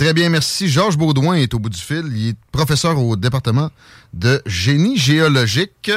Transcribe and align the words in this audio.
Très 0.00 0.14
bien, 0.14 0.30
merci. 0.30 0.66
Georges 0.66 0.96
Baudouin 0.96 1.34
est 1.34 1.52
au 1.52 1.58
bout 1.58 1.68
du 1.68 1.78
fil. 1.78 2.04
Il 2.16 2.28
est 2.30 2.36
professeur 2.52 2.98
au 2.98 3.16
département 3.16 3.68
de 4.14 4.40
génie 4.46 4.96
géologique 4.96 5.90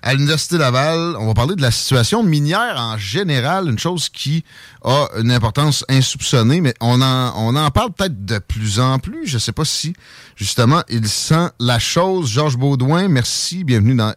à 0.00 0.14
l'Université 0.14 0.58
Laval. 0.58 1.16
On 1.18 1.26
va 1.26 1.34
parler 1.34 1.56
de 1.56 1.60
la 1.60 1.72
situation 1.72 2.22
minière 2.22 2.76
en 2.78 2.96
général, 2.98 3.68
une 3.68 3.80
chose 3.80 4.10
qui 4.10 4.44
a 4.84 5.08
une 5.18 5.32
importance 5.32 5.84
insoupçonnée, 5.88 6.60
mais 6.60 6.72
on 6.80 7.02
en, 7.02 7.32
on 7.34 7.56
en 7.56 7.68
parle 7.72 7.90
peut-être 7.90 8.24
de 8.24 8.38
plus 8.38 8.78
en 8.78 9.00
plus. 9.00 9.26
Je 9.26 9.34
ne 9.34 9.40
sais 9.40 9.50
pas 9.50 9.64
si, 9.64 9.92
justement, 10.36 10.82
il 10.88 11.08
sent 11.08 11.48
la 11.58 11.80
chose. 11.80 12.30
Georges 12.30 12.58
Baudouin, 12.58 13.08
merci. 13.08 13.64
Bienvenue 13.64 13.96
dans, 13.96 14.14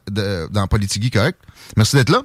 dans 0.52 0.68
Politigui 0.68 1.10
Correct. 1.10 1.40
Merci 1.76 1.96
d'être 1.96 2.12
là. 2.12 2.22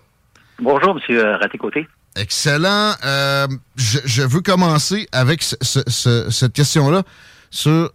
Bonjour, 0.58 0.98
M. 1.08 1.18
Raté-Côté. 1.40 1.88
Excellent. 2.16 2.94
Euh, 3.04 3.46
je, 3.76 4.22
veux 4.22 4.40
commencer 4.40 5.06
avec 5.12 5.42
ce, 5.42 5.54
ce, 5.60 6.30
cette 6.30 6.52
question-là 6.54 7.02
sur 7.50 7.92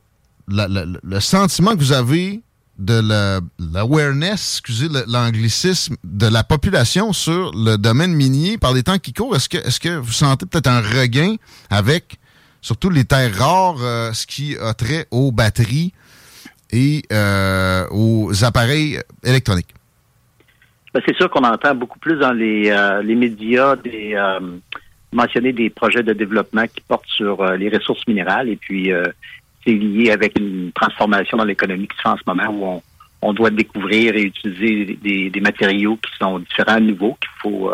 le 0.48 1.20
sentiment 1.20 1.72
que 1.72 1.80
vous 1.80 1.92
avez 1.92 2.42
de 2.78 3.42
l'awareness, 3.60 4.60
excusez 4.60 4.88
l'anglicisme, 5.08 5.96
de 6.04 6.28
la 6.28 6.44
population 6.44 7.14
sur 7.14 7.52
le 7.54 7.78
domaine 7.78 8.14
minier 8.14 8.58
par 8.58 8.74
les 8.74 8.84
temps 8.84 8.98
qui 8.98 9.14
courent. 9.14 9.36
Est-ce 9.36 9.50
que, 9.50 9.58
est 9.58 9.80
que 9.80 9.98
vous 9.98 10.12
sentez 10.12 10.46
peut-être 10.46 10.68
un 10.68 10.82
regain 10.82 11.36
avec 11.70 12.20
surtout 12.62 12.90
les 12.90 13.06
terres 13.06 13.36
rares, 13.38 13.82
euh, 13.82 14.14
ce 14.14 14.26
qui 14.26 14.58
a 14.58 14.74
trait 14.74 15.08
aux 15.12 15.32
batteries 15.32 15.94
et 16.72 17.04
euh, 17.12 17.86
aux 17.92 18.44
appareils 18.44 19.00
électroniques? 19.24 19.74
Ben, 20.94 21.02
c'est 21.06 21.16
sûr 21.16 21.30
qu'on 21.30 21.44
entend 21.44 21.74
beaucoup 21.74 22.00
plus 22.00 22.18
dans 22.18 22.34
les, 22.34 22.70
euh, 22.70 23.02
les 23.02 23.16
médias 23.16 23.78
des, 23.78 24.14
euh, 24.16 24.40
mentionner 25.14 25.54
des 25.54 25.70
projets 25.70 26.04
de 26.04 26.12
développement 26.12 26.68
qui 26.68 26.82
portent 26.82 27.08
sur 27.08 27.42
euh, 27.42 27.56
les 27.56 27.70
ressources 27.70 28.06
minérales 28.08 28.50
et 28.50 28.58
puis 28.58 28.92
c'est 29.66 29.74
lié 29.74 30.12
avec 30.12 30.38
une 30.38 30.72
transformation 30.74 31.38
dans 31.38 31.46
l'économie 31.46 31.88
qui 31.88 31.96
se 31.96 32.02
fait 32.02 32.10
en 32.10 32.18
ce 32.18 32.24
moment 32.26 32.50
où 32.50 32.66
on, 32.66 32.82
on 33.30 33.34
doit 33.34 33.52
découvrir 33.52 34.16
et 34.16 34.24
utiliser 34.24 34.98
des, 35.02 35.30
des, 35.30 35.42
matériaux 35.42 35.98
qui 35.98 36.12
sont 36.20 36.40
différents, 36.40 36.80
nouveaux, 36.80 37.18
qu'il 37.22 37.30
faut 37.42 37.72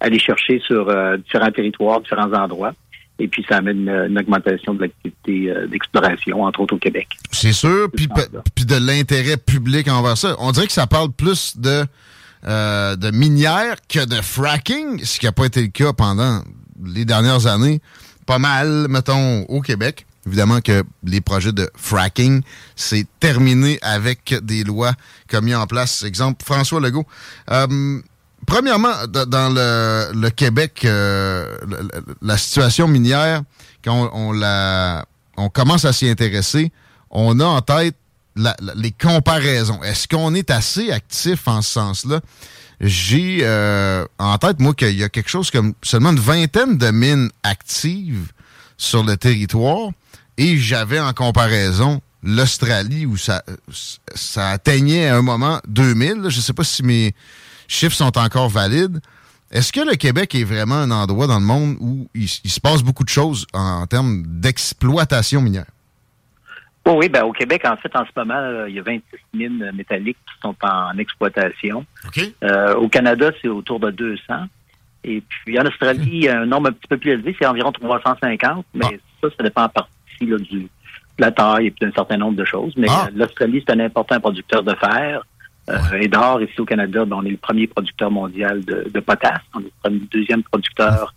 aller 0.00 0.18
chercher 0.18 0.58
sur 0.58 0.92
différents 1.18 1.52
territoires, 1.52 2.00
différents 2.00 2.32
endroits. 2.32 2.72
Et 3.20 3.28
puis, 3.28 3.46
ça 3.48 3.58
amène 3.58 3.88
une, 3.88 4.18
augmentation 4.18 4.74
de 4.74 4.82
l'activité 4.82 5.54
d'exploration, 5.68 6.42
entre 6.42 6.60
autres 6.60 6.74
au 6.74 6.78
Québec. 6.78 7.06
C'est 7.30 7.52
sûr, 7.52 7.88
puis, 7.94 8.08
puis 8.56 8.64
de 8.64 8.74
l'intérêt 8.74 9.36
public 9.36 9.86
envers 9.88 10.16
ça. 10.16 10.34
On 10.40 10.50
dirait 10.50 10.66
que 10.66 10.72
ça 10.72 10.88
parle 10.88 11.12
plus 11.12 11.56
de 11.56 11.84
euh, 12.46 12.96
de 12.96 13.10
minière 13.10 13.76
que 13.88 14.04
de 14.04 14.20
fracking, 14.20 15.04
ce 15.04 15.18
qui 15.18 15.26
n'a 15.26 15.32
pas 15.32 15.46
été 15.46 15.60
le 15.60 15.68
cas 15.68 15.92
pendant 15.92 16.42
les 16.84 17.04
dernières 17.04 17.46
années. 17.46 17.80
Pas 18.26 18.38
mal, 18.38 18.86
mettons, 18.88 19.42
au 19.44 19.60
Québec. 19.60 20.06
Évidemment 20.26 20.60
que 20.60 20.84
les 21.04 21.20
projets 21.20 21.52
de 21.52 21.70
fracking, 21.74 22.42
c'est 22.76 23.06
terminé 23.18 23.78
avec 23.82 24.34
des 24.42 24.62
lois 24.62 24.92
comme 25.28 25.46
mis 25.46 25.54
en 25.54 25.66
place. 25.66 26.02
Exemple, 26.02 26.44
François 26.44 26.80
Legault. 26.80 27.06
Euh, 27.50 28.00
premièrement, 28.46 28.92
dans 29.08 29.52
le, 29.52 30.28
Québec, 30.28 30.82
euh, 30.84 31.56
la, 32.20 32.36
situation 32.36 32.88
minière, 32.88 33.42
quand 33.82 34.10
on, 34.12 34.32
la, 34.32 35.06
on 35.38 35.48
commence 35.48 35.84
à 35.86 35.92
s'y 35.92 36.08
intéresser, 36.08 36.72
on 37.10 37.40
a 37.40 37.44
en 37.44 37.62
tête 37.62 37.96
les 38.76 38.92
comparaisons. 38.92 39.82
Est-ce 39.82 40.08
qu'on 40.08 40.34
est 40.34 40.50
assez 40.50 40.90
actif 40.90 41.48
en 41.48 41.62
ce 41.62 41.72
sens-là? 41.72 42.20
J'ai 42.80 43.40
euh, 43.42 44.04
en 44.18 44.38
tête, 44.38 44.60
moi, 44.60 44.72
qu'il 44.74 44.96
y 44.96 45.02
a 45.02 45.08
quelque 45.08 45.28
chose 45.28 45.50
comme 45.50 45.74
seulement 45.82 46.10
une 46.10 46.20
vingtaine 46.20 46.78
de 46.78 46.90
mines 46.90 47.30
actives 47.42 48.32
sur 48.76 49.02
le 49.02 49.16
territoire 49.16 49.90
et 50.36 50.56
j'avais 50.58 51.00
en 51.00 51.12
comparaison 51.12 52.00
l'Australie 52.22 53.06
où 53.06 53.16
ça, 53.16 53.42
atteignait 54.36 55.08
à 55.08 55.16
un 55.16 55.22
moment 55.22 55.60
2000. 55.66 56.26
Je 56.28 56.36
ne 56.36 56.42
sais 56.42 56.52
pas 56.52 56.64
si 56.64 56.82
mes 56.82 57.14
chiffres 57.66 57.96
sont 57.96 58.16
encore 58.16 58.48
valides. 58.48 59.00
Est-ce 59.50 59.72
que 59.72 59.80
le 59.80 59.96
Québec 59.96 60.34
est 60.34 60.44
vraiment 60.44 60.76
un 60.76 60.90
endroit 60.90 61.26
dans 61.26 61.40
le 61.40 61.44
monde 61.44 61.76
où 61.80 62.08
il 62.14 62.28
se 62.28 62.60
passe 62.60 62.82
beaucoup 62.82 63.04
de 63.04 63.08
choses 63.08 63.46
en 63.54 63.86
termes 63.86 64.22
d'exploitation 64.26 65.40
minière? 65.40 65.66
Oh 66.90 66.94
oui, 66.96 67.10
ben, 67.10 67.22
au 67.24 67.32
Québec, 67.32 67.66
en 67.66 67.76
fait, 67.76 67.94
en 67.94 68.06
ce 68.06 68.10
moment, 68.16 68.64
il 68.66 68.74
y 68.74 68.78
a 68.78 68.82
26 68.82 69.02
mines 69.34 69.70
métalliques 69.74 70.16
qui 70.26 70.40
sont 70.40 70.56
en 70.62 70.96
exploitation. 70.96 71.84
Euh, 72.42 72.74
au 72.76 72.88
Canada, 72.88 73.30
c'est 73.42 73.48
autour 73.48 73.78
de 73.78 73.90
200. 73.90 74.22
Et 75.04 75.22
puis 75.28 75.60
en 75.60 75.66
Australie, 75.66 76.10
il 76.10 76.24
y 76.24 76.28
a 76.28 76.40
un 76.40 76.46
nombre 76.46 76.70
un 76.70 76.72
petit 76.72 76.88
peu 76.88 76.96
plus 76.96 77.10
élevé, 77.10 77.36
c'est 77.38 77.46
environ 77.46 77.72
350, 77.72 78.64
mais 78.72 78.86
ah. 78.86 78.96
ça, 79.22 79.28
ça 79.36 79.44
dépend 79.44 79.64
en 79.64 79.68
partie 79.68 79.92
là, 80.22 80.38
du, 80.38 80.60
de 80.62 80.68
la 81.18 81.30
taille 81.30 81.66
et 81.66 81.74
d'un 81.78 81.92
certain 81.92 82.16
nombre 82.16 82.36
de 82.36 82.44
choses. 82.46 82.72
Mais 82.78 82.88
ah. 82.88 83.08
euh, 83.08 83.10
l'Australie, 83.14 83.62
c'est 83.66 83.74
un 83.74 83.80
important 83.80 84.18
producteur 84.18 84.62
de 84.62 84.74
fer. 84.74 85.22
Euh, 85.68 86.00
et 86.00 86.08
d'or, 86.08 86.40
ici 86.40 86.58
au 86.58 86.64
Canada, 86.64 87.04
ben, 87.04 87.16
on 87.16 87.24
est 87.26 87.30
le 87.30 87.36
premier 87.36 87.66
producteur 87.66 88.10
mondial 88.10 88.64
de, 88.64 88.88
de 88.90 89.00
potasse. 89.00 89.42
On 89.54 89.60
est 89.60 89.90
le 89.90 90.06
deuxième 90.10 90.42
producteur 90.42 91.12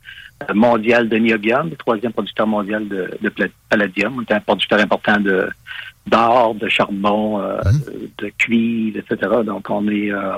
mondial 0.54 1.10
de 1.10 1.18
niobium, 1.18 1.70
le 1.70 1.76
troisième 1.76 2.14
producteur 2.14 2.48
mondial 2.48 2.88
de, 2.88 3.18
de 3.22 3.32
palladium. 3.70 4.18
On 4.18 4.22
est 4.22 4.32
un 4.34 4.40
producteur 4.40 4.80
important 4.80 5.20
de 5.20 5.50
d'or, 6.08 6.56
de 6.56 6.68
charbon, 6.68 7.40
euh, 7.40 7.58
mhm. 7.64 8.10
de 8.18 8.32
cuivre, 8.38 9.00
etc. 9.00 9.32
Donc 9.46 9.70
on 9.70 9.88
est 9.88 10.12
euh, 10.12 10.38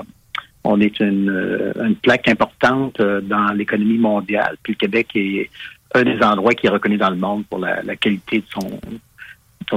on 0.62 0.80
est 0.80 0.98
une, 1.00 1.30
euh, 1.30 1.72
une 1.84 1.96
plaque 1.96 2.28
importante 2.28 3.00
dans 3.00 3.52
l'économie 3.52 3.98
mondiale. 3.98 4.56
Puis 4.62 4.74
le 4.74 4.78
Québec 4.78 5.08
est 5.14 5.50
un 5.94 6.02
des 6.02 6.20
endroits 6.22 6.54
qui 6.54 6.66
est 6.66 6.70
reconnu 6.70 6.96
dans 6.96 7.10
le 7.10 7.16
monde 7.16 7.44
pour 7.46 7.58
la, 7.58 7.82
la 7.82 7.96
qualité 7.96 8.38
de 8.40 8.46
son 8.48 8.80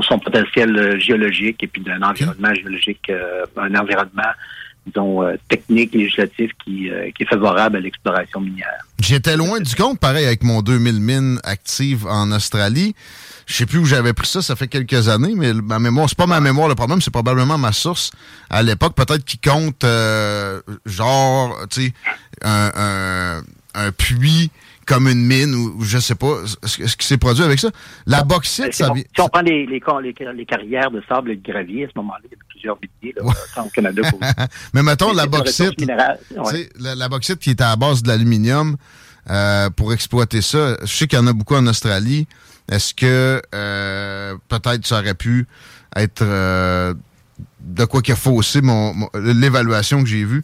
son 0.01 0.19
potentiel 0.19 0.99
géologique 0.99 1.63
et 1.63 1.67
puis 1.67 1.81
d'un 1.81 2.01
environnement 2.01 2.53
géologique, 2.53 3.09
un 3.55 3.73
environnement 3.73 4.31
disons, 4.87 5.23
euh, 5.23 5.35
technique, 5.49 5.93
législatif 5.93 6.51
qui, 6.63 6.89
euh, 6.89 7.11
qui 7.15 7.23
est 7.23 7.27
favorable 7.27 7.77
à 7.77 7.79
l'exploration 7.79 8.41
minière. 8.41 8.85
J'étais 8.99 9.37
loin 9.37 9.59
du 9.59 9.75
compte, 9.75 9.99
pareil, 9.99 10.25
avec 10.25 10.43
mon 10.43 10.61
2000 10.61 10.99
mines 10.99 11.39
actives 11.43 12.07
en 12.07 12.31
Australie. 12.31 12.95
Je 13.45 13.53
sais 13.53 13.65
plus 13.65 13.79
où 13.79 13.85
j'avais 13.85 14.13
pris 14.13 14.27
ça, 14.27 14.41
ça 14.41 14.55
fait 14.55 14.67
quelques 14.67 15.07
années, 15.07 15.33
mais 15.35 15.53
ma 15.53 15.79
mémoire, 15.79 16.09
c'est 16.09 16.17
pas 16.17 16.27
ma 16.27 16.41
mémoire 16.41 16.67
le 16.67 16.75
problème, 16.75 17.01
c'est 17.01 17.11
probablement 17.11 17.57
ma 17.57 17.71
source 17.71 18.11
à 18.49 18.63
l'époque, 18.63 18.95
peut-être 18.95 19.23
qui 19.23 19.37
compte 19.37 19.83
euh, 19.83 20.61
genre, 20.85 21.57
tu 21.69 21.85
sais, 21.85 21.93
un 22.43 23.91
puits 23.97 24.51
comme 24.87 25.07
une 25.07 25.23
mine 25.23 25.53
ou, 25.53 25.83
je 25.83 25.99
sais 25.99 26.15
pas 26.15 26.43
ce, 26.63 26.95
qui 26.95 27.05
s'est 27.05 27.17
produit 27.17 27.43
avec 27.43 27.59
ça? 27.59 27.69
La 28.05 28.23
bauxite, 28.23 28.73
ça 28.73 28.91
vient. 28.93 29.03
Si 29.13 29.21
on 29.21 29.27
prend 29.27 29.41
les, 29.41 29.65
les, 29.65 29.81
les, 30.33 30.45
carrières 30.45 30.89
de 30.89 31.03
sable 31.07 31.31
et 31.31 31.35
de 31.35 31.43
gravier, 31.43 31.85
à 31.85 31.87
ce 31.89 31.93
moment-là, 31.97 32.21
il 32.23 32.31
y 32.31 32.33
a 32.33 32.37
plusieurs 32.49 32.79
milliers 32.81 33.15
là, 33.17 33.63
au 33.63 33.69
Canada. 33.69 34.01
Mais 34.73 34.81
mettons 34.81 35.13
la 35.13 35.27
bauxite, 35.27 35.79
la, 35.85 36.95
la, 36.95 37.09
bauxite 37.09 37.39
qui 37.39 37.51
est 37.51 37.61
à 37.61 37.69
la 37.69 37.75
base 37.75 38.01
de 38.01 38.07
l'aluminium, 38.07 38.77
euh, 39.29 39.69
pour 39.69 39.93
exploiter 39.93 40.41
ça, 40.41 40.77
je 40.81 40.87
sais 40.87 41.07
qu'il 41.07 41.19
y 41.19 41.21
en 41.21 41.27
a 41.27 41.33
beaucoup 41.33 41.55
en 41.55 41.67
Australie. 41.67 42.27
Est-ce 42.71 42.93
que 42.93 43.41
euh, 43.53 44.35
peut-être 44.47 44.85
ça 44.85 44.99
aurait 44.99 45.13
pu 45.13 45.47
être 45.95 46.21
euh, 46.21 46.93
de 47.59 47.85
quoi 47.85 48.01
qu'il 48.01 48.13
a 48.13 48.17
faussé 48.17 48.61
mon 48.61 49.09
l'évaluation 49.13 50.01
que 50.01 50.09
j'ai 50.09 50.23
vue? 50.23 50.43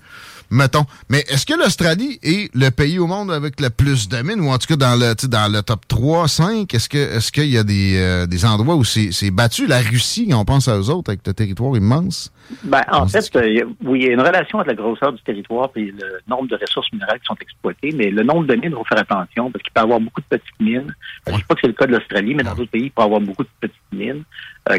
Mettons. 0.53 0.85
Mais 1.09 1.19
est-ce 1.29 1.45
que 1.45 1.53
l'Australie 1.53 2.19
est 2.23 2.53
le 2.55 2.69
pays 2.69 2.99
au 2.99 3.07
monde 3.07 3.31
avec 3.31 3.59
le 3.59 3.69
plus 3.69 4.07
de 4.07 4.21
mines, 4.21 4.41
ou 4.41 4.49
en 4.49 4.57
tout 4.57 4.67
cas 4.67 4.75
dans 4.75 4.95
le, 4.95 5.13
dans 5.27 5.51
le 5.51 5.61
top 5.61 5.87
3, 5.87 6.27
5? 6.27 6.73
Est-ce 6.73 6.87
que 6.87 6.97
est-ce 6.97 7.31
qu'il 7.31 7.49
y 7.49 7.57
a 7.57 7.63
des, 7.63 7.97
euh, 7.97 8.25
des 8.25 8.45
endroits 8.45 8.75
où 8.75 8.83
c'est 8.83 9.31
battu? 9.31 9.67
La 9.67 9.79
Russie, 9.79 10.29
on 10.33 10.45
pense 10.45 10.67
à 10.67 10.77
eux 10.77 10.89
autres, 10.89 11.11
avec 11.11 11.25
le 11.25 11.33
territoire 11.33 11.75
immense? 11.75 12.31
Ben, 12.63 12.81
en 12.91 13.07
fait, 13.07 13.35
euh, 13.35 13.63
oui, 13.83 14.01
il 14.01 14.05
y 14.07 14.09
a 14.09 14.13
une 14.13 14.21
relation 14.21 14.59
entre 14.59 14.67
la 14.67 14.75
grosseur 14.75 15.13
du 15.13 15.21
territoire 15.23 15.69
et 15.75 15.85
le 15.85 16.19
nombre 16.27 16.47
de 16.47 16.55
ressources 16.55 16.91
minérales 16.91 17.19
qui 17.19 17.25
sont 17.25 17.37
exploitées, 17.41 17.91
mais 17.95 18.11
le 18.11 18.23
nombre 18.23 18.45
de 18.45 18.55
mines, 18.55 18.71
il 18.71 18.75
faut 18.75 18.83
faire 18.85 18.99
attention, 18.99 19.49
parce 19.51 19.63
qu'il 19.63 19.73
peut 19.73 19.81
y 19.81 19.83
avoir 19.83 19.99
beaucoup 19.99 20.21
de 20.21 20.37
petites 20.37 20.59
mines. 20.59 20.93
Je 21.27 21.33
ne 21.33 21.37
sais 21.37 21.43
pas 21.47 21.55
que 21.55 21.61
c'est 21.61 21.67
le 21.67 21.73
cas 21.73 21.85
de 21.85 21.93
l'Australie, 21.93 22.35
mais 22.35 22.43
dans 22.43 22.55
d'autres 22.55 22.71
pays, 22.71 22.85
il 22.85 22.91
peut 22.91 23.01
y 23.01 23.05
avoir 23.05 23.21
beaucoup 23.21 23.43
de 23.43 23.49
petites 23.59 23.77
mines. 23.91 24.23
Euh, 24.69 24.77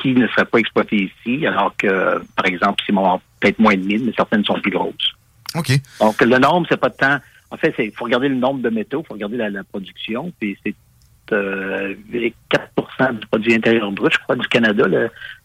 qui 0.00 0.14
ne 0.14 0.26
seraient 0.28 0.44
pas 0.44 0.58
exploitées 0.58 1.10
ici, 1.10 1.46
alors 1.46 1.74
que, 1.76 2.22
par 2.36 2.46
exemple, 2.46 2.82
c'est 2.86 2.94
peut-être 3.40 3.58
moins 3.58 3.74
de 3.74 3.84
mines, 3.84 4.04
mais 4.04 4.12
certaines 4.16 4.44
sont 4.44 4.60
plus 4.60 4.70
grosses. 4.70 5.14
OK. 5.54 5.72
Donc, 6.00 6.20
le 6.20 6.38
nombre, 6.38 6.66
c'est 6.68 6.80
pas 6.80 6.90
temps. 6.90 7.18
En 7.50 7.56
fait, 7.56 7.74
il 7.78 7.92
faut 7.92 8.04
regarder 8.04 8.28
le 8.28 8.34
nombre 8.34 8.60
de 8.60 8.68
métaux, 8.68 9.02
il 9.02 9.06
faut 9.06 9.14
regarder 9.14 9.36
la, 9.36 9.64
production, 9.64 10.32
puis 10.38 10.56
c'est 10.64 10.74
4% 11.30 13.18
du 13.18 13.26
produit 13.26 13.54
intérieur 13.54 13.92
brut, 13.92 14.12
je 14.12 14.18
crois, 14.18 14.36
du 14.36 14.46
Canada, 14.48 14.84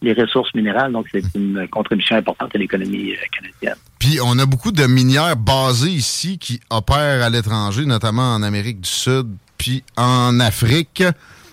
les 0.01 0.13
ressources 0.13 0.53
minérales. 0.53 0.91
Donc, 0.91 1.07
c'est 1.11 1.23
une 1.35 1.67
contribution 1.69 2.15
importante 2.15 2.55
à 2.55 2.57
l'économie 2.57 3.13
canadienne. 3.31 3.75
Puis, 3.99 4.19
on 4.23 4.37
a 4.39 4.45
beaucoup 4.45 4.71
de 4.71 4.85
minières 4.85 5.37
basées 5.37 5.89
ici 5.89 6.37
qui 6.37 6.59
opèrent 6.69 7.23
à 7.23 7.29
l'étranger, 7.29 7.85
notamment 7.85 8.33
en 8.33 8.43
Amérique 8.43 8.81
du 8.81 8.89
Sud, 8.89 9.27
puis 9.57 9.83
en 9.97 10.39
Afrique. 10.39 11.03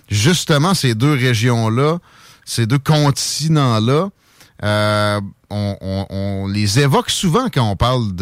Justement, 0.08 0.74
ces 0.74 0.94
deux 0.94 1.12
régions-là, 1.12 1.98
ces 2.50 2.66
deux 2.66 2.80
continents-là, 2.80 4.08
euh, 4.64 5.20
on, 5.50 6.48
les 6.52 6.80
évoque 6.80 7.08
souvent 7.08 7.48
quand 7.48 7.70
on 7.70 7.76
parle 7.76 8.12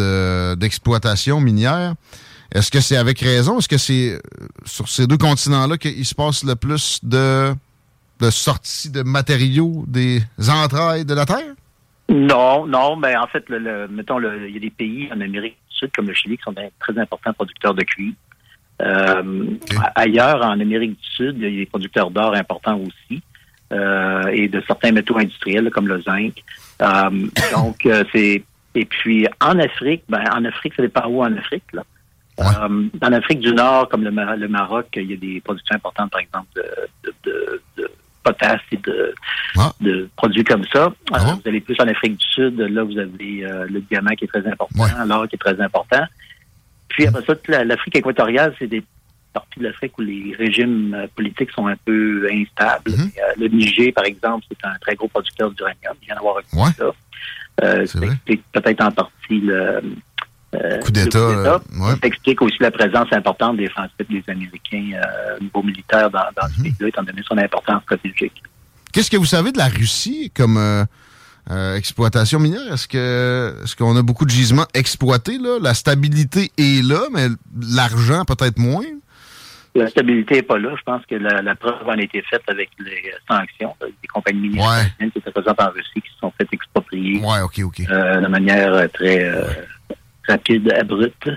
d'exploitation 0.59 1.41
minière. 1.41 1.95
Est-ce 2.55 2.71
que 2.71 2.81
c'est 2.81 2.99
avec 2.99 3.21
raison? 3.21 3.59
Est-ce 3.59 3.69
que 3.69 3.79
c'est 3.79 4.13
euh, 4.13 4.19
sur 4.67 4.87
ces 4.87 5.07
deux 5.07 5.17
continents-là 5.17 5.79
qu'il 5.79 6.05
se 6.05 6.15
passe 6.15 6.45
le 6.45 6.57
plus 6.57 7.01
de, 7.03 7.55
de 8.21 8.31
sorties 8.31 8.91
de 8.91 9.03
matériaux 9.03 9.85
des 9.87 10.21
entrailles 10.47 11.07
de 11.07 11.15
la 11.15 11.25
Terre? 11.25 11.55
Non, 12.11 12.67
non, 12.67 12.97
mais 12.97 13.17
en 13.17 13.29
fait, 13.29 13.45
le, 13.49 13.89
mettons, 13.89 14.21
il 14.21 14.53
y 14.53 14.57
a 14.57 14.61
des 14.61 14.71
pays 14.71 15.09
en 15.11 15.23
Amérique 15.23 15.57
du 15.71 15.77
Sud, 15.77 15.91
comme 15.97 16.07
le 16.07 16.15
Chili, 16.15 16.37
qui 16.37 16.43
sont 16.43 16.53
des 16.53 16.71
très 16.79 16.99
importants 16.99 17.33
producteurs 17.33 17.75
de 17.75 17.83
cuivre. 17.83 18.17
Euh, 18.83 19.47
ailleurs, 19.95 20.45
en 20.45 20.61
Amérique 20.61 21.01
du 21.01 21.09
Sud, 21.17 21.37
il 21.39 21.45
y 21.45 21.47
a 21.47 21.61
des 21.61 21.67
producteurs 21.67 22.11
d'or 22.11 22.35
importants 22.35 22.79
aussi. 22.79 23.23
Euh, 23.71 24.29
et 24.29 24.49
de 24.49 24.63
certains 24.67 24.93
métaux 24.93 25.19
industriels 25.19 25.69
comme 25.71 25.89
le 25.89 26.01
zinc. 26.01 26.43
Euh, 26.81 27.11
donc, 27.53 27.85
euh, 27.85 28.03
c'est 28.13 28.43
et 28.75 28.85
puis 28.87 29.27
en 29.43 29.59
Afrique, 29.59 30.05
ben 30.09 30.25
en 30.33 30.45
Afrique, 30.47 30.73
ça 30.75 30.83
dépend 30.83 31.07
où 31.07 31.23
en 31.23 31.37
Afrique. 31.37 31.65
Là. 31.75 31.83
en 32.39 33.13
Afrique 33.13 33.41
du 33.41 33.53
Nord, 33.53 33.91
comme 33.91 34.05
le, 34.05 34.49
Maroc, 34.49 34.87
il 34.97 35.11
y 35.11 35.13
a 35.13 35.17
des 35.17 35.41
productions 35.43 35.75
importantes, 35.75 36.11
par 36.11 36.21
exemple, 36.21 36.47
de, 36.57 37.13
de, 37.25 37.63
de, 37.77 37.91
potasse 38.23 38.61
et 38.73 38.77
de, 38.79 39.15
de 39.81 40.09
produits 40.17 40.45
comme 40.45 40.65
ça. 40.73 40.91
Ah 41.13 41.19
vous 41.19 41.43
allez 41.45 41.61
plus 41.61 41.79
en 41.81 41.89
Afrique 41.89 42.17
du 42.17 42.27
Sud, 42.27 42.59
là, 42.59 42.85
vous 42.85 42.99
avez 42.99 43.67
le 43.69 43.81
diamant 43.81 44.11
qui 44.11 44.25
est 44.25 44.29
très 44.29 44.47
important, 44.47 44.85
l'or 45.07 45.29
qui 45.29 45.35
est 45.35 45.39
très 45.39 45.61
important. 45.61 46.05
Puis 46.89 47.07
après 47.07 47.25
ça, 47.27 47.65
l'Afrique 47.65 47.97
équatoriale, 47.97 48.55
c'est 48.59 48.67
des 48.67 48.83
partie 49.41 49.61
de 49.61 49.65
l'Afrique 49.65 49.97
où 49.99 50.03
les 50.03 50.35
régimes 50.37 50.95
euh, 50.95 51.07
politiques 51.15 51.51
sont 51.53 51.67
un 51.67 51.77
peu 51.85 52.29
instables. 52.33 52.91
Mhm. 52.91 53.11
Euh, 53.19 53.33
le 53.39 53.49
Niger, 53.49 53.93
par 53.93 54.05
exemple, 54.05 54.45
c'est 54.51 54.67
un 54.67 54.77
très 54.81 54.95
gros 54.95 55.09
producteur 55.09 55.51
d'uranium. 55.53 55.95
Il 56.03 56.07
vient 56.07 56.17
d'avoir 56.17 56.37
un 56.39 56.59
ouais. 56.59 56.71
ça. 56.77 56.91
Euh, 57.65 57.87
peut-être 58.53 58.83
en 58.83 58.93
partie 58.93 59.41
le 59.41 59.83
coup 60.83 60.93
d'État. 60.93 61.61
Ça 61.73 61.97
explique 62.03 62.41
aussi 62.43 62.57
la 62.61 62.71
présence 62.71 63.09
importante 63.13 63.57
des 63.57 63.69
Français 63.69 63.93
et 64.01 64.05
des 64.05 64.25
Américains 64.29 65.01
au 65.39 65.43
niveau 65.43 65.63
militaire 65.63 66.11
dans, 66.11 66.29
dans 66.41 66.49
ce 66.49 66.59
mhm. 66.59 66.63
pays-là, 66.65 66.89
étant 66.89 67.03
donné 67.03 67.23
son 67.27 67.37
importance 67.37 67.83
stratégique. 67.83 68.43
Qu'est-ce 68.93 69.11
que 69.11 69.17
vous 69.17 69.27
savez 69.27 69.53
de 69.53 69.59
la 69.59 69.69
Russie 69.69 70.33
comme 70.35 70.87
exploitation 71.77 72.39
minière? 72.39 72.73
Est-ce 72.73 72.87
que 72.87 73.57
est-ce 73.65 73.75
qu'on 73.75 73.97
a 73.97 74.03
beaucoup 74.03 74.25
de 74.25 74.31
gisements 74.31 74.69
exploités 74.73 75.39
là? 75.39 75.59
La 75.61 75.75
stabilité 75.75 76.53
est 76.57 76.85
là, 76.85 77.03
mais 77.13 77.27
l'argent 77.61 78.25
peut-être 78.25 78.59
moins? 78.59 78.85
La 79.79 79.89
stabilité 79.89 80.37
n'est 80.37 80.43
pas 80.43 80.59
là. 80.59 80.75
Je 80.77 80.83
pense 80.83 81.05
que 81.07 81.15
la, 81.15 81.55
preuve 81.55 81.87
en 81.87 81.93
a 81.93 82.03
été 82.03 82.23
faite 82.23 82.43
avec 82.49 82.71
les 82.79 83.13
sanctions 83.29 83.75
des 83.81 84.09
compagnies 84.09 84.49
minières 84.49 84.91
qui 84.99 85.19
étaient 85.19 85.31
présentes 85.31 85.61
en 85.61 85.71
Russie, 85.71 86.01
qui 86.01 86.11
se 86.13 86.19
sont 86.19 86.33
fait 86.37 86.49
exproprier 86.53 87.21
euh, 87.91 88.21
de 88.21 88.27
manière 88.27 88.91
très 88.93 89.25
euh, 89.25 89.43
rapide, 90.27 90.73
abrupte. 90.73 91.31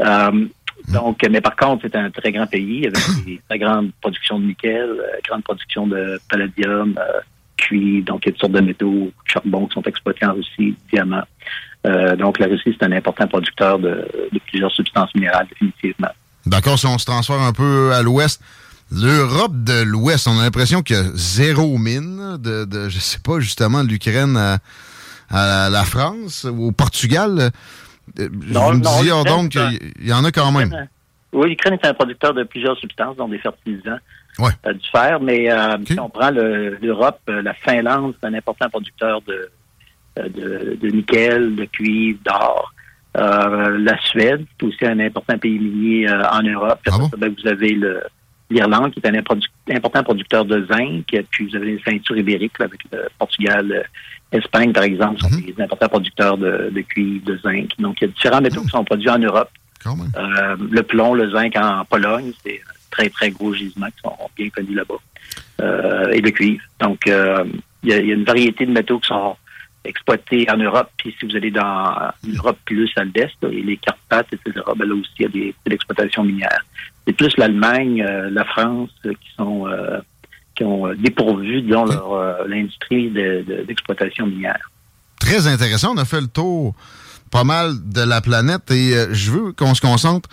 Euh, 0.00 0.30
hmm. 0.30 0.48
donc, 0.92 1.24
mais 1.30 1.40
par 1.40 1.56
contre, 1.56 1.82
c'est 1.82 1.96
un 1.96 2.10
très 2.10 2.32
grand 2.32 2.46
pays 2.46 2.86
avec 2.86 2.98
une 3.26 3.38
très 3.48 3.58
grande 3.58 3.92
production 4.00 4.38
de 4.38 4.46
nickel, 4.46 4.90
grande 5.26 5.44
production 5.44 5.86
de 5.86 6.18
palladium, 6.28 6.94
cuivre, 7.56 8.06
donc 8.06 8.24
il 8.24 8.26
y 8.26 8.28
a 8.28 8.32
toutes 8.32 8.40
sortes 8.40 8.52
de 8.52 8.60
métaux, 8.60 9.12
charbon 9.24 9.66
qui 9.66 9.74
sont 9.74 9.82
exploités 9.82 10.26
en 10.26 10.34
Russie, 10.34 10.74
diamants. 10.92 11.26
donc, 12.18 12.38
la 12.38 12.46
Russie, 12.46 12.76
c'est 12.78 12.86
un 12.86 12.92
important 12.92 13.28
producteur 13.28 13.78
de 13.78 14.06
plusieurs 14.46 14.72
substances 14.72 15.14
minérales, 15.14 15.46
définitivement. 15.48 16.10
D'accord, 16.46 16.78
si 16.78 16.86
on 16.86 16.98
se 16.98 17.06
transfère 17.06 17.40
un 17.40 17.52
peu 17.52 17.92
à 17.92 18.02
l'ouest, 18.02 18.40
l'Europe 18.92 19.52
de 19.64 19.82
l'Ouest, 19.82 20.28
on 20.28 20.38
a 20.38 20.42
l'impression 20.42 20.82
qu'il 20.82 20.96
y 20.96 20.98
a 20.98 21.04
zéro 21.14 21.78
mine 21.78 22.36
de, 22.38 22.64
de 22.64 22.88
je 22.88 22.98
sais 22.98 23.18
pas, 23.18 23.40
justement, 23.40 23.82
l'Ukraine 23.82 24.36
à, 25.30 25.68
la 25.70 25.84
France 25.84 26.46
ou 26.50 26.68
au 26.68 26.72
Portugal. 26.72 27.50
Euh, 28.18 28.28
non, 28.30 28.72
je 28.72 28.78
me 28.78 29.24
donc 29.24 29.52
qu'il 29.52 30.06
y 30.06 30.12
en 30.12 30.24
a 30.24 30.30
quand 30.30 30.52
même. 30.52 30.88
Oui, 31.32 31.48
l'Ukraine 31.48 31.74
est 31.82 31.86
un 31.86 31.94
producteur 31.94 32.34
de 32.34 32.44
plusieurs 32.44 32.76
substances, 32.78 33.16
dont 33.16 33.28
des 33.28 33.38
fertilisants, 33.38 33.98
ouais. 34.38 34.52
Euh, 34.66 34.74
du 34.74 34.88
fer, 34.90 35.18
mais 35.20 35.50
euh, 35.50 35.76
si 35.86 35.98
on 35.98 36.08
prend 36.08 36.30
l'Europe, 36.30 37.20
la 37.26 37.54
Finlande, 37.54 38.14
c'est 38.20 38.28
un 38.28 38.34
important 38.34 38.68
producteur 38.68 39.20
de, 39.22 39.50
de, 40.16 40.78
de 40.80 40.88
nickel, 40.88 41.56
de 41.56 41.64
cuivre, 41.64 42.20
d'or. 42.24 42.73
Euh, 43.74 43.78
la 43.78 43.98
Suède, 44.02 44.44
c'est 44.58 44.66
aussi 44.66 44.84
un 44.84 45.00
important 45.00 45.38
pays 45.38 45.58
minier 45.58 46.08
euh, 46.08 46.22
en 46.30 46.42
Europe. 46.42 46.80
Ah 46.90 46.98
ben, 47.16 47.34
vous 47.36 47.48
avez 47.48 47.78
l'Irlande, 48.50 48.92
qui 48.92 49.00
est 49.00 49.08
un 49.08 49.76
important 49.76 50.02
producteur 50.02 50.44
de 50.44 50.66
zinc. 50.66 51.04
Puis 51.30 51.48
vous 51.48 51.56
avez 51.56 51.72
les 51.72 51.82
ceintures 51.84 52.16
ibériques 52.16 52.60
avec 52.60 52.80
le 52.92 53.08
Portugal, 53.18 53.84
l'Espagne, 54.32 54.72
par 54.72 54.84
exemple, 54.84 55.20
sont 55.20 55.30
mhm. 55.30 55.42
des 55.42 55.62
importants 55.62 55.88
producteurs 55.88 56.38
de, 56.38 56.80
cuivre, 56.88 57.24
de 57.24 57.38
zinc. 57.38 57.70
Donc, 57.78 58.00
il 58.00 58.04
y 58.04 58.10
a 58.10 58.12
différents 58.12 58.40
métaux 58.40 58.62
qui 58.62 58.68
sont 58.68 58.84
produits 58.84 59.10
en 59.10 59.18
Europe. 59.18 59.50
Euh, 59.86 60.56
le 60.70 60.82
plomb, 60.82 61.14
le 61.14 61.30
zinc 61.30 61.56
en 61.56 61.84
Pologne, 61.84 62.32
c'est 62.42 62.60
très, 62.90 63.10
très 63.10 63.30
gros 63.30 63.52
gisements 63.52 63.88
qui 63.88 64.00
sont 64.02 64.16
bien 64.36 64.48
connus 64.48 64.74
là-bas. 64.74 66.10
et 66.12 66.20
le 66.20 66.30
cuivre. 66.30 66.62
Donc, 66.80 67.02
il 67.06 67.90
y, 67.90 67.92
a, 67.92 67.98
une 67.98 68.24
variété 68.24 68.64
de 68.64 68.72
métaux 68.72 68.98
qui 68.98 69.08
sont 69.08 69.36
exploité 69.84 70.46
en 70.50 70.56
Europe. 70.56 70.90
Puis 70.96 71.14
si 71.18 71.26
vous 71.26 71.36
allez 71.36 71.50
dans 71.50 71.94
l'Europe 72.26 72.58
plus 72.64 72.90
à 72.96 73.04
l'est, 73.04 73.34
les 73.42 73.76
Carpates, 73.76 74.32
etc., 74.32 74.64
ben 74.76 74.88
là 74.88 74.94
aussi, 74.94 75.10
il 75.18 75.22
y 75.22 75.26
a 75.26 75.28
des, 75.28 75.54
exploitations 75.70 76.24
minières. 76.24 76.64
C'est 77.06 77.12
plus 77.12 77.36
l'Allemagne, 77.36 78.02
euh, 78.02 78.30
la 78.30 78.44
France 78.44 78.90
euh, 79.04 79.12
qui 79.12 79.28
sont 79.36 79.66
euh, 79.68 79.98
qui 80.56 80.64
ont 80.64 80.94
dépourvu, 80.94 81.62
disons, 81.62 81.84
leur 81.84 82.46
l'industrie 82.46 83.10
d'exploitation 83.10 84.26
minière. 84.26 84.70
Très 85.18 85.48
intéressant. 85.48 85.94
On 85.94 85.98
a 85.98 86.04
fait 86.04 86.20
le 86.20 86.28
tour 86.28 86.74
pas 87.32 87.42
mal 87.42 87.72
de 87.84 88.02
la 88.02 88.20
planète 88.20 88.70
et 88.70 88.94
je 89.10 89.32
veux 89.32 89.52
qu'on 89.52 89.74
se 89.74 89.80
concentre 89.80 90.28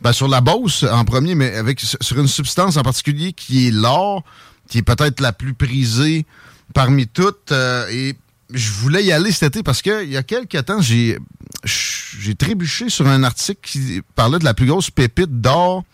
ben, 0.00 0.12
sur 0.12 0.26
la 0.26 0.40
Beauce 0.40 0.84
en 0.90 1.04
premier, 1.04 1.34
mais 1.34 1.54
avec 1.54 1.80
sur 1.80 2.18
une 2.18 2.28
substance 2.28 2.78
en 2.78 2.82
particulier 2.82 3.34
qui 3.34 3.68
est 3.68 3.70
l'or, 3.70 4.24
qui 4.70 4.78
est 4.78 4.82
peut-être 4.82 5.20
la 5.20 5.34
plus 5.34 5.52
prisée 5.52 6.24
parmi 6.72 7.06
toutes 7.06 7.52
et 7.92 8.16
je 8.52 8.70
voulais 8.72 9.04
y 9.04 9.12
aller 9.12 9.32
cet 9.32 9.54
été 9.54 9.62
parce 9.62 9.82
qu'il 9.82 10.08
y 10.08 10.16
a 10.16 10.22
quelques 10.22 10.64
temps, 10.64 10.80
j'ai 10.80 11.18
j'ai 11.64 12.34
trébuché 12.34 12.88
sur 12.88 13.06
un 13.06 13.22
article 13.22 13.60
qui 13.62 14.02
parlait 14.14 14.38
de 14.38 14.44
la 14.44 14.54
plus 14.54 14.66
grosse 14.66 14.90
pépite 14.90 15.40
d'or 15.40 15.84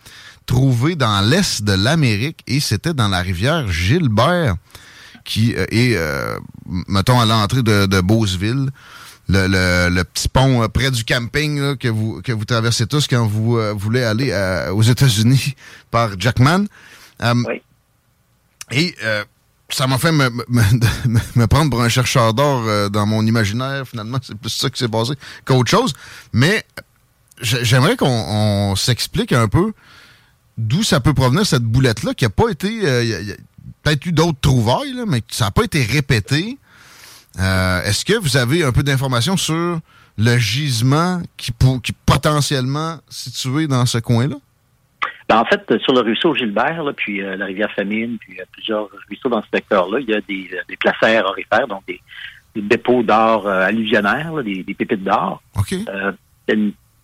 trouvée 0.45 0.95
dans 0.95 1.21
l'est 1.21 1.63
de 1.63 1.73
l'Amérique 1.73 2.41
et 2.47 2.59
c'était 2.59 2.93
dans 2.93 3.07
la 3.07 3.21
rivière 3.21 3.71
Gilbert 3.71 4.55
qui 5.23 5.55
euh, 5.55 5.65
est, 5.71 5.95
euh, 5.95 6.37
mettons, 6.87 7.19
à 7.19 7.25
l'entrée 7.25 7.63
de, 7.63 7.87
de 7.87 8.01
Beauceville. 8.01 8.69
Le, 9.27 9.47
le, 9.89 10.03
petit 10.03 10.29
pont 10.29 10.61
euh, 10.61 10.67
près 10.67 10.91
du 10.91 11.03
camping 11.03 11.75
que 11.77 11.87
vous 11.87 12.21
que 12.21 12.31
vous 12.31 12.45
traversez 12.45 12.85
tous 12.85 13.07
quand 13.07 13.25
vous 13.25 13.57
voulez 13.75 14.03
aller 14.03 14.31
aux 14.71 14.83
États-Unis 14.83 15.55
par 15.91 16.19
Jackman. 16.19 16.65
oui. 17.21 17.61
Et 18.71 18.95
ça 19.75 19.87
m'a 19.87 19.97
fait 19.97 20.13
me, 20.13 21.45
prendre 21.47 21.69
pour 21.69 21.81
un 21.81 21.89
chercheur 21.89 22.33
d'or 22.33 22.63
euh, 22.65 22.87
dans 22.87 23.05
mon 23.05 23.25
imaginaire. 23.25 23.85
Finalement, 23.85 24.19
c'est 24.21 24.37
plus 24.37 24.49
ça 24.49 24.69
qui 24.69 24.79
s'est 24.79 24.87
passé 24.87 25.13
qu'autre 25.43 25.69
chose. 25.69 25.93
Mais 26.31 26.63
j'aimerais 27.41 27.97
qu'on 27.97 28.75
s'explique 28.77 29.33
un 29.33 29.49
peu 29.49 29.73
d'où 30.57 30.81
ça 30.81 31.01
peut 31.01 31.13
provenir, 31.13 31.45
cette 31.45 31.63
boulette-là, 31.63 32.13
qui 32.13 32.23
n'a 32.23 32.29
pas 32.29 32.49
été... 32.49 32.87
Euh, 32.87 33.03
y 33.03 33.31
a, 33.31 33.35
peut-être 33.83 34.05
eu 34.05 34.13
d'autres 34.13 34.39
trouvailles, 34.39 34.95
mais 35.05 35.21
ça 35.29 35.45
n'a 35.45 35.51
pas 35.51 35.63
été 35.63 35.83
répété. 35.83 36.57
Euh, 37.39 37.83
est-ce 37.83 38.05
que 38.05 38.17
vous 38.17 38.37
avez 38.37 38.63
un 38.63 38.71
peu 38.71 38.81
d'informations 38.81 39.35
sur 39.35 39.79
le 40.17 40.37
gisement 40.37 41.21
qui, 41.35 41.51
qui 41.83 41.91
est 41.91 41.95
potentiellement 42.05 42.99
situé 43.09 43.67
dans 43.67 43.85
ce 43.85 43.97
coin-là? 43.97 44.37
Ben, 45.27 45.37
en 45.39 45.45
fait, 45.45 45.61
sur 45.79 45.93
le 45.93 46.01
ruisseau 46.01 46.35
Gilbert, 46.35 46.83
là, 46.83 46.93
puis 46.93 47.21
euh, 47.21 47.35
la 47.35 47.45
rivière 47.45 47.71
Famine, 47.71 48.17
puis 48.19 48.39
euh, 48.39 48.43
plusieurs 48.51 48.87
ruisseaux 49.07 49.29
dans 49.29 49.41
ce 49.41 49.47
secteur-là, 49.53 49.99
il 49.99 50.09
y 50.09 50.13
a 50.13 50.21
des, 50.21 50.49
euh, 50.53 50.61
des 50.69 50.77
placères 50.77 51.25
orifères, 51.25 51.67
donc 51.67 51.81
des, 51.87 51.99
dépôts 52.55 53.03
d'or 53.03 53.49
alluvionnaires, 53.49 54.41
des, 54.41 54.63
des, 54.63 54.73
pépites 54.73 55.03
d'or. 55.03 55.41
OK. 55.57 55.75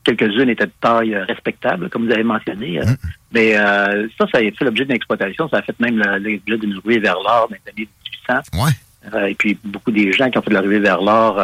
quelques-unes 0.06 0.50
étaient 0.50 0.66
de 0.66 0.72
taille 0.80 1.14
respectable, 1.14 1.90
comme 1.90 2.06
vous 2.06 2.12
avez 2.14 2.24
mentionné. 2.24 2.80
Mm. 2.80 2.96
Mais 3.34 3.54
ça, 3.56 4.26
ça 4.32 4.38
a 4.38 4.40
fait 4.40 4.62
l'objet 4.62 4.86
d'une 4.86 4.96
exploitation. 4.96 5.50
Ça 5.50 5.58
a 5.58 5.62
fait 5.62 5.78
même 5.82 5.98
l'objet 5.98 6.58
d'une 6.58 6.78
ruée 6.78 7.00
vers 7.00 7.16
l'or 7.16 7.50
dans 7.50 7.58
les 7.58 7.70
années 7.70 7.90
1800. 8.30 8.64
Ouais. 8.64 9.32
et 9.32 9.36
puis, 9.36 9.58
beaucoup 9.62 9.92
des 9.92 10.14
gens 10.14 10.30
qui 10.30 10.38
ont 10.38 10.42
fait 10.42 10.52
de 10.52 10.56
la 10.56 10.62
ruée 10.62 10.80
vers 10.80 11.02
l'or 11.02 11.38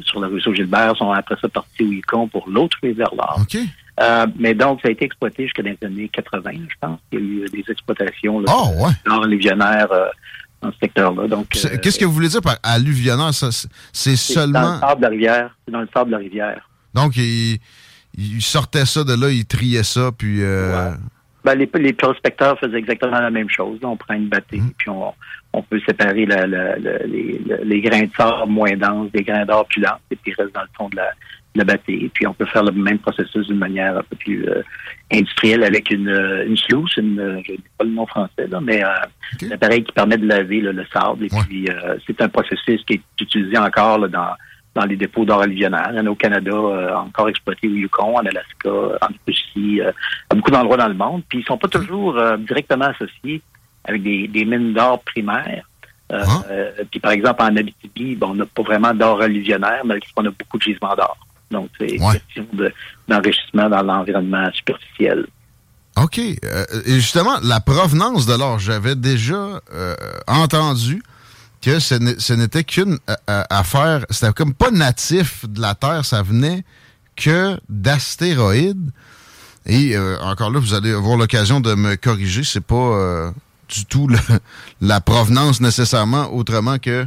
sur 0.00 0.18
le 0.18 0.26
ruisseau 0.26 0.52
Gilbert 0.52 0.96
sont 0.96 1.12
après 1.12 1.36
ça 1.40 1.48
partis 1.48 1.84
au 1.84 1.92
Yukon 1.92 2.26
pour 2.26 2.48
l'autre 2.48 2.76
ruée 2.82 2.94
vers 2.94 3.14
l'or. 3.14 3.38
OK. 4.00 4.32
mais 4.38 4.54
donc, 4.54 4.80
ça 4.80 4.88
a 4.88 4.90
été 4.90 5.04
exploité 5.04 5.44
jusqu'à 5.44 5.62
les 5.62 5.76
années 5.84 6.08
80, 6.08 6.50
je 6.68 6.74
pense. 6.80 6.98
Il 7.12 7.18
y 7.18 7.22
a 7.22 7.24
eu 7.24 7.48
des 7.48 7.64
exploitations 7.70 8.40
là, 8.40 8.52
oh, 8.54 8.84
ouais. 8.84 8.92
dans 9.04 10.70
ce 10.70 10.78
secteur-là. 10.80 11.28
Donc, 11.28 11.48
Qu'est-ce 11.48 11.98
que 11.98 12.04
vous 12.04 12.12
voulez 12.12 12.28
dire 12.28 12.42
par 12.42 12.56
alluvionnaire? 12.62 13.32
C'est 13.32 14.16
seulement... 14.16 14.60
dans 14.60 14.74
le 14.74 14.80
sable 14.80 15.00
de 15.00 15.02
la 15.02 15.10
rivière. 15.10 15.56
C'est 15.64 15.72
dans 15.72 15.80
le 15.80 15.88
sable 15.92 16.10
de 16.10 16.16
la 16.16 16.18
rivière. 16.18 16.68
Donc, 16.94 17.16
il, 17.16 17.58
sortait 18.40 18.86
ça 18.86 19.04
de 19.04 19.14
là, 19.14 19.30
il 19.30 19.44
triait 19.44 19.82
ça, 19.82 20.10
puis... 20.16 20.40
Ben, 21.44 21.56
les, 21.56 21.68
les, 21.74 21.92
prospecteurs 21.92 22.56
faisaient 22.60 22.78
exactement 22.78 23.18
la 23.18 23.30
même 23.30 23.50
chose. 23.50 23.80
On 23.82 23.96
prend 23.96 24.14
une 24.14 24.28
bâtée, 24.28 24.58
mhm. 24.58 24.70
puis 24.78 24.88
on, 24.90 25.12
on, 25.52 25.62
peut 25.62 25.80
séparer 25.84 26.24
la, 26.24 26.46
la, 26.46 26.76
les, 26.76 27.42
les, 27.64 27.80
grains 27.80 28.04
de 28.04 28.10
sable 28.16 28.48
moins 28.48 28.76
denses 28.76 29.10
des 29.10 29.24
grains 29.24 29.44
d'or 29.44 29.66
plus 29.66 29.80
denses, 29.80 29.98
et 30.12 30.16
puis 30.16 30.30
ils 30.30 30.40
restent 30.40 30.54
dans 30.54 30.62
le 30.62 30.68
fond 30.76 30.88
de 30.88 30.96
la, 30.96 31.10
de 31.54 31.62
la 31.64 31.76
Puis 31.78 32.26
on 32.26 32.34
peut 32.34 32.46
faire 32.46 32.64
le 32.64 32.72
même 32.72 32.98
processus 32.98 33.46
d'une 33.46 33.58
manière 33.58 33.98
un 33.98 34.02
peu 34.02 34.16
plus 34.16 34.48
euh, 34.48 34.62
industrielle 35.12 35.64
avec 35.64 35.90
une, 35.90 36.08
euh, 36.08 36.46
une 36.46 36.56
sluice, 36.56 36.96
une, 36.96 37.20
euh, 37.20 37.40
je 37.44 37.52
ne 37.52 37.56
sais 37.56 37.62
pas 37.76 37.84
le 37.84 37.90
nom 37.90 38.06
français, 38.06 38.46
là, 38.48 38.60
mais 38.60 38.82
euh, 38.82 38.88
un 39.46 39.50
appareil 39.50 39.84
qui 39.84 39.92
permet 39.92 40.16
de 40.16 40.26
laver 40.26 40.60
le 40.60 40.84
sable. 40.92 41.26
Et 41.26 41.28
puis 41.28 41.68
c'est 42.06 42.20
un 42.20 42.28
processus 42.28 42.82
qui 42.84 42.94
est 42.94 43.02
utilisé 43.20 43.58
encore 43.58 43.98
là, 43.98 44.08
dans 44.08 44.34
dans 44.74 44.84
les 44.84 44.96
dépôts 44.96 45.24
d'or 45.24 45.42
alluvionnaire. 45.42 45.88
Il 45.90 45.96
y 45.96 46.00
en 46.00 46.06
a 46.06 46.10
au 46.10 46.14
Canada, 46.14 46.50
euh, 46.50 46.94
encore 46.94 47.28
exploité 47.28 47.68
au 47.68 47.72
Yukon, 47.72 48.16
en 48.16 48.24
Alaska, 48.24 48.70
en 48.70 49.08
Russie, 49.26 49.80
euh, 49.80 49.92
à 50.30 50.34
beaucoup 50.34 50.50
d'endroits 50.50 50.76
dans 50.76 50.88
le 50.88 50.94
monde. 50.94 51.22
Puis 51.28 51.40
ils 51.40 51.44
sont 51.44 51.58
pas 51.58 51.68
toujours 51.68 52.16
euh, 52.16 52.36
directement 52.38 52.86
associés 52.86 53.42
avec 53.84 54.02
des, 54.02 54.44
mines 54.44 54.72
d'or 54.72 55.02
primaires. 55.02 55.68
Ah. 56.14 56.42
puis 56.90 57.00
par 57.00 57.12
exemple, 57.12 57.42
en 57.42 57.56
Abitibi, 57.56 58.16
bon, 58.16 58.32
on 58.32 58.34
n'a 58.34 58.44
pas 58.44 58.62
vraiment 58.62 58.92
d'or 58.92 59.22
alluvionnaire, 59.22 59.80
mais 59.82 59.94
on 60.14 60.26
a 60.26 60.30
beaucoup 60.30 60.58
de 60.58 60.62
gisements 60.62 60.94
d'or. 60.94 61.16
Donc, 61.52 61.68
c'est 61.78 61.96
une 61.96 62.12
question 62.12 62.46
d'enrichissement 63.08 63.68
dans 63.68 63.82
l'environnement 63.82 64.50
superficiel. 64.52 65.26
OK. 65.96 66.18
et 66.18 66.38
justement, 66.86 67.38
la 67.42 67.60
provenance 67.60 68.24
de 68.26 68.34
l'or, 68.34 68.58
j'avais 68.58 68.96
déjà 68.96 69.60
entendu 70.26 71.02
que 71.62 71.78
ce 71.78 72.32
n'était 72.32 72.64
qu'une 72.64 72.98
euh, 73.08 73.14
euh, 73.30 73.44
affaire, 73.48 74.04
c'était 74.10 74.32
comme 74.32 74.52
pas 74.52 74.70
natif 74.70 75.48
de 75.48 75.60
la 75.60 75.74
Terre, 75.74 76.04
ça 76.04 76.22
venait 76.22 76.64
que 77.16 77.58
d'astéroïdes. 77.68 78.90
Et 79.64 79.96
euh, 79.96 80.18
encore 80.20 80.50
là, 80.50 80.58
vous 80.58 80.74
allez 80.74 80.90
avoir 80.90 81.16
l'occasion 81.16 81.60
de 81.60 81.74
me 81.74 81.94
corriger, 81.94 82.42
c'est 82.42 82.60
pas 82.60 83.32
du 83.68 83.86
tout 83.86 84.08
la 84.80 85.00
provenance 85.00 85.60
nécessairement, 85.60 86.34
autrement 86.34 86.78
que 86.78 87.06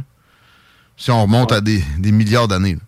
si 0.96 1.10
on 1.10 1.22
remonte 1.22 1.52
à 1.52 1.60
des, 1.60 1.84
milliards 2.00 2.48
d'années. 2.48 2.78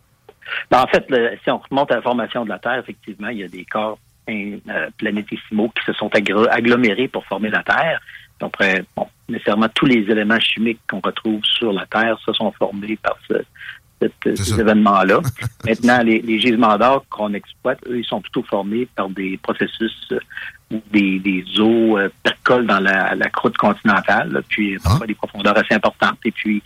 Ben, 0.71 0.83
en 0.83 0.87
fait, 0.87 1.07
si 1.43 1.51
on 1.51 1.59
remonte 1.59 1.91
à 1.93 1.97
la 1.97 2.03
formation 2.03 2.45
de 2.45 2.49
la 2.49 2.59
Terre, 2.59 2.79
effectivement, 2.79 3.29
il 3.29 3.39
y 3.39 3.45
a 3.45 3.49
des 3.49 3.65
corps 3.65 3.99
planétissimaux 4.99 5.71
qui 5.71 5.85
se 5.87 5.93
sont 5.95 6.11
agglomérés 6.51 7.09
pour 7.09 7.25
former 7.25 7.51
la 7.51 7.63
Terre. 7.63 8.01
Donc, 8.41 8.55
bon, 8.97 9.09
nécessairement 9.29 9.69
tous 9.75 9.87
les 9.87 10.01
éléments 10.11 10.39
chimiques 10.39 10.81
qu'on 10.89 11.01
retrouve 11.01 11.43
sur 11.45 11.73
la 11.73 11.87
Terre 11.87 12.19
se 12.25 12.33
sont 12.33 12.53
formés 12.53 12.97
par 12.97 13.17
ce, 13.29 13.35
ces 14.25 14.61
événements-là. 14.61 15.21
Maintenant, 15.65 16.03
les, 16.03 16.41
gisements 16.41 16.77
d'or 16.79 17.05
qu'on 17.11 17.33
exploite, 17.35 17.79
eux, 17.89 17.99
ils 17.99 18.05
sont 18.05 18.21
plutôt 18.21 18.43
formés 18.43 18.87
par 18.95 19.09
des 19.11 19.39
processus 19.43 20.09
euh, 20.13 20.21
où 20.71 20.83
des, 20.93 21.19
des 21.19 21.45
eaux 21.59 21.99
euh, 21.99 22.09
percolent 22.23 22.67
dans 22.67 22.81
la, 22.81 23.31
croûte 23.31 23.57
continentale, 23.57 24.43
puis 24.49 24.77
ah. 24.77 24.81
parfois 24.85 25.07
des 25.07 25.15
profondeurs 25.15 25.57
assez 25.59 25.75
importantes. 25.75 26.19
Et 26.25 26.31
puis, 26.31 26.63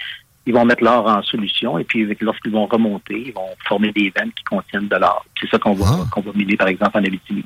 ils 0.47 0.53
vont 0.53 0.65
mettre 0.65 0.83
l'or 0.83 1.07
en 1.07 1.23
solution, 1.23 1.79
et 1.79 1.85
puis 1.85 2.07
lorsqu'ils 2.21 2.53
vont 2.53 2.67
remonter, 2.67 3.25
ils 3.27 3.33
vont 3.33 3.51
former 3.69 3.93
des 3.93 4.13
veines 4.17 4.33
qui 4.37 4.45
contiennent 4.45 4.89
de 4.89 4.97
l'or. 4.97 5.25
C'est 5.41 5.49
ça 5.49 5.59
qu'on 5.59 5.75
va, 5.75 5.87
ah. 5.89 6.07
qu'on 6.11 6.21
va 6.21 6.33
miner, 6.35 6.57
par 6.57 6.69
exemple, 6.69 6.99
en 6.99 7.05
Abitibi. 7.05 7.45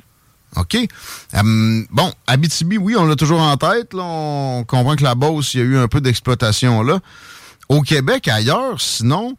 OK. 0.55 0.75
Euh, 0.75 1.83
bon, 1.91 2.11
Abitibi, 2.25 2.77
oui, 2.77 2.95
on 2.97 3.05
l'a 3.05 3.15
toujours 3.15 3.41
en 3.41 3.57
tête. 3.57 3.91
On 3.93 4.63
comprend 4.67 4.95
que 4.95 5.03
la 5.03 5.13
Beauce, 5.13 5.53
il 5.53 5.59
y 5.59 5.63
a 5.63 5.65
eu 5.65 5.77
un 5.77 5.87
peu 5.87 6.01
d'exploitation 6.01 6.81
là. 6.81 6.99
Au 7.69 7.81
Québec, 7.81 8.29
ailleurs, 8.29 8.79
sinon, 8.79 9.35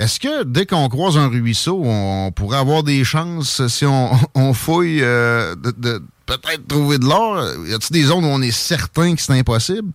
est-ce 0.00 0.18
que 0.18 0.44
dès 0.44 0.64
qu'on 0.64 0.88
croise 0.88 1.18
un 1.18 1.28
ruisseau, 1.28 1.82
on 1.84 2.32
pourrait 2.32 2.58
avoir 2.58 2.82
des 2.82 3.04
chances, 3.04 3.66
si 3.68 3.84
on, 3.84 4.52
fouille, 4.54 5.02
euh, 5.02 5.54
de, 5.56 6.02
peut-être 6.24 6.66
trouver 6.66 6.98
de 6.98 7.04
l'or? 7.04 7.44
Y 7.66 7.74
a-t-il 7.74 7.92
des 7.92 8.02
zones 8.04 8.24
où 8.24 8.28
on 8.28 8.40
est 8.40 8.50
certain 8.50 9.14
que 9.14 9.20
c'est 9.20 9.38
impossible? 9.38 9.92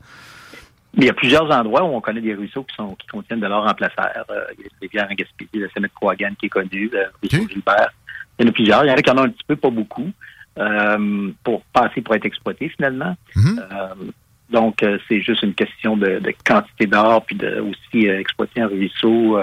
Il 0.97 1.05
y 1.05 1.09
a 1.09 1.13
plusieurs 1.13 1.49
endroits 1.49 1.83
où 1.83 1.95
on 1.95 2.01
connaît 2.01 2.21
des 2.21 2.33
ruisseaux 2.33 2.63
qui, 2.63 2.75
sont, 2.75 2.95
qui 2.95 3.07
contiennent 3.07 3.39
de 3.39 3.47
l'or 3.47 3.65
en 3.65 3.73
placère. 3.73 4.25
Euh, 4.29 4.43
il 4.57 4.65
y 4.65 4.65
a 4.65 4.69
la 4.69 4.79
rivière 4.81 5.07
en 5.09 5.15
Gaspésie, 5.15 5.49
le 5.53 5.69
Semet 5.69 5.87
de 5.87 6.35
qui 6.35 6.45
est 6.45 6.49
connu, 6.49 6.89
le 6.91 7.05
ruisseau 7.21 7.47
Gilbert. 7.47 7.91
Il 8.37 8.43
y 8.43 8.47
en 8.47 8.49
a 8.49 8.53
plusieurs. 8.53 8.83
Il 8.83 8.89
y 8.89 8.91
en 8.91 8.95
a 8.95 9.01
qui 9.01 9.09
en 9.09 9.17
ont 9.17 9.23
un 9.23 9.29
petit 9.29 9.45
peu, 9.47 9.55
pas 9.55 9.69
beaucoup. 9.69 10.11
Euh, 10.59 11.31
pour 11.45 11.63
passer 11.73 12.01
pour 12.01 12.13
être 12.13 12.25
exploité 12.25 12.67
finalement. 12.69 13.15
Mhm. 13.35 13.61
Euh, 13.71 14.11
donc, 14.49 14.83
euh, 14.83 14.97
c'est 15.07 15.21
juste 15.21 15.43
une 15.43 15.53
question 15.53 15.95
de, 15.95 16.21
quantité 16.45 16.87
d'or, 16.87 17.23
puis 17.25 17.37
de 17.37 17.61
aussi 17.61 18.07
exploiter 18.07 18.59
un 18.59 18.67
ruisseau 18.67 19.39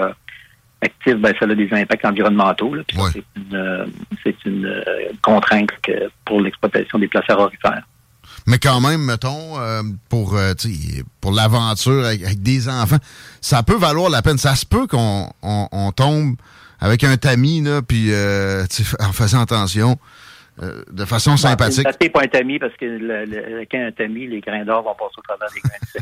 actif, 0.81 1.15
ben, 1.15 1.33
ça 1.39 1.45
a 1.45 1.55
des 1.55 1.73
impacts 1.73 2.05
environnementaux. 2.05 2.75
C'est 4.23 4.45
une, 4.45 4.83
contrainte 5.23 5.71
pour 6.25 6.41
l'exploitation 6.41 6.99
des 6.99 7.07
places 7.07 7.29
aurifères. 7.31 7.83
Mais 8.45 8.57
quand 8.59 8.81
même, 8.81 9.01
mettons, 9.01 9.55
pour, 10.09 10.37
pour 11.21 11.31
l'aventure 11.31 12.05
avec, 12.05 12.41
des 12.41 12.67
enfants, 12.67 12.97
ça 13.41 13.63
peut 13.63 13.77
valoir 13.77 14.09
la 14.09 14.21
peine. 14.21 14.37
Ça 14.37 14.55
se 14.55 14.65
peut 14.65 14.87
qu'on 14.87 15.31
on, 15.41 15.91
tombe 15.91 16.35
avec 16.79 17.03
un 17.03 17.17
tamis, 17.17 17.61
là, 17.61 17.81
puis 17.81 18.11
en 18.99 19.11
faisant 19.13 19.41
attention, 19.41 19.97
euh, 20.61 20.83
de 20.91 21.05
façon 21.05 21.37
sympathique. 21.37 21.87
Ne 21.87 22.07
pas 22.09 22.23
un 22.23 22.27
tamis 22.27 22.59
parce 22.59 22.75
que 22.75 22.83
le, 22.85 23.65
quand 23.71 23.79
un 23.79 23.91
tamis, 23.93 24.27
les 24.27 24.41
grains 24.41 24.65
d'or 24.65 24.83
vont 24.83 24.93
passer 24.93 25.15
au 25.17 25.21
travers 25.21 25.47
des 25.53 25.61
grains 25.61 26.01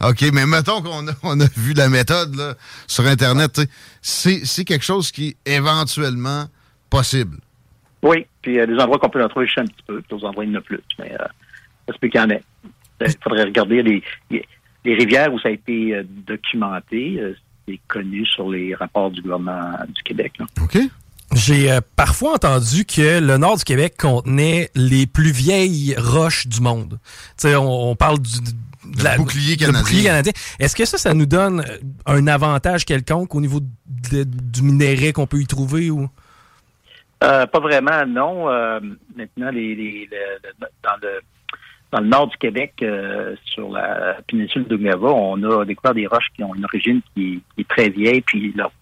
de 0.00 0.08
OK, 0.08 0.32
mais 0.32 0.46
mettons 0.46 0.80
qu'on 0.80 1.06
a, 1.06 1.12
on 1.22 1.38
a 1.40 1.46
vu 1.54 1.74
la 1.74 1.90
méthode 1.90 2.34
là, 2.34 2.54
sur 2.86 3.04
Internet. 3.06 3.60
C'est 4.00 4.64
quelque 4.64 4.84
chose 4.84 5.10
qui 5.10 5.36
est 5.44 5.56
éventuellement 5.56 6.46
possible. 6.88 7.36
Oui, 8.02 8.26
puis 8.46 8.54
il 8.54 8.58
y 8.58 8.60
a 8.60 8.66
des 8.66 8.78
endroits 8.78 9.00
qu'on 9.00 9.08
peut 9.08 9.24
en 9.24 9.28
trouver 9.28 9.46
juste 9.46 9.58
un 9.58 9.64
petit 9.64 9.82
peu, 9.84 10.00
d'autres 10.08 10.24
endroits 10.24 10.44
il 10.44 10.50
n'y 10.50 10.56
en 10.56 10.60
a 10.60 10.62
plus. 10.62 10.78
Mais 11.00 11.10
euh, 11.12 11.26
ça 11.88 11.94
se 11.94 11.98
peut 11.98 12.06
qu'il 12.06 12.20
y 12.20 12.22
en 12.22 12.30
ait. 12.30 12.44
Il 13.00 13.12
faudrait 13.20 13.42
regarder 13.42 13.82
les, 13.82 14.00
les, 14.30 14.94
rivières 14.94 15.34
où 15.34 15.40
ça 15.40 15.48
a 15.48 15.50
été 15.50 15.96
euh, 15.96 16.04
documenté. 16.06 17.20
c'est 17.66 17.80
connu 17.88 18.24
sur 18.24 18.48
les 18.48 18.72
rapports 18.72 19.10
du 19.10 19.20
gouvernement 19.20 19.72
du 19.88 20.00
Québec. 20.04 20.34
Là. 20.38 20.46
OK. 20.62 20.78
J'ai 21.34 21.72
euh, 21.72 21.80
parfois 21.96 22.34
entendu 22.34 22.84
que 22.84 23.18
le 23.18 23.36
nord 23.36 23.56
du 23.56 23.64
Québec 23.64 23.96
contenait 23.98 24.70
les 24.76 25.08
plus 25.08 25.32
vieilles 25.32 25.96
roches 25.98 26.46
du 26.46 26.60
monde. 26.60 27.00
Tu 27.36 27.48
sais, 27.48 27.56
on, 27.56 27.96
parle 27.96 28.20
du 28.20 28.30
de 28.40 29.16
bouclier 29.16 29.56
canadien. 29.56 30.32
Est-ce 30.60 30.76
que 30.76 30.84
ça, 30.84 30.98
ça 30.98 31.14
nous 31.14 31.26
donne 31.26 31.62
euh, 31.62 31.78
un 32.06 32.28
avantage 32.28 32.84
quelconque 32.84 33.34
au 33.34 33.40
niveau 33.40 33.58
du 33.60 34.62
minerai 34.62 35.12
qu'on 35.12 35.26
peut 35.26 35.40
y 35.40 35.46
trouver 35.46 35.90
ou? 35.90 36.08
Euh, 37.24 37.46
pas 37.46 37.60
vraiment, 37.60 38.04
non. 38.06 38.46
maintenant, 39.16 39.50
les, 39.50 40.08
dans 40.82 40.96
le 41.02 41.20
dans 41.92 42.00
le 42.00 42.08
nord 42.08 42.26
du 42.26 42.36
Québec, 42.36 42.84
sur 43.44 43.70
la 43.70 44.16
péninsule 44.26 44.64
d'Ogava, 44.64 45.08
on 45.08 45.40
a 45.44 45.64
découvert 45.64 45.94
des 45.94 46.06
roches 46.06 46.28
qui 46.34 46.42
ont 46.42 46.54
une 46.54 46.64
origine 46.64 47.00
qui, 47.14 47.40
est 47.56 47.68
très 47.68 47.88
vieille, 47.90 48.22
puis 48.22 48.52
leur 48.56 48.72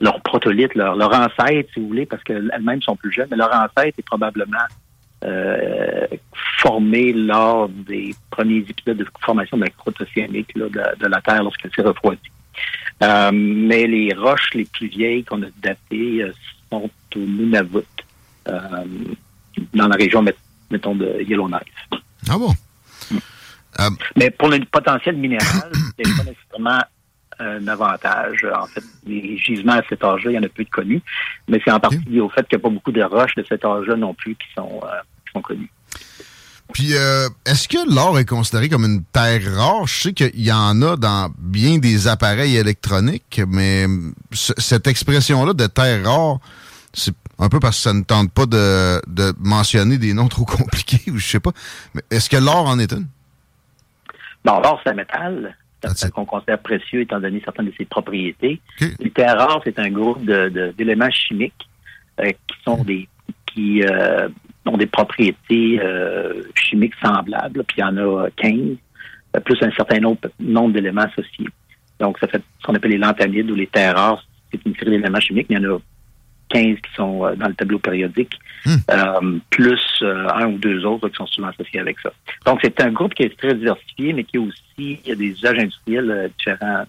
leur 0.00 0.20
protolithe, 0.20 0.74
leur, 0.74 0.94
leur 0.96 1.12
ancêtre, 1.12 1.70
si 1.72 1.80
vous 1.80 1.88
voulez, 1.88 2.06
parce 2.06 2.22
qu'elles-mêmes 2.24 2.82
sont 2.82 2.96
plus 2.96 3.12
jeunes, 3.12 3.28
mais 3.30 3.36
leur 3.36 3.52
ancêtre 3.52 3.98
est 3.98 4.06
probablement 4.06 4.66
euh, 5.24 6.06
formé 6.58 7.12
lors 7.12 7.68
des 7.68 8.12
premiers 8.30 8.58
épisodes 8.58 8.96
de 8.96 9.06
formation 9.20 9.56
de 9.56 9.62
la 9.62 9.70
croûte 9.70 10.00
océanique 10.00 10.56
de, 10.56 11.06
la 11.06 11.20
Terre 11.20 11.44
lorsqu'elle 11.44 11.70
s'est 11.72 11.82
refroidie. 11.82 12.20
Euh, 13.02 13.30
mais 13.32 13.86
les 13.86 14.12
roches 14.14 14.52
les 14.54 14.64
plus 14.64 14.88
vieilles 14.88 15.24
qu'on 15.24 15.42
a 15.42 15.46
datées 15.62 16.22
euh, 16.22 16.32
sont 16.70 16.90
au 17.16 17.20
Nunavut, 17.20 17.80
dans 18.46 19.88
la 19.88 19.96
région, 19.96 20.24
mettons, 20.70 20.94
de 20.94 21.22
Yellowknife. 21.22 21.62
Ah 22.28 22.38
bon? 22.38 22.54
Mais 24.16 24.30
pour 24.30 24.48
le 24.48 24.60
potentiel 24.70 25.16
minéral, 25.16 25.70
c'est 25.98 26.16
pas 26.16 26.24
nécessairement 26.24 26.82
un 27.38 27.66
avantage. 27.68 28.46
En 28.54 28.66
fait, 28.66 28.84
les 29.06 29.38
gisements 29.38 29.72
à 29.72 29.82
cet 29.88 30.04
âge-là, 30.04 30.30
il 30.30 30.34
y 30.34 30.38
en 30.38 30.42
a 30.42 30.48
peu 30.48 30.64
de 30.64 30.70
connus, 30.70 31.02
mais 31.48 31.60
c'est 31.64 31.72
en 31.72 31.80
partie 31.80 32.20
au 32.20 32.28
fait 32.28 32.46
qu'il 32.46 32.58
n'y 32.58 32.62
a 32.62 32.68
pas 32.68 32.74
beaucoup 32.74 32.92
de 32.92 33.02
roches 33.02 33.34
de 33.34 33.44
cet 33.48 33.64
âge-là 33.64 33.96
non 33.96 34.14
plus 34.14 34.34
qui 34.34 34.46
sont, 34.54 34.80
euh, 34.84 35.00
qui 35.26 35.32
sont 35.32 35.42
connues. 35.42 35.70
Puis, 36.72 36.94
euh, 36.94 37.28
est-ce 37.44 37.68
que 37.68 37.94
l'or 37.94 38.18
est 38.18 38.24
considéré 38.24 38.68
comme 38.68 38.84
une 38.84 39.04
terre 39.04 39.42
rare? 39.56 39.86
Je 39.86 40.02
sais 40.02 40.12
qu'il 40.12 40.40
y 40.40 40.52
en 40.52 40.80
a 40.80 40.96
dans 40.96 41.30
bien 41.38 41.78
des 41.78 42.08
appareils 42.08 42.56
électroniques, 42.56 43.42
mais 43.46 43.86
cette 44.30 44.86
expression-là 44.86 45.52
de 45.52 45.66
terre 45.66 46.04
rare, 46.04 46.38
c'est 46.92 47.14
un 47.38 47.48
peu 47.48 47.60
parce 47.60 47.76
que 47.76 47.82
ça 47.82 47.92
ne 47.92 48.02
tente 48.02 48.32
pas 48.32 48.46
de, 48.46 49.00
de 49.08 49.32
mentionner 49.38 49.98
des 49.98 50.14
noms 50.14 50.28
trop 50.28 50.44
compliqués, 50.58 51.10
ou 51.10 51.18
je 51.18 51.26
sais 51.26 51.40
pas. 51.40 51.52
Mais 51.94 52.02
est-ce 52.10 52.28
que 52.28 52.36
l'or 52.36 52.66
en 52.66 52.78
est 52.78 52.92
une? 52.92 53.06
Non, 54.44 54.60
l'or, 54.60 54.80
c'est 54.82 54.90
un 54.90 54.94
métal 54.94 55.56
qu'on 56.14 56.24
considère 56.24 56.60
précieux 56.60 57.00
étant 57.00 57.18
donné 57.18 57.40
certaines 57.44 57.66
de 57.66 57.74
ses 57.76 57.84
propriétés. 57.84 58.60
Les 59.00 59.10
terres 59.10 59.36
rares, 59.36 59.60
c'est 59.64 59.78
un 59.80 59.90
groupe 59.90 60.24
d'éléments 60.24 61.10
chimiques 61.10 61.68
euh, 62.20 62.30
qui 62.30 62.56
sont 62.64 62.84
des 62.84 63.08
qui 63.46 63.82
ont 64.64 64.76
des 64.78 64.86
propriétés 64.86 65.80
chimiques 66.54 66.94
semblables, 67.02 67.64
puis 67.64 67.78
il 67.78 67.80
y 67.80 67.84
en 67.84 67.96
a 67.98 68.28
15, 68.36 68.54
plus 69.44 69.62
un 69.62 69.70
certain 69.72 69.98
nombre, 69.98 70.20
nombre 70.40 70.72
d'éléments 70.72 71.02
associés. 71.02 71.48
Donc, 72.00 72.18
ça 72.18 72.28
fait 72.28 72.42
ce 72.60 72.66
qu'on 72.66 72.74
appelle 72.74 72.92
les 72.92 72.98
lanthanides 72.98 73.50
ou 73.50 73.54
les 73.54 73.66
terres 73.66 73.96
rares. 73.96 74.24
C'est 74.50 74.64
une 74.64 74.74
série 74.74 74.92
d'éléments 74.92 75.20
chimiques, 75.20 75.48
mais 75.50 75.56
il 75.56 75.62
y 75.62 75.66
en 75.66 75.74
a 75.74 75.78
15 76.52 76.76
qui 76.76 76.94
sont 76.94 77.24
euh, 77.24 77.34
dans 77.34 77.48
le 77.48 77.54
tableau 77.54 77.78
périodique, 77.78 78.38
hmm. 78.66 78.76
euh, 78.90 79.38
plus 79.50 79.80
euh, 80.02 80.28
un 80.34 80.46
ou 80.46 80.58
deux 80.58 80.84
autres 80.84 81.08
qui 81.08 81.16
sont 81.16 81.26
souvent 81.26 81.48
associés 81.48 81.80
avec 81.80 81.98
ça. 82.00 82.12
Donc, 82.46 82.60
c'est 82.62 82.80
un 82.80 82.90
groupe 82.90 83.14
qui 83.14 83.22
est 83.24 83.36
très 83.36 83.54
diversifié, 83.54 84.12
mais 84.12 84.24
qui 84.24 84.38
aussi, 84.38 84.54
il 84.78 85.00
y 85.06 85.12
a 85.12 85.14
des 85.14 85.30
usages 85.30 85.58
industriels 85.58 86.30
différents. 86.38 86.84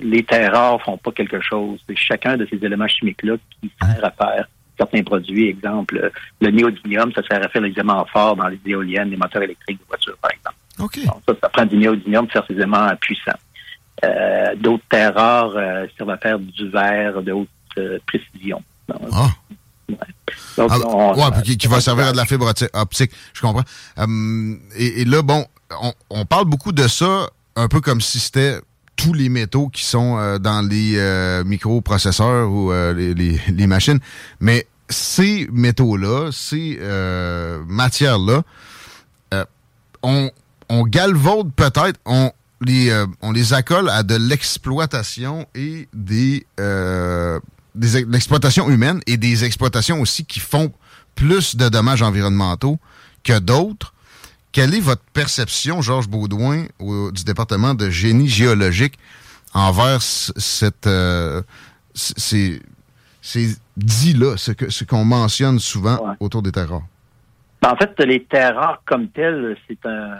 Les 0.00 0.22
terres 0.22 0.52
rares 0.52 0.82
font 0.82 0.96
pas 0.96 1.10
quelque 1.10 1.40
chose. 1.40 1.80
C'est 1.88 1.96
chacun 1.96 2.36
de 2.36 2.46
ces 2.46 2.64
éléments 2.64 2.86
chimiques-là 2.86 3.34
qui 3.60 3.70
sert 3.82 4.04
à 4.04 4.10
faire 4.10 4.46
certains 4.78 5.02
produits. 5.02 5.48
Exemple, 5.48 6.10
le 6.40 6.50
néodymium, 6.50 7.12
ça 7.12 7.22
sert 7.28 7.44
à 7.44 7.48
faire 7.48 7.62
les 7.62 7.74
aimants 7.76 8.06
forts 8.12 8.36
dans 8.36 8.46
les 8.46 8.60
éoliennes, 8.64 9.10
les 9.10 9.16
moteurs 9.16 9.42
électriques 9.42 9.80
de 9.80 9.84
voitures, 9.88 10.16
par 10.22 10.30
exemple. 10.30 10.56
Okay. 10.78 11.02
ça, 11.02 11.34
ça 11.40 11.48
prend 11.48 11.66
du 11.66 11.76
néodymium 11.76 12.26
pour 12.26 12.32
faire 12.32 12.46
ces 12.48 12.60
aimants 12.60 12.88
puissants. 13.00 13.32
D'autres 14.56 14.84
terres 14.88 15.14
rares 15.14 15.86
servent 15.96 16.10
à 16.10 16.16
faire 16.16 16.38
du 16.38 16.68
verre 16.68 17.20
de 17.22 17.32
haute 17.32 17.48
précision. 18.06 18.62
Ah. 19.12 19.30
Ouais. 19.88 19.96
qui, 21.56 21.66
va 21.66 21.80
servir 21.80 22.06
à 22.06 22.12
de 22.12 22.16
la 22.16 22.24
fibre 22.24 22.52
optique, 22.74 23.10
je 23.32 23.40
comprends. 23.40 23.64
Hum, 23.96 24.60
et, 24.76 25.04
là, 25.04 25.22
bon, 25.22 25.46
on, 26.10 26.24
parle 26.24 26.46
beaucoup 26.46 26.72
de 26.72 26.86
ça 26.88 27.28
un 27.56 27.68
peu 27.68 27.80
comme 27.80 28.00
si 28.00 28.18
c'était 28.18 28.60
tous 28.96 29.12
les 29.12 29.28
métaux 29.28 29.68
qui 29.68 29.84
sont 29.84 30.18
euh, 30.18 30.38
dans 30.38 30.66
les 30.66 30.96
euh, 30.96 31.44
microprocesseurs 31.44 32.50
ou 32.50 32.72
euh, 32.72 32.92
les, 32.92 33.66
machines. 33.66 33.98
Mais 34.40 34.66
ces 34.88 35.48
métaux-là, 35.52 36.30
ces 36.32 36.78
matières-là, 37.66 38.42
on, 40.02 40.30
on 40.68 40.82
galvaude 40.82 41.52
peut-être, 41.54 41.98
on 42.04 42.32
les, 42.60 42.92
on 43.22 43.32
les 43.32 43.54
accole 43.54 43.88
à 43.88 44.02
de 44.02 44.16
l'exploitation 44.16 45.46
et 45.54 45.88
des 45.94 46.44
des 47.74 48.04
l'exploitation 48.04 48.68
humaine 48.68 49.00
et 49.06 49.16
des 49.16 49.44
exploitations 49.44 50.00
aussi 50.00 50.24
qui 50.24 50.40
font 50.40 50.72
plus 51.14 51.56
de 51.56 51.68
dommages 51.68 52.02
environnementaux 52.02 52.78
que 53.24 53.38
d'autres. 53.38 53.94
Quelle 54.52 54.74
est 54.74 54.80
votre 54.80 55.02
perception, 55.14 55.80
Georges 55.80 56.08
Baudouin, 56.08 56.66
du 56.78 57.24
département 57.24 57.74
de 57.74 57.88
génie 57.88 58.28
géologique 58.28 58.98
envers 59.54 60.02
cette, 60.02 60.86
euh, 60.86 61.42
ces, 61.94 62.60
ces 63.22 63.56
dits-là, 63.76 64.36
ce 64.36 64.52
qu'on 64.52 64.70
ce 64.70 64.84
qu'on 64.84 65.04
mentionne 65.04 65.58
souvent 65.58 66.16
autour 66.20 66.42
des 66.42 66.52
terres 66.52 66.68
rares? 66.68 66.86
Ben, 67.62 67.70
en 67.70 67.76
fait, 67.76 67.98
les 68.00 68.24
terres 68.24 68.56
rares 68.56 68.82
comme 68.84 69.08
telles, 69.08 69.56
c'est 69.68 69.86
un, 69.86 70.18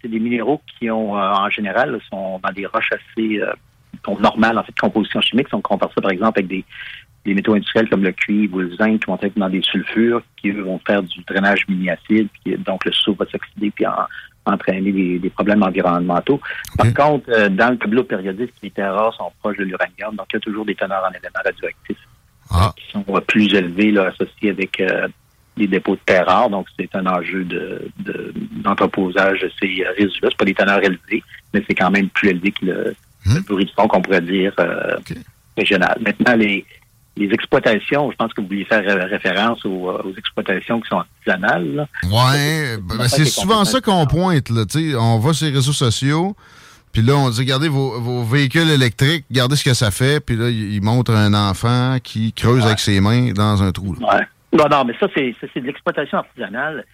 c'est 0.00 0.08
des 0.08 0.18
minéraux 0.18 0.60
qui 0.78 0.90
ont, 0.90 1.16
euh, 1.16 1.20
en 1.20 1.50
général, 1.50 2.00
sont 2.10 2.40
dans 2.42 2.52
des 2.52 2.66
roches 2.66 2.90
assez 2.92 3.38
euh, 3.38 3.52
normales, 4.20 4.58
en 4.58 4.62
fait, 4.62 4.74
de 4.74 4.80
composition 4.80 5.20
chimique. 5.20 5.48
Si 5.48 5.54
on 5.54 5.60
compare 5.60 5.90
ça, 5.94 6.00
par 6.00 6.10
exemple, 6.10 6.38
avec 6.40 6.48
des, 6.48 6.64
métaux 7.34 7.54
industriels 7.54 7.88
comme 7.88 8.02
le 8.02 8.12
cuivre 8.12 8.56
ou 8.56 8.60
le 8.60 8.74
zinc 8.76 9.00
qui 9.00 9.06
vont 9.06 9.18
être 9.20 9.38
dans 9.38 9.48
des 9.48 9.62
sulfures, 9.62 10.22
qui 10.40 10.50
vont 10.50 10.80
faire 10.86 11.02
du 11.02 11.22
drainage 11.22 11.66
mini-acide, 11.68 12.28
puis 12.44 12.56
donc 12.58 12.84
le 12.84 12.92
sous 12.92 13.14
va 13.14 13.26
s'oxyder 13.26 13.70
puis 13.70 13.86
entraîner 14.46 15.18
des, 15.18 15.30
problèmes 15.30 15.62
environnementaux. 15.62 16.40
Par 16.76 16.92
contre, 16.94 17.30
euh, 17.30 17.48
dans 17.48 17.70
le 17.70 17.78
tableau 17.78 18.04
périodique, 18.04 18.52
les 18.62 18.70
terres 18.70 18.94
rares 18.94 19.14
sont 19.14 19.30
proches 19.40 19.58
de 19.58 19.64
l'uranium, 19.64 20.16
donc 20.16 20.26
il 20.32 20.34
y 20.34 20.38
a 20.38 20.40
toujours 20.40 20.64
des 20.64 20.74
teneurs 20.74 21.04
en 21.04 21.10
éléments 21.10 21.40
radioactifs 21.44 22.08
ah. 22.50 22.72
qui 22.76 22.90
sont 22.90 23.04
euh, 23.08 23.20
plus 23.20 23.54
élevés, 23.54 23.92
là, 23.92 24.06
associés 24.06 24.50
avec 24.50 24.80
euh, 24.80 25.06
les 25.56 25.66
dépôts 25.66 25.94
de 25.94 26.00
terres 26.04 26.26
rares. 26.26 26.50
Donc, 26.50 26.66
c'est 26.78 26.94
un 26.94 27.06
enjeu 27.06 27.46
d'entreposage 28.64 29.40
de, 29.40 29.46
de, 29.46 29.52
ces 29.60 29.84
résidus-là. 29.84 30.28
C'est 30.30 30.38
pas 30.38 30.44
des 30.44 30.54
teneurs 30.54 30.82
élevées, 30.82 31.22
mais 31.52 31.62
c'est 31.68 31.74
quand 31.74 31.90
même 31.90 32.08
plus 32.08 32.30
élevé 32.30 32.52
que 32.52 32.66
le, 32.66 32.94
le 33.26 33.40
hmm? 33.40 33.42
bruit 33.42 33.64
de 33.64 33.70
fond 33.70 33.88
qu'on 33.88 34.02
pourrait 34.02 34.20
dire 34.20 34.52
euh, 34.60 34.96
régional. 35.56 35.98
Maintenant, 36.00 36.36
les, 36.36 36.64
les 37.16 37.32
exploitations, 37.32 38.10
je 38.10 38.16
pense 38.16 38.32
que 38.32 38.40
vous 38.40 38.46
vouliez 38.46 38.64
faire 38.64 38.82
référence 39.08 39.64
aux, 39.64 39.90
euh, 39.90 40.02
aux 40.04 40.14
exploitations 40.16 40.80
qui 40.80 40.88
sont 40.88 40.98
artisanales. 40.98 41.86
Oui, 42.04 42.78
ben, 42.82 43.08
c'est 43.08 43.24
souvent 43.24 43.64
ça 43.64 43.80
qu'on 43.80 44.06
pointe. 44.06 44.48
Là, 44.50 44.64
on 44.98 45.18
va 45.18 45.32
sur 45.32 45.46
les 45.46 45.52
réseaux 45.52 45.72
sociaux, 45.72 46.34
puis 46.92 47.02
là, 47.02 47.14
on 47.14 47.30
dit, 47.30 47.40
regardez 47.40 47.68
vos, 47.68 48.00
vos, 48.00 48.24
véhicules 48.24 48.70
électriques, 48.70 49.24
regardez 49.30 49.56
ce 49.56 49.64
que 49.64 49.74
ça 49.74 49.90
fait, 49.90 50.24
puis 50.24 50.36
là, 50.36 50.48
ils 50.48 50.82
montrent 50.82 51.14
un 51.14 51.34
enfant 51.34 51.98
qui 52.02 52.32
creuse 52.32 52.64
avec 52.64 52.80
ses 52.80 53.00
mains 53.00 53.32
dans 53.32 53.62
un 53.62 53.70
trou. 53.72 53.94
Là. 53.94 54.20
Non, 54.52 54.64
non, 54.68 54.84
mais 54.84 54.94
ça, 54.98 55.06
c'est 55.14 55.60
de 55.60 55.66
l'exploitation 55.66 56.18
artisanale. 56.18 56.84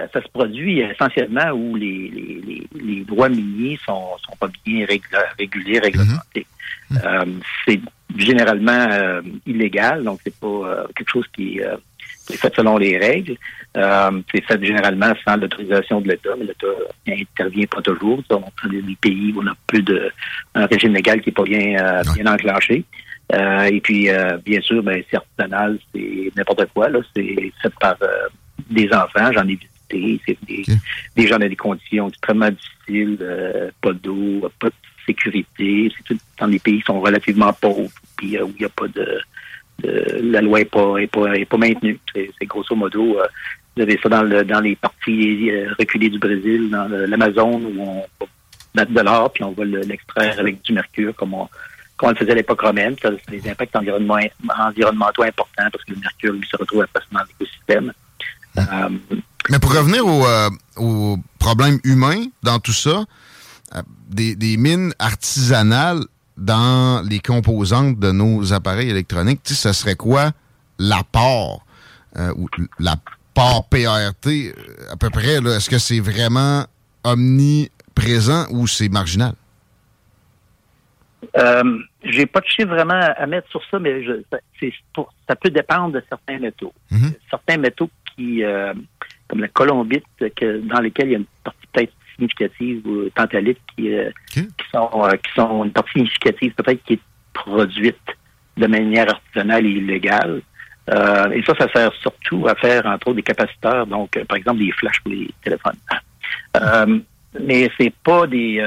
Euh, 0.00 0.06
ça 0.12 0.22
se 0.22 0.28
produit 0.28 0.80
essentiellement 0.80 1.50
où 1.52 1.76
les, 1.76 2.10
les, 2.10 2.66
les, 2.74 3.04
droits 3.04 3.28
miniers 3.28 3.78
sont, 3.84 4.16
sont 4.26 4.36
pas 4.38 4.48
bien 4.64 4.86
régulés, 5.38 5.78
réglementés. 5.78 6.46
Mhm. 6.90 7.00
Euh, 7.04 7.24
c'est 7.66 7.80
généralement 8.16 8.88
euh, 8.90 9.22
illégal, 9.46 10.04
donc 10.04 10.20
c'est 10.24 10.34
pas 10.34 10.86
quelque 10.94 11.10
chose 11.10 11.26
qui, 11.34 11.58
est 11.58 12.36
fait 12.36 12.54
selon 12.54 12.78
les 12.78 12.96
règles. 12.98 13.36
c'est 13.74 14.44
fait 14.44 14.64
généralement 14.64 15.12
sans 15.26 15.36
l'autorisation 15.36 16.00
de 16.00 16.08
l'État, 16.08 16.30
mais 16.38 16.46
l'État 16.46 16.66
n'intervient 17.06 17.66
pas 17.66 17.82
toujours. 17.82 18.22
On 18.30 18.36
a 18.36 18.68
des 18.68 18.96
pays 19.00 19.32
où 19.34 19.42
on 19.42 19.46
a 19.46 19.54
plus 19.66 19.82
de 19.82 20.10
un 20.54 20.66
régime 20.66 20.94
légal 20.94 21.20
qui 21.20 21.28
n'est 21.28 21.34
pas 21.34 21.42
bien, 21.42 22.02
bien 22.14 22.32
enclenché. 22.32 22.84
et 23.32 23.80
puis, 23.82 24.08
bien 24.44 24.60
sûr, 24.60 24.82
ben, 24.82 25.02
c'est 25.10 25.16
artisanal, 25.16 25.78
c'est 25.92 26.32
n'importe 26.36 26.66
quoi. 26.72 26.88
Là, 26.88 27.00
c'est 27.14 27.52
fait 27.60 27.74
par 27.80 27.96
des 28.70 28.88
enfants. 28.92 29.32
J'en 29.32 29.46
ai 29.46 29.56
vu 29.56 29.68
c'est 29.90 30.38
des, 30.46 31.26
gens 31.26 31.38
dans 31.38 31.48
des 31.48 31.56
conditions 31.56 32.08
extrêmement 32.08 32.50
difficiles, 32.50 33.18
euh, 33.20 33.70
pas 33.80 33.92
d'eau, 33.92 34.50
pas 34.58 34.68
de 34.68 34.74
sécurité. 35.06 35.92
C'est 35.96 36.04
tout 36.04 36.20
dans 36.38 36.48
des 36.48 36.58
pays 36.58 36.80
qui 36.80 36.86
sont 36.86 37.00
relativement 37.00 37.52
pauvres, 37.52 37.90
puis 38.16 38.36
euh, 38.36 38.44
où 38.44 38.52
il 38.56 38.60
n'y 38.60 38.64
a 38.64 38.68
pas 38.70 38.88
de, 38.88 39.20
la 40.22 40.40
loi 40.40 40.60
n'est 40.60 40.64
pas, 40.64 40.96
est 40.98 41.06
pas, 41.06 41.34
est 41.34 41.44
pas 41.44 41.56
maintenue. 41.56 41.98
C'est 42.14 42.46
grosso 42.46 42.74
modo, 42.74 43.18
euh, 43.20 43.26
vous 43.76 43.82
avez 43.82 43.98
ça 44.02 44.08
dans, 44.08 44.44
dans 44.44 44.60
les 44.60 44.76
parties 44.76 45.50
reculées 45.78 46.10
du 46.10 46.18
Brésil, 46.18 46.70
dans 46.70 46.86
l'Amazon, 46.88 47.60
où 47.60 47.80
on 47.80 48.06
va 48.20 48.26
mettre 48.74 48.92
de 48.92 49.00
l'or, 49.00 49.32
puis 49.32 49.42
on 49.44 49.52
va 49.52 49.64
l'extraire 49.64 50.38
avec 50.38 50.62
du 50.62 50.72
mercure, 50.72 51.14
comme 51.16 51.34
on, 51.34 51.48
comme 51.96 52.08
on 52.08 52.12
le 52.12 52.16
faisait 52.16 52.32
à 52.32 52.36
l'époque 52.36 52.60
romaine. 52.60 52.96
Ça 53.00 53.08
a 53.08 53.30
des 53.30 53.48
impacts 53.48 53.76
environnementaux 53.76 55.22
importants 55.22 55.68
parce 55.72 55.84
que 55.84 55.92
le 55.92 56.00
mercure, 56.00 56.32
lui, 56.32 56.46
se 56.46 56.56
retrouve 56.56 56.86
facilement 56.92 57.20
dans 57.20 57.26
l'écosystème. 57.26 57.92
Mais 59.50 59.58
pour 59.58 59.74
revenir 59.74 60.06
au, 60.06 60.26
euh, 60.26 60.50
au 60.76 61.18
problème 61.38 61.78
humain 61.84 62.24
dans 62.42 62.58
tout 62.58 62.72
ça, 62.72 63.04
euh, 63.74 63.82
des, 64.08 64.36
des, 64.36 64.56
mines 64.56 64.94
artisanales 64.98 66.04
dans 66.36 67.06
les 67.06 67.20
composantes 67.20 67.98
de 67.98 68.10
nos 68.10 68.52
appareils 68.52 68.90
électroniques, 68.90 69.42
tu 69.44 69.54
sais, 69.54 69.72
ce 69.72 69.80
serait 69.80 69.96
quoi 69.96 70.30
l'apport 70.78 71.64
euh, 72.16 72.32
ou 72.36 72.48
l'apport 72.78 73.68
PART 73.68 73.96
à 74.90 74.96
peu 74.96 75.10
près? 75.10 75.34
Est-ce 75.34 75.68
que 75.68 75.78
c'est 75.78 76.00
vraiment 76.00 76.64
omniprésent 77.02 78.46
ou 78.50 78.66
c'est 78.66 78.88
marginal? 78.88 79.34
Euh, 81.36 81.78
j'ai 82.04 82.26
pas 82.26 82.40
de 82.40 82.46
chiffre 82.46 82.68
vraiment 82.68 82.94
à 82.94 83.26
mettre 83.26 83.48
sur 83.50 83.60
ça, 83.70 83.78
mais 83.78 84.04
je, 84.04 84.22
ça 85.28 85.36
peut 85.36 85.50
dépendre 85.50 85.94
de 85.94 86.04
certains 86.08 86.38
métaux. 86.38 86.72
Mm-hmm. 86.92 87.14
Certains 87.30 87.56
métaux 87.56 87.90
qui, 88.14 88.44
comme 89.28 89.40
la 89.40 89.48
colombite, 89.48 90.04
que, 90.36 90.60
dans 90.60 90.80
lesquelles 90.80 91.08
il 91.08 91.12
y 91.12 91.16
a 91.16 91.18
une 91.18 91.26
partie 91.42 91.66
peut-être 91.72 91.92
significative 92.14 92.86
ou 92.86 93.08
tantalite 93.10 93.58
qui, 93.74 93.92
euh, 93.92 94.10
qui, 94.30 94.44
sont, 94.72 94.90
euh, 94.94 95.16
qui 95.16 95.32
sont 95.34 95.64
une 95.64 95.72
partie 95.72 95.92
significative 95.92 96.54
peut-être 96.54 96.82
qui 96.84 96.94
est 96.94 97.00
produite 97.32 97.96
de 98.56 98.66
manière 98.66 99.08
artisanale 99.10 99.66
et 99.66 99.70
illégale. 99.70 100.42
Euh, 100.90 101.30
et 101.30 101.42
ça, 101.42 101.54
ça 101.58 101.66
sert 101.72 101.92
surtout 101.94 102.46
à 102.46 102.54
faire, 102.54 102.86
entre 102.86 103.08
autres, 103.08 103.16
des 103.16 103.22
capaciteurs, 103.22 103.86
donc, 103.86 104.22
par 104.24 104.36
exemple, 104.36 104.58
des 104.58 104.70
flashs 104.72 105.00
pour 105.00 105.12
les 105.12 105.30
téléphones. 105.42 105.78
mais 107.40 107.70
c'est 107.78 107.92
pas 108.04 108.26
des... 108.26 108.62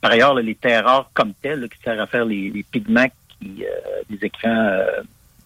par 0.00 0.12
ailleurs, 0.12 0.34
les 0.34 0.54
terres 0.54 0.84
rares 0.84 1.10
comme 1.14 1.32
telles 1.42 1.68
qui 1.68 1.82
servent 1.82 2.00
à 2.00 2.06
faire 2.06 2.26
les, 2.26 2.64
pigments 2.70 3.10
qui, 3.40 3.64
des 4.10 4.26
écrans 4.26 4.82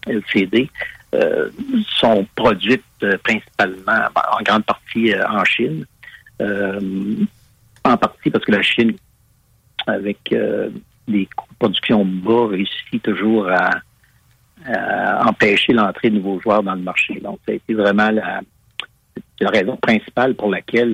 LCD, 0.05 0.69
euh, 1.13 1.49
sont 1.87 2.25
produites 2.35 2.83
euh, 3.03 3.17
principalement, 3.17 4.07
ben, 4.15 4.21
en 4.31 4.41
grande 4.43 4.63
partie 4.63 5.13
euh, 5.13 5.27
en 5.27 5.43
Chine. 5.43 5.85
en 7.83 7.97
partie 7.97 8.29
parce 8.29 8.45
que 8.45 8.51
la 8.51 8.61
Chine, 8.61 8.93
avec 9.87 10.33
des 11.07 11.27
productions 11.59 12.05
bas, 12.05 12.47
réussit 12.47 13.03
toujours 13.03 13.49
à, 13.49 13.69
empêcher 15.27 15.73
l'entrée 15.73 16.11
de 16.11 16.15
nouveaux 16.17 16.39
joueurs 16.39 16.63
dans 16.63 16.75
le 16.75 16.81
marché. 16.81 17.19
Donc, 17.19 17.39
ça 17.45 17.51
a 17.51 17.55
été 17.55 17.73
vraiment 17.73 18.09
la, 18.11 18.41
la 19.39 19.49
raison 19.49 19.75
principale 19.77 20.35
pour 20.35 20.49
laquelle 20.49 20.93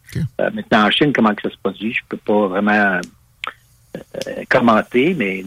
Okay. 0.11 0.25
Euh, 0.41 0.49
maintenant, 0.53 0.87
en 0.87 0.91
Chine, 0.91 1.13
comment 1.13 1.33
que 1.33 1.43
ça 1.43 1.49
se 1.49 1.57
produit, 1.61 1.93
je 1.93 2.01
peux 2.09 2.17
pas 2.17 2.47
vraiment 2.47 2.99
euh, 3.95 4.43
commenter, 4.49 5.13
mais 5.13 5.43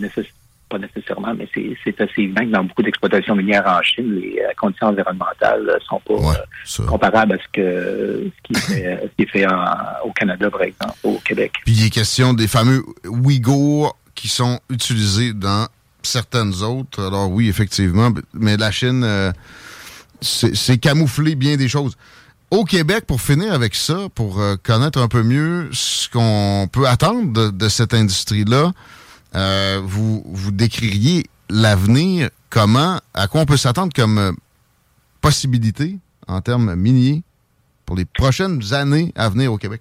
pas 0.69 0.79
nécessairement, 0.79 1.35
mais 1.35 1.49
c'est 1.53 2.01
assez 2.01 2.23
évident 2.23 2.43
que 2.43 2.51
dans 2.51 2.65
beaucoup 2.65 2.83
d'exploitations 2.83 3.37
minières 3.37 3.67
en 3.67 3.83
Chine, 3.83 4.19
les 4.19 4.41
euh, 4.41 4.53
conditions 4.57 4.89
environnementales 4.89 5.79
sont 5.87 6.01
pas 6.01 6.15
ouais, 6.15 6.87
comparables 6.87 7.35
à 7.35 7.39
ce, 7.39 7.49
que, 7.53 8.31
ce 8.35 8.43
qui, 8.43 8.61
fait, 8.61 9.01
ce 9.03 9.09
qui 9.17 9.23
est 9.23 9.31
fait 9.31 9.47
en, 9.47 9.65
au 10.05 10.13
Canada, 10.13 10.51
par 10.51 10.63
exemple, 10.63 10.95
au 11.03 11.19
Québec. 11.19 11.53
Puis 11.65 11.75
il 11.75 11.87
est 11.87 11.91
question 11.91 12.33
des 12.33 12.49
fameux 12.49 12.83
Ouïghours 13.05 13.97
qui 14.15 14.29
sont 14.29 14.59
utilisés 14.71 15.33
dans 15.35 15.69
certaines 16.03 16.63
autres. 16.63 17.07
Alors 17.07 17.31
oui, 17.31 17.49
effectivement, 17.49 18.11
mais 18.33 18.57
la 18.57 18.71
Chine, 18.71 19.03
euh, 19.05 19.33
c'est 20.21 20.79
camouflé 20.79 21.35
bien 21.35 21.57
des 21.57 21.69
choses. 21.69 21.97
Au 22.55 22.63
Québec, 22.63 23.05
pour 23.05 23.21
finir 23.21 23.53
avec 23.53 23.75
ça, 23.75 24.07
pour 24.15 24.41
euh, 24.41 24.55
connaître 24.55 25.01
un 25.03 25.09
peu 25.09 25.25
mieux 25.25 25.69
ce 25.73 26.09
qu'on 26.09 26.69
peut 26.73 26.87
attendre 26.87 27.51
de, 27.51 27.69
cette 27.69 27.93
industrie-là, 27.93 28.71
euh, 29.35 29.81
vous, 29.83 30.23
vous 30.25 30.53
décririez 30.53 31.25
l'avenir 31.51 32.29
comment, 32.51 33.01
à 33.13 33.27
quoi 33.27 33.41
on 33.41 33.45
peut 33.45 33.57
s'attendre 33.57 33.93
comme 33.93 34.19
euh, 34.19 34.31
possibilité 35.21 35.97
en 36.29 36.43
termes 36.43 36.77
miniers 36.77 37.25
pour 37.87 37.97
les 37.97 38.05
prochaines 38.05 38.61
années 38.73 39.11
à 39.17 39.29
venir 39.31 39.53
au 39.53 39.59
Québec? 39.59 39.81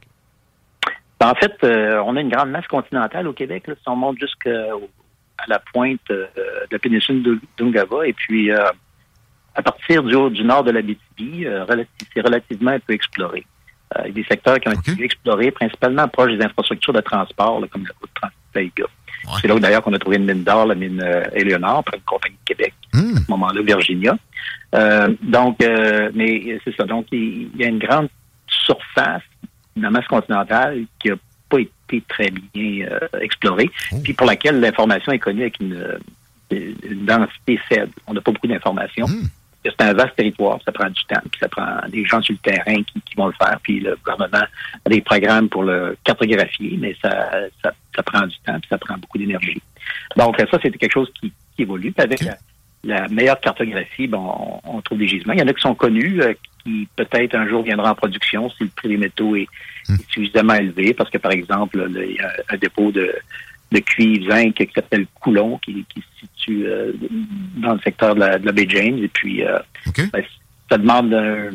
En 1.23 1.35
fait, 1.35 1.53
on 1.61 2.15
a 2.15 2.21
une 2.21 2.31
grande 2.31 2.49
masse 2.49 2.65
continentale 2.65 3.27
au 3.27 3.33
Québec. 3.33 3.65
Si 3.67 3.87
on 3.87 3.95
monte 3.95 4.17
jusqu'à 4.19 4.49
la 5.47 5.59
pointe 5.59 6.01
de 6.09 6.27
la 6.71 6.79
péninsule 6.79 7.39
d'Ungava, 7.57 8.07
et 8.07 8.13
puis 8.13 8.51
euh, 8.51 8.65
à 9.55 9.61
partir 9.61 10.03
du, 10.03 10.15
du 10.31 10.43
nord 10.43 10.63
de 10.63 10.71
la 10.71 10.81
BTB, 10.81 11.47
c'est 12.13 12.21
relativement 12.21 12.71
un 12.71 12.79
peu 12.79 12.93
exploré. 12.93 13.45
il 13.99 14.07
y 14.07 14.09
a 14.09 14.11
des 14.11 14.23
secteurs 14.23 14.59
qui 14.59 14.69
ont 14.69 14.73
okay. 14.73 14.91
été 14.91 15.03
explorés, 15.03 15.51
principalement 15.51 16.07
proches 16.07 16.31
des 16.31 16.43
infrastructures 16.43 16.93
de 16.93 17.01
transport, 17.01 17.59
là, 17.59 17.67
comme 17.71 17.83
la 17.83 17.93
route 17.99 18.09
Transit 18.15 18.73
Ouais. 19.25 19.31
C'est 19.41 19.47
là 19.47 19.57
d'ailleurs 19.57 19.81
qu'on 19.81 19.93
a 19.93 19.99
trouvé 19.99 20.17
une 20.17 20.25
mine 20.25 20.43
d'or, 20.43 20.65
la 20.65 20.75
mine 20.75 21.01
euh, 21.01 21.23
Éléonore, 21.33 21.83
par 21.83 21.95
une 21.95 22.01
compagnie 22.01 22.35
de 22.35 22.53
Québec, 22.53 22.73
mmh. 22.93 23.17
à 23.17 23.19
ce 23.19 23.31
moment-là, 23.31 23.61
Virginia. 23.61 24.17
Euh, 24.75 25.13
donc, 25.21 25.63
euh, 25.63 26.11
mais 26.13 26.59
c'est 26.63 26.75
ça. 26.75 26.83
Donc, 26.83 27.07
il, 27.11 27.49
il, 27.53 27.61
y 27.61 27.63
a 27.63 27.67
une 27.67 27.79
grande 27.79 28.09
surface 28.47 29.21
de 29.77 29.81
la 29.81 29.89
masse 29.89 30.07
continentale 30.07 30.83
qui 30.99 31.09
n'a 31.09 31.15
pas 31.49 31.59
été 31.59 32.03
très 32.07 32.29
bien 32.31 32.87
euh, 32.87 33.19
explorée, 33.21 33.71
oh. 33.93 33.97
puis 34.03 34.13
pour 34.13 34.27
laquelle 34.27 34.59
l'information 34.59 35.11
est 35.13 35.19
connue 35.19 35.43
avec 35.43 35.59
une, 35.61 35.99
une 36.51 37.05
densité 37.05 37.57
faible. 37.69 37.91
On 38.07 38.13
n'a 38.13 38.21
pas 38.21 38.31
beaucoup 38.31 38.47
d'informations. 38.47 39.07
Mmh. 39.07 39.29
C'est 39.65 39.81
un 39.81 39.93
vaste 39.93 40.15
territoire, 40.15 40.59
ça 40.65 40.71
prend 40.71 40.89
du 40.89 41.03
temps, 41.05 41.21
puis 41.31 41.39
ça 41.39 41.47
prend 41.47 41.87
des 41.87 42.05
gens 42.05 42.21
sur 42.21 42.33
le 42.33 42.51
terrain 42.51 42.83
qui, 42.83 43.01
qui 43.01 43.15
vont 43.15 43.27
le 43.27 43.33
faire, 43.33 43.57
puis 43.63 43.79
le 43.79 43.95
gouvernement 44.03 44.45
a 44.85 44.89
des 44.89 45.01
programmes 45.01 45.47
pour 45.49 45.63
le 45.63 45.97
cartographier, 46.03 46.77
mais 46.79 46.95
ça, 47.01 47.31
ça, 47.63 47.73
ça 47.95 48.03
prend 48.03 48.27
du 48.27 48.35
temps, 48.45 48.59
puis 48.59 48.67
ça 48.69 48.77
prend 48.77 48.97
beaucoup 48.97 49.17
d'énergie. 49.17 49.61
Donc 50.17 50.35
ça, 50.37 50.59
c'était 50.61 50.77
quelque 50.77 50.93
chose 50.93 51.11
qui, 51.19 51.31
qui 51.55 51.61
évolue. 51.61 51.91
Puis 51.91 52.03
avec 52.03 52.21
la, 52.21 52.37
la, 52.83 53.07
meilleure 53.07 53.39
cartographie, 53.39 54.07
bon, 54.07 54.61
on, 54.65 54.77
on, 54.77 54.81
trouve 54.81 54.99
des 54.99 55.07
gisements. 55.07 55.33
Il 55.33 55.39
y 55.39 55.43
en 55.43 55.47
a 55.47 55.53
qui 55.53 55.61
sont 55.61 55.75
connus, 55.75 56.21
euh, 56.21 56.33
qui 56.63 56.87
peut-être 56.95 57.35
un 57.35 57.47
jour 57.47 57.63
viendront 57.63 57.87
en 57.87 57.95
production 57.95 58.49
si 58.51 58.63
le 58.63 58.69
prix 58.69 58.89
des 58.89 58.97
métaux 58.97 59.35
est, 59.35 59.47
mmh. 59.87 59.93
est 59.93 60.11
suffisamment 60.11 60.55
élevé, 60.55 60.93
parce 60.93 61.09
que 61.09 61.17
par 61.17 61.31
exemple, 61.31 61.77
là, 61.77 62.03
il 62.03 62.15
y 62.15 62.19
a 62.19 62.31
un 62.49 62.57
dépôt 62.57 62.91
de 62.91 63.13
de 63.73 63.79
cuivre 63.79 64.31
zinc 64.31 64.53
qui 64.53 64.69
s'appelle 64.73 65.07
Coulon, 65.19 65.57
qui, 65.57 65.83
qui 65.89 66.01
se 66.01 66.19
situe 66.21 66.65
euh, 66.67 66.93
dans 67.57 67.73
le 67.73 67.79
secteur 67.79 68.13
de 68.13 68.19
la, 68.19 68.37
de 68.37 68.45
la 68.45 68.51
baie 68.51 68.67
James. 68.69 68.99
Et 68.99 69.07
puis, 69.07 69.43
euh, 69.43 69.57
okay. 69.87 70.03
ben, 70.13 70.23
ça 70.69 70.77
demande 70.77 71.13
un, 71.13 71.49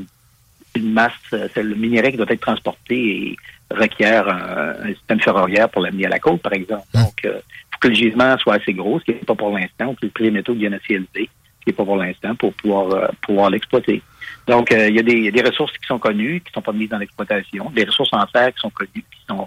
une 0.75 0.93
masse, 0.93 1.13
c'est 1.31 1.63
le 1.63 1.77
minerai 1.77 2.11
qui 2.11 2.17
doit 2.17 2.27
être 2.29 2.41
transporté 2.41 2.97
et 2.97 3.37
requiert 3.71 4.29
un, 4.29 4.89
un 4.89 4.95
système 4.95 5.21
ferroviaire 5.21 5.69
pour 5.69 5.83
l'amener 5.83 6.07
à 6.07 6.09
la 6.09 6.19
côte, 6.19 6.43
par 6.43 6.53
exemple. 6.53 6.87
Mmh. 6.93 7.03
Donc, 7.03 7.21
il 7.23 7.31
euh, 7.31 7.39
faut 7.71 7.79
que 7.81 7.89
le 7.89 7.95
gisement 7.95 8.37
soit 8.39 8.55
assez 8.55 8.75
gros, 8.75 8.99
ce 8.99 9.05
qui 9.05 9.13
n'est 9.13 9.19
pas 9.19 9.37
pour 9.37 9.57
l'instant, 9.57 9.95
que 9.95 10.07
le 10.07 10.11
prix 10.11 10.25
des 10.25 10.31
métaux 10.33 10.55
devienne 10.55 10.75
assez 10.75 10.95
élevé, 10.95 11.09
ce 11.15 11.65
qui 11.65 11.69
n'est 11.69 11.73
pas 11.73 11.85
pour 11.85 11.97
l'instant, 11.97 12.35
pour 12.35 12.53
pouvoir, 12.55 12.91
euh, 12.91 13.07
pouvoir 13.23 13.51
l'exploiter. 13.51 14.03
Donc, 14.49 14.71
il 14.73 14.95
y, 14.95 14.99
a 14.99 15.03
des, 15.03 15.19
y 15.21 15.29
a 15.29 15.31
des 15.31 15.43
ressources 15.43 15.73
qui 15.73 15.87
sont 15.87 15.99
connues, 15.99 16.41
qui 16.41 16.51
sont 16.53 16.63
pas 16.63 16.73
mises 16.73 16.89
dans 16.89 16.99
l'exploitation, 16.99 17.71
des 17.71 17.85
ressources 17.85 18.13
en 18.13 18.27
terre 18.27 18.53
qui 18.55 18.61
sont 18.61 18.71
connues, 18.71 18.91
qui 18.95 19.21
sont 19.29 19.47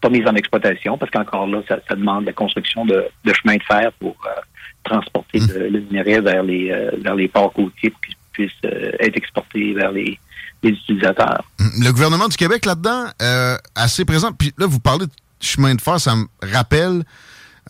pas 0.00 0.08
mise 0.08 0.26
en 0.26 0.34
exploitation 0.34 0.96
parce 0.98 1.10
qu'encore 1.10 1.46
là, 1.46 1.62
ça, 1.68 1.78
ça, 1.88 1.94
demande 1.94 2.24
la 2.24 2.32
construction 2.32 2.84
de, 2.84 3.06
de 3.24 3.32
chemins 3.32 3.56
de 3.56 3.62
fer 3.62 3.92
pour 3.98 4.16
euh, 4.26 4.40
transporter 4.84 5.40
mmh. 5.40 5.46
le, 5.54 5.68
le, 5.68 5.80
minerai 5.80 6.20
vers 6.20 6.42
les 6.42 6.70
euh, 6.70 6.90
vers 7.02 7.14
les 7.14 7.28
ports 7.28 7.52
côtiers 7.52 7.90
pour 7.90 8.00
qu'il 8.00 8.16
puisse 8.32 8.52
euh, 8.64 8.92
être 8.98 9.16
exporté 9.16 9.74
vers 9.74 9.92
les, 9.92 10.18
les, 10.62 10.70
utilisateurs. 10.70 11.44
Le 11.58 11.90
gouvernement 11.90 12.28
du 12.28 12.36
Québec 12.36 12.64
là-dedans, 12.64 13.06
euh, 13.20 13.56
assez 13.74 14.04
présent. 14.04 14.32
Puis 14.32 14.52
là, 14.58 14.66
vous 14.66 14.80
parlez 14.80 15.06
de 15.06 15.12
chemin 15.40 15.74
de 15.74 15.80
fer, 15.80 16.00
ça 16.00 16.16
me 16.16 16.26
rappelle 16.42 17.02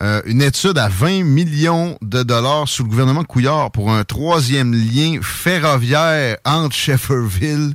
euh, 0.01 0.21
une 0.25 0.41
étude 0.41 0.77
à 0.77 0.87
20 0.87 1.23
millions 1.23 1.97
de 2.01 2.23
dollars 2.23 2.67
sous 2.67 2.83
le 2.83 2.89
gouvernement 2.89 3.23
Couillard 3.23 3.71
pour 3.71 3.91
un 3.91 4.03
troisième 4.03 4.73
lien 4.73 5.19
ferroviaire 5.21 6.37
entre 6.43 6.75
Shefferville 6.75 7.73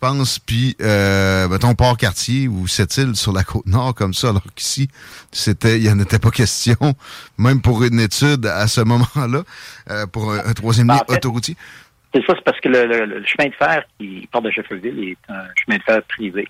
pense, 0.00 0.38
puis, 0.38 0.76
euh, 0.80 1.48
mettons, 1.48 1.74
Port-Cartier 1.74 2.48
ou 2.48 2.66
cette 2.66 2.96
île 2.96 3.14
sur 3.14 3.32
la 3.32 3.44
côte 3.44 3.66
nord, 3.66 3.94
comme 3.94 4.14
ça, 4.14 4.30
alors 4.30 4.42
qu'ici, 4.54 4.88
c'était, 5.30 5.78
il 5.78 5.84
n'y 5.84 5.90
en 5.90 5.98
était 6.00 6.18
pas 6.18 6.30
question, 6.30 6.76
même 7.38 7.60
pour 7.60 7.84
une 7.84 8.00
étude 8.00 8.46
à 8.46 8.66
ce 8.66 8.80
moment-là, 8.80 9.42
euh, 9.90 10.06
pour 10.06 10.32
un, 10.32 10.38
un 10.38 10.52
troisième 10.54 10.88
lien 10.88 10.96
en 10.96 10.98
fait, 11.04 11.18
autoroutier. 11.18 11.56
C'est 12.14 12.24
ça, 12.26 12.32
c'est 12.34 12.44
parce 12.44 12.60
que 12.60 12.68
le, 12.68 12.86
le, 12.86 13.04
le, 13.04 13.24
chemin 13.24 13.48
de 13.48 13.54
fer 13.54 13.84
qui 13.98 14.28
part 14.32 14.42
de 14.42 14.50
Shefferville 14.50 15.10
est 15.10 15.30
un 15.32 15.44
chemin 15.54 15.78
de 15.78 15.82
fer 15.82 16.02
privé. 16.08 16.48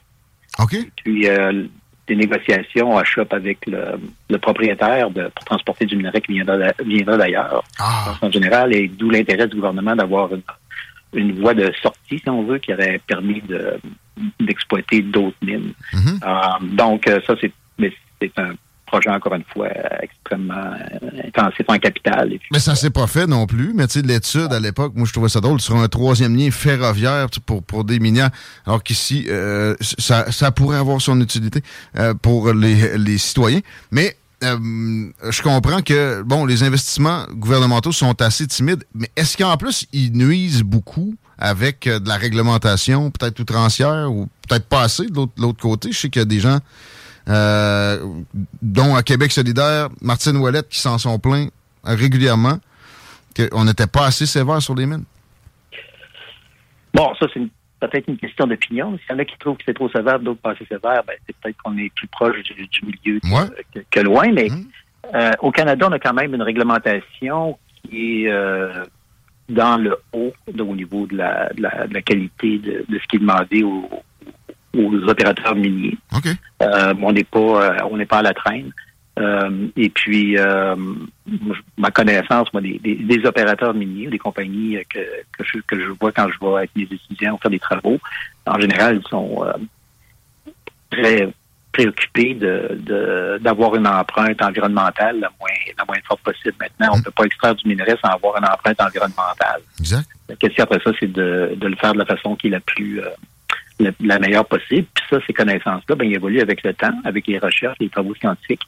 OK. 0.59 0.75
Et 0.75 0.91
puis, 0.97 1.29
euh, 1.29 1.65
des 2.07 2.17
négociations 2.17 2.99
à 2.99 3.05
shop 3.05 3.27
avec 3.31 3.67
le, 3.67 4.01
le 4.29 4.39
propriétaire 4.39 5.11
de, 5.11 5.29
pour 5.29 5.45
transporter 5.45 5.87
du 5.87 5.97
minerai 5.97 6.21
qui 6.21 6.33
viendra, 6.33 6.57
viendra 6.85 7.17
d'ailleurs, 7.17 7.63
ah. 7.79 8.17
en 8.21 8.31
général, 8.31 8.75
et 8.75 8.89
d'où 8.89 9.11
l'intérêt 9.11 9.47
du 9.47 9.57
gouvernement 9.57 9.95
d'avoir 9.95 10.35
une 10.35 10.43
une 11.13 11.41
voie 11.41 11.55
de 11.55 11.73
sortie, 11.83 12.19
si 12.19 12.29
on 12.29 12.45
veut, 12.45 12.59
qui 12.59 12.73
aurait 12.73 13.01
permis 13.07 13.43
de, 13.43 13.79
d'exploiter 14.41 15.03
d'autres 15.03 15.37
mines. 15.43 15.73
Mm 15.93 15.99
-hmm. 15.99 16.19
euh, 16.25 16.77
donc, 16.77 17.05
ça, 17.27 17.35
c'est, 17.41 17.53
un 18.37 18.53
projet, 18.87 19.11
encore 19.11 19.35
une 19.35 19.45
fois, 19.53 19.69
extrêmement 20.03 20.73
intensif 21.25 21.65
en 21.69 21.79
capital. 21.79 22.29
Puis, 22.29 22.49
mais 22.53 22.59
ça 22.59 22.75
s'est 22.75 22.91
pas 22.91 23.07
fait 23.07 23.27
non 23.27 23.47
plus. 23.47 23.73
Mais 23.75 23.87
tu 23.87 24.01
sais, 24.01 24.07
l'étude 24.07 24.53
à 24.53 24.61
l'époque, 24.61 24.93
moi, 24.97 25.07
je 25.07 25.13
trouvais 25.13 25.29
ça 25.29 25.41
drôle, 25.41 25.61
sur 25.61 25.77
un 25.77 25.89
troisième 25.89 26.37
lien 26.37 26.51
ferroviaire 26.51 27.27
pour, 27.47 27.63
pour 27.63 27.85
des 27.85 27.99
minières, 27.99 28.31
alors 28.67 28.83
qu'ici, 28.83 29.27
euh, 29.29 29.75
ça, 29.81 30.31
ça 30.33 30.51
pourrait 30.51 30.79
avoir 30.79 31.01
son 31.01 31.21
utilité 31.21 31.61
euh, 31.97 32.15
pour 32.15 32.53
les, 32.53 32.99
les 32.99 33.19
citoyens. 33.19 33.63
Mais 33.91 34.17
euh, 34.43 35.11
je 35.31 35.43
comprends 35.43 35.83
que 35.83 36.23
bon, 36.23 36.47
les 36.47 36.63
investissements 36.63 37.25
gouvernementaux 37.31 37.93
sont 37.93 38.21
assez 38.23 38.47
timides, 38.47 38.85
mais 38.95 39.11
est-ce 39.17 39.37
qu'en 39.37 39.57
plus 39.57 39.87
ils 39.93 40.13
nuisent 40.13 40.63
beaucoup 40.63 41.15
avec 41.39 41.87
euh, 41.87 41.99
de 41.99 42.09
la 42.09 42.17
réglementation, 42.17 43.11
peut-être 43.11 43.39
outrancière 43.41 44.11
ou 44.11 44.29
peut-être 44.49 44.67
pas 44.67 44.83
assez 44.83 45.07
de 45.07 45.27
l'autre 45.37 45.61
côté? 45.61 45.93
Je 45.93 45.99
sais 45.99 46.11
qu'il 46.11 46.21
y 46.21 46.23
a 46.23 46.27
des 46.27 46.41
gens, 46.41 46.59
euh, 47.29 48.03
dont 48.63 48.95
à 48.95 49.03
Québec 49.03 49.31
solidaire, 49.31 49.89
Martine 50.01 50.37
Ouellette, 50.37 50.69
qui 50.71 50.81
s'en 50.81 50.97
sont 50.97 51.19
plaints 51.19 51.49
régulièrement, 51.85 52.59
qu'on 53.37 53.65
n'était 53.65 53.87
pas 53.87 54.07
assez 54.07 54.27
sévère 54.27 54.63
sur 54.63 54.75
les 54.75 54.87
mines. 54.87 55.05
Bon, 56.95 57.13
ça 57.21 57.27
c'est 57.33 57.41
une 57.41 57.51
peut-être 57.81 58.09
une 58.09 58.19
question 58.19 58.47
d'opinion. 58.47 58.97
S'il 58.99 59.11
y 59.11 59.15
en 59.15 59.19
a 59.19 59.25
qui 59.25 59.37
trouvent 59.39 59.57
que 59.57 59.65
c'est 59.67 59.75
trop 59.75 59.89
sévère, 59.89 60.21
d'autres 60.21 60.41
pas 60.41 60.51
assez 60.51 60.67
sévère, 60.67 61.03
ben, 61.07 61.17
c'est 61.27 61.37
peut-être 61.37 61.57
qu'on 61.63 61.77
est 61.79 61.93
plus 61.95 62.07
proche 62.09 62.43
du, 62.43 62.69
milieu 62.83 63.21
que, 63.91 64.01
loin. 64.01 64.31
Mais 64.33 64.49
mmh. 64.49 65.15
euh, 65.15 65.31
au 65.41 65.51
Canada, 65.51 65.87
on 65.89 65.93
a 65.93 65.99
quand 65.99 66.13
même 66.13 66.35
une 66.35 66.43
réglementation 66.43 67.59
qui 67.83 68.25
est 68.25 68.31
euh, 68.31 68.85
dans 69.49 69.79
le 69.79 69.97
haut 70.13 70.33
au 70.47 70.77
niveau 70.77 71.07
de 71.07 71.17
la, 71.17 72.03
qualité 72.03 72.59
de, 72.59 72.85
ce 72.91 73.07
qui 73.09 73.17
est 73.17 73.21
demandé 73.21 73.63
aux, 73.63 73.89
opérateurs 75.09 75.57
miniers. 75.57 75.99
Euh, 76.63 76.95
on 77.03 77.13
n'est 77.13 77.25
pas 77.25 77.85
on 77.91 77.97
n'est 77.97 78.07
pas 78.07 78.19
à 78.19 78.23
la 78.23 78.35
traîne. 78.35 78.71
Euh, 79.21 79.69
et 79.77 79.91
puis, 79.91 80.39
euh, 80.39 80.75
ma 81.77 81.91
connaissance, 81.91 82.53
moi, 82.53 82.63
des, 82.63 83.21
opérateurs 83.25 83.75
miniers, 83.75 84.07
des 84.07 84.19
compagnies 84.19 84.79
que, 84.89 84.99
que, 85.37 85.45
je, 85.45 85.59
que 85.67 85.79
je 85.79 85.89
vois 86.01 86.13
quand 86.13 86.29
je 86.29 86.39
vais 86.41 86.57
avec 86.57 86.71
mes 86.75 86.85
étudiants 86.85 87.39
faire 87.39 87.51
des 87.51 87.59
travaux, 87.59 87.99
en 88.47 88.59
général, 88.59 89.01
ils 89.05 89.09
sont 89.09 89.45
euh, 89.45 89.53
très 90.91 91.29
préoccupés 91.73 92.35
de 92.35 93.39
d'avoir 93.41 93.77
une 93.77 93.87
empreinte 93.87 94.43
environnementale 94.43 95.21
la 95.21 95.31
moins 95.39 95.51
la 95.79 95.85
moins 95.85 95.99
forte 96.05 96.21
possible. 96.23 96.55
Maintenant, 96.59 96.95
on 96.95 96.97
ne 96.97 97.01
mmh. 97.01 97.05
peut 97.05 97.11
pas 97.13 97.25
extraire 97.25 97.55
du 97.55 97.69
minerai 97.69 97.97
sans 98.03 98.11
avoir 98.11 98.39
une 98.39 98.45
empreinte 98.45 98.81
environnementale. 98.81 99.61
Exact. 99.79 100.09
La 100.29 100.35
question 100.35 100.65
après 100.65 100.81
ça, 100.83 100.91
c'est 100.99 101.13
de, 101.13 101.55
de 101.57 101.69
le 101.69 101.77
faire 101.77 101.93
de 101.93 101.99
la 101.99 102.07
façon 102.07 102.35
qui 102.35 102.49
est 102.49 102.51
la 102.51 102.61
plus 102.61 103.01
la, 104.01 104.19
meilleure 104.19 104.47
possible. 104.47 104.87
Puis 104.95 105.05
ça, 105.09 105.19
ces 105.27 105.33
connaissances-là, 105.33 105.95
ben, 105.95 106.05
ils 106.05 106.15
évoluent 106.15 106.41
avec 106.41 106.63
le 106.63 106.75
temps, 106.75 106.93
avec 107.05 107.27
les 107.27 107.39
recherches, 107.39 107.77
les 107.81 107.89
travaux 107.89 108.15
scientifiques 108.15 108.63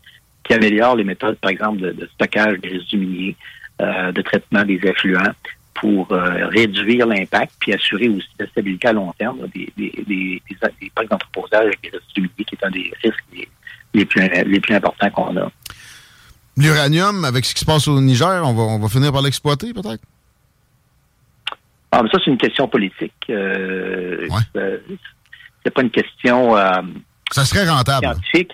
qui 0.45 0.55
améliore 0.55 0.97
les 0.97 1.05
méthodes, 1.05 1.37
par 1.37 1.51
exemple, 1.51 1.81
de, 1.81 2.09
stockage 2.15 2.59
des 2.61 2.69
résidus 2.69 2.99
miniers, 2.99 3.37
euh, 3.81 4.13
de 4.13 4.23
traitement 4.23 4.65
des 4.65 4.81
effluents 4.83 5.33
pour 5.75 6.13
euh, 6.13 6.47
réduire 6.49 7.07
l'impact 7.07 7.53
puis 7.59 7.73
assurer 7.73 8.09
aussi 8.09 8.29
la 8.39 8.47
stabilité 8.49 8.89
à 8.89 8.93
long 8.93 9.13
terme 9.19 9.39
des, 9.55 9.73
des, 9.77 9.93
des, 10.07 10.43
des, 10.81 10.91
parcs 10.95 11.09
d'entreposage 11.09 11.67
avec 11.67 11.81
des 11.83 11.91
résidus 11.91 12.21
miniers, 12.21 12.45
qui 12.45 12.55
est 12.55 12.65
un 12.65 12.71
des 12.71 12.93
risques 13.03 13.49
les, 13.95 14.05
plus, 14.05 14.21
les 14.47 14.61
plus 14.61 14.75
importants 14.75 15.11
qu'on 15.11 15.37
a. 15.37 15.51
L'uranium, 16.57 17.25
avec 17.25 17.45
ce 17.45 17.55
qui 17.55 17.61
se 17.61 17.65
passe 17.65 17.89
au 17.89 18.01
Niger, 18.01 18.43
on 18.45 18.53
va, 18.53 18.63
on 18.63 18.79
va 18.79 18.89
finir 18.89 19.13
par 19.13 19.23
l'exploiter 19.23 19.73
peut-être? 19.73 20.03
Ah, 21.91 22.03
mais 22.03 22.09
ça, 22.11 22.19
c'est 22.25 22.31
une 22.31 22.39
question 22.39 22.69
politique. 22.69 23.13
Euh, 23.29 24.27
c'est 25.65 25.71
pas 25.71 25.83
une 25.83 25.91
question 25.91 26.57
ça 27.33 27.45
serait 27.45 27.69
rentable. 27.69 28.07
scientifique. 28.07 28.53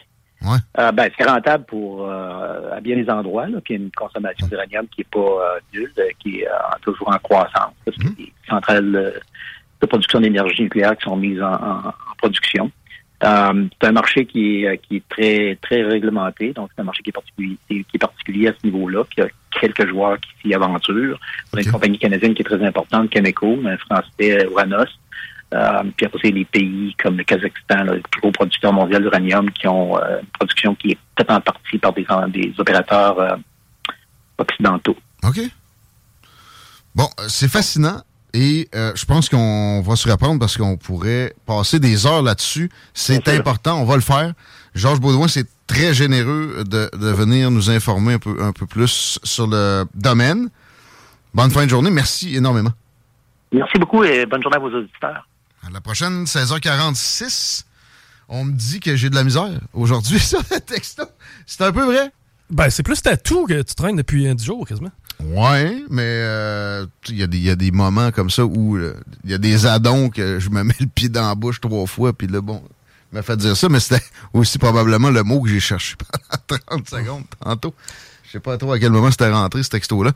Euh, 0.79 0.92
ben, 0.92 1.11
c'est 1.16 1.29
rentable 1.29 1.64
pour 1.64 2.07
euh, 2.07 2.77
à 2.77 2.81
bien 2.81 2.96
des 2.96 3.09
endroits. 3.11 3.48
Là, 3.48 3.61
puis 3.62 3.74
une 3.74 3.90
consommation 3.90 4.46
d'uranium 4.46 4.87
qui 4.88 5.01
n'est 5.01 5.07
pas 5.11 5.18
euh, 5.18 5.59
nulle, 5.74 5.92
qui 6.20 6.40
est 6.40 6.48
toujours 6.83 7.09
en 7.09 7.18
croissance. 7.18 7.74
Parce 7.85 7.96
a 7.98 8.11
des 8.16 8.33
centrales 8.48 9.20
de 9.81 9.87
production 9.87 10.20
d'énergie 10.20 10.62
nucléaire 10.62 10.96
qui 10.96 11.05
sont 11.05 11.16
mises 11.16 11.42
en, 11.42 11.92
production. 12.18 12.70
c'est 13.20 13.87
un 13.87 13.92
marché 13.92 14.27
qui 14.27 14.64
est, 14.64 14.79
qui 14.79 14.96
est 14.96 15.09
très 15.09 15.57
très 15.62 15.83
réglementé, 15.83 16.53
donc 16.53 16.70
c'est 16.74 16.81
un 16.81 16.85
marché 16.85 17.03
qui 17.03 17.11
est 17.11 17.12
particulier, 17.12 17.57
qui 17.68 17.85
est 17.94 17.98
particulier 17.98 18.48
à 18.48 18.53
ce 18.61 18.66
niveau-là. 18.66 19.05
Y 19.16 19.22
a 19.22 19.29
quelques 19.61 19.88
joueurs 19.88 20.18
qui 20.20 20.31
s'y 20.40 20.55
aventurent. 20.55 21.18
On 21.53 21.59
a 21.59 21.62
une 21.62 21.70
compagnie 21.70 21.98
canadienne 21.98 22.35
qui 22.35 22.42
est 22.42 22.44
très 22.44 22.64
importante, 22.64 23.11
Cameco, 23.11 23.59
un 23.64 23.77
français, 23.77 24.46
Uranos, 24.51 24.88
euh, 25.54 25.82
puis 25.96 26.06
après, 26.06 26.18
c'est 26.22 26.32
des 26.32 26.44
pays 26.44 26.94
comme 27.02 27.16
le 27.16 27.24
Kazakhstan, 27.24 27.84
le 27.84 28.02
plus 28.11 28.20
gros 28.20 28.32
producteur 28.32 28.72
mondial 28.72 29.02
d'uranium, 29.02 29.50
qui 29.50 29.66
ont 29.66 29.96
euh, 29.96 30.20
une 30.20 30.26
production 30.26 30.74
qui 30.74 30.90
est 30.90 30.98
peut-être 31.14 31.30
en 31.30 31.40
partie 31.40 31.78
par 31.78 31.92
des, 31.94 32.06
des 32.32 32.52
opérateurs 32.58 33.18
euh, 33.18 33.37
occidentaux. 34.37 34.96
OK. 35.24 35.40
Bon, 36.94 37.08
c'est 37.28 37.48
fascinant. 37.50 38.02
Et 38.34 38.68
je 38.72 39.04
pense 39.06 39.30
qu'on 39.30 39.80
va 39.80 39.96
se 39.96 40.08
reprendre 40.08 40.38
parce 40.38 40.58
qu'on 40.58 40.76
pourrait 40.76 41.32
passer 41.46 41.80
des 41.80 42.06
heures 42.06 42.22
là-dessus. 42.22 42.70
C'est 42.92 43.26
important, 43.28 43.80
on 43.80 43.87
va 43.87 43.94
le 43.94 44.02
faire. 44.02 44.34
Georges 44.74 45.00
Baudouin, 45.00 45.28
c'est 45.28 45.46
très 45.66 45.94
généreux 45.94 46.62
de, 46.64 46.90
de, 46.94 47.11
venir 47.11 47.50
nous 47.50 47.70
informer 47.70 48.14
un 48.14 48.18
peu, 48.18 48.37
un 48.40 48.52
peu 48.52 48.66
plus 48.66 49.18
sur 49.24 49.46
le 49.46 49.87
domaine. 49.94 50.50
Bonne 51.32 51.50
fin 51.50 51.64
de 51.64 51.70
journée. 51.70 51.90
Merci 51.90 52.37
énormément. 52.37 52.70
Merci 53.50 53.78
beaucoup 53.78 54.04
et 54.04 54.26
bonne 54.26 54.42
journée 54.42 54.56
à 54.56 54.61
vos 54.61 54.70
auditeurs. 54.70 55.26
La 55.72 55.81
prochaine, 55.83 56.24
16h46, 56.24 57.64
on 58.28 58.44
me 58.44 58.52
dit 58.52 58.81
que 58.81 58.96
j'ai 58.96 59.11
de 59.11 59.14
la 59.14 59.24
misère 59.24 59.61
aujourd'hui 59.74 60.18
sur 60.18 60.40
le 60.50 60.61
texto. 60.61 61.02
C'est 61.46 61.62
un 61.62 61.72
peu 61.72 61.85
vrai? 61.85 62.11
Ben, 62.48 62.70
c'est 62.70 62.83
plus 62.83 63.02
tout 63.22 63.46
que 63.46 63.61
tu 63.61 63.74
traînes 63.74 63.96
depuis 63.96 64.35
10 64.35 64.44
jours, 64.44 64.66
quasiment. 64.66 64.90
Ouais, 65.20 65.83
mais 65.90 66.02
euh, 66.04 66.87
il 67.09 67.18
y, 67.18 67.50
a 67.50 67.57
des 67.57 67.70
moments 67.70 68.11
comme 68.12 68.31
ça 68.31 68.46
où 68.46 68.76
euh, 68.76 68.94
il 69.24 69.31
y 69.31 69.35
a 69.35 69.38
des 69.38 69.66
addons 69.66 70.09
que 70.09 70.38
je 70.38 70.48
me 70.48 70.62
mets 70.64 70.76
le 70.81 70.87
pied 70.87 71.11
dans 71.11 71.28
la 71.28 71.35
bouche 71.35 71.61
trois 71.61 71.87
fois, 71.87 72.12
puis 72.12 72.28
là, 72.28 72.40
bon, 72.40 72.62
m'a 73.12 73.22
fait 73.22 73.37
dire 73.37 73.57
ça, 73.57 73.68
mais 73.68 73.81
c'était 73.81 74.04
aussi 74.33 74.59
probablement 74.59 75.11
le 75.11 75.22
mot 75.22 75.42
que 75.42 75.50
j'ai 75.50 75.61
cherché 75.61 75.96
pendant 75.96 76.61
30 76.68 76.88
secondes 76.88 77.24
tantôt. 77.44 77.74
Je 78.24 78.33
sais 78.33 78.40
pas 78.40 78.57
trop 78.57 78.72
à 78.72 78.78
quel 78.78 78.92
moment 78.92 79.11
c'était 79.11 79.31
rentré, 79.31 79.62
ce 79.62 79.70
texto-là. 79.70 80.12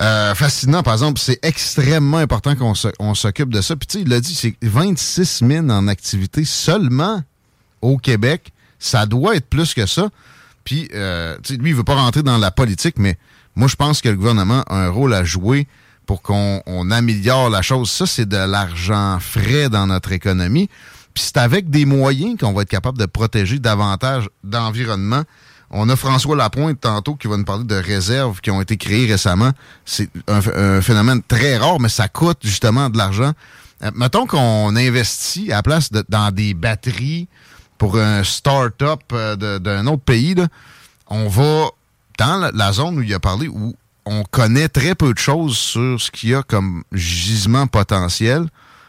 Euh, 0.00 0.34
fascinant, 0.34 0.82
par 0.82 0.94
exemple, 0.94 1.18
c'est 1.18 1.38
extrêmement 1.42 2.18
important 2.18 2.54
qu'on 2.54 3.14
s'occupe 3.14 3.52
de 3.52 3.60
ça. 3.60 3.74
Puis 3.74 3.86
tu 3.86 3.98
sais, 3.98 4.02
il 4.02 4.08
l'a 4.08 4.20
dit, 4.20 4.34
c'est 4.34 4.54
26 4.62 5.42
mines 5.42 5.70
en 5.70 5.88
activité 5.88 6.44
seulement 6.44 7.22
au 7.82 7.96
Québec. 7.98 8.52
Ça 8.78 9.06
doit 9.06 9.34
être 9.34 9.48
plus 9.48 9.74
que 9.74 9.86
ça. 9.86 10.08
Puis, 10.62 10.88
euh, 10.94 11.36
tu 11.42 11.54
sais, 11.54 11.60
lui, 11.60 11.70
il 11.70 11.76
veut 11.76 11.84
pas 11.84 11.96
rentrer 11.96 12.22
dans 12.22 12.38
la 12.38 12.50
politique, 12.50 12.96
mais 12.98 13.18
moi, 13.56 13.66
je 13.66 13.74
pense 13.74 14.00
que 14.00 14.08
le 14.08 14.16
gouvernement 14.16 14.62
a 14.68 14.76
un 14.76 14.88
rôle 14.88 15.14
à 15.14 15.24
jouer 15.24 15.66
pour 16.06 16.22
qu'on 16.22 16.90
améliore 16.90 17.50
la 17.50 17.60
chose. 17.60 17.90
Ça, 17.90 18.06
c'est 18.06 18.28
de 18.28 18.36
l'argent 18.36 19.18
frais 19.20 19.68
dans 19.68 19.86
notre 19.86 20.12
économie. 20.12 20.68
Puis 21.12 21.24
c'est 21.26 21.38
avec 21.38 21.70
des 21.70 21.84
moyens 21.84 22.38
qu'on 22.38 22.52
va 22.52 22.62
être 22.62 22.68
capable 22.68 22.98
de 22.98 23.06
protéger 23.06 23.58
davantage 23.58 24.30
d'environnement 24.44 25.24
on 25.70 25.88
a 25.88 25.96
François 25.96 26.34
Lapointe 26.34 26.80
tantôt 26.80 27.14
qui 27.14 27.28
va 27.28 27.36
nous 27.36 27.44
parler 27.44 27.64
de 27.64 27.74
réserves 27.74 28.40
qui 28.40 28.50
ont 28.50 28.60
été 28.60 28.76
créées 28.76 29.06
récemment. 29.06 29.52
C'est 29.84 30.08
un, 30.26 30.80
phénomène 30.80 31.22
très 31.22 31.58
rare, 31.58 31.78
mais 31.78 31.90
ça 31.90 32.08
coûte 32.08 32.38
justement 32.42 32.88
de 32.88 32.96
l'argent. 32.96 33.32
Euh, 33.82 33.90
mettons 33.94 34.26
qu'on 34.26 34.74
investit 34.76 35.52
à 35.52 35.56
la 35.56 35.62
place 35.62 35.90
dans 36.08 36.30
des 36.32 36.54
batteries 36.54 37.28
pour 37.76 37.98
un 37.98 38.24
start-up 38.24 39.00
euh, 39.12 39.58
d'un 39.58 39.86
autre 39.86 40.02
pays. 40.02 40.34
On 41.08 41.28
va 41.28 41.68
dans 42.18 42.50
la, 42.52 42.72
zone 42.72 42.98
où 42.98 43.02
il 43.02 43.14
a 43.14 43.20
parlé, 43.20 43.46
où 43.48 43.74
on 44.04 44.24
connaît 44.24 44.68
très 44.68 44.94
peu 44.94 45.12
de 45.12 45.18
choses 45.18 45.56
sur 45.56 46.00
ce 46.00 46.10
qu'il 46.10 46.30
y 46.30 46.34
a 46.34 46.42
comme 46.42 46.82
gisement 46.92 47.66
potentiel. 47.66 48.48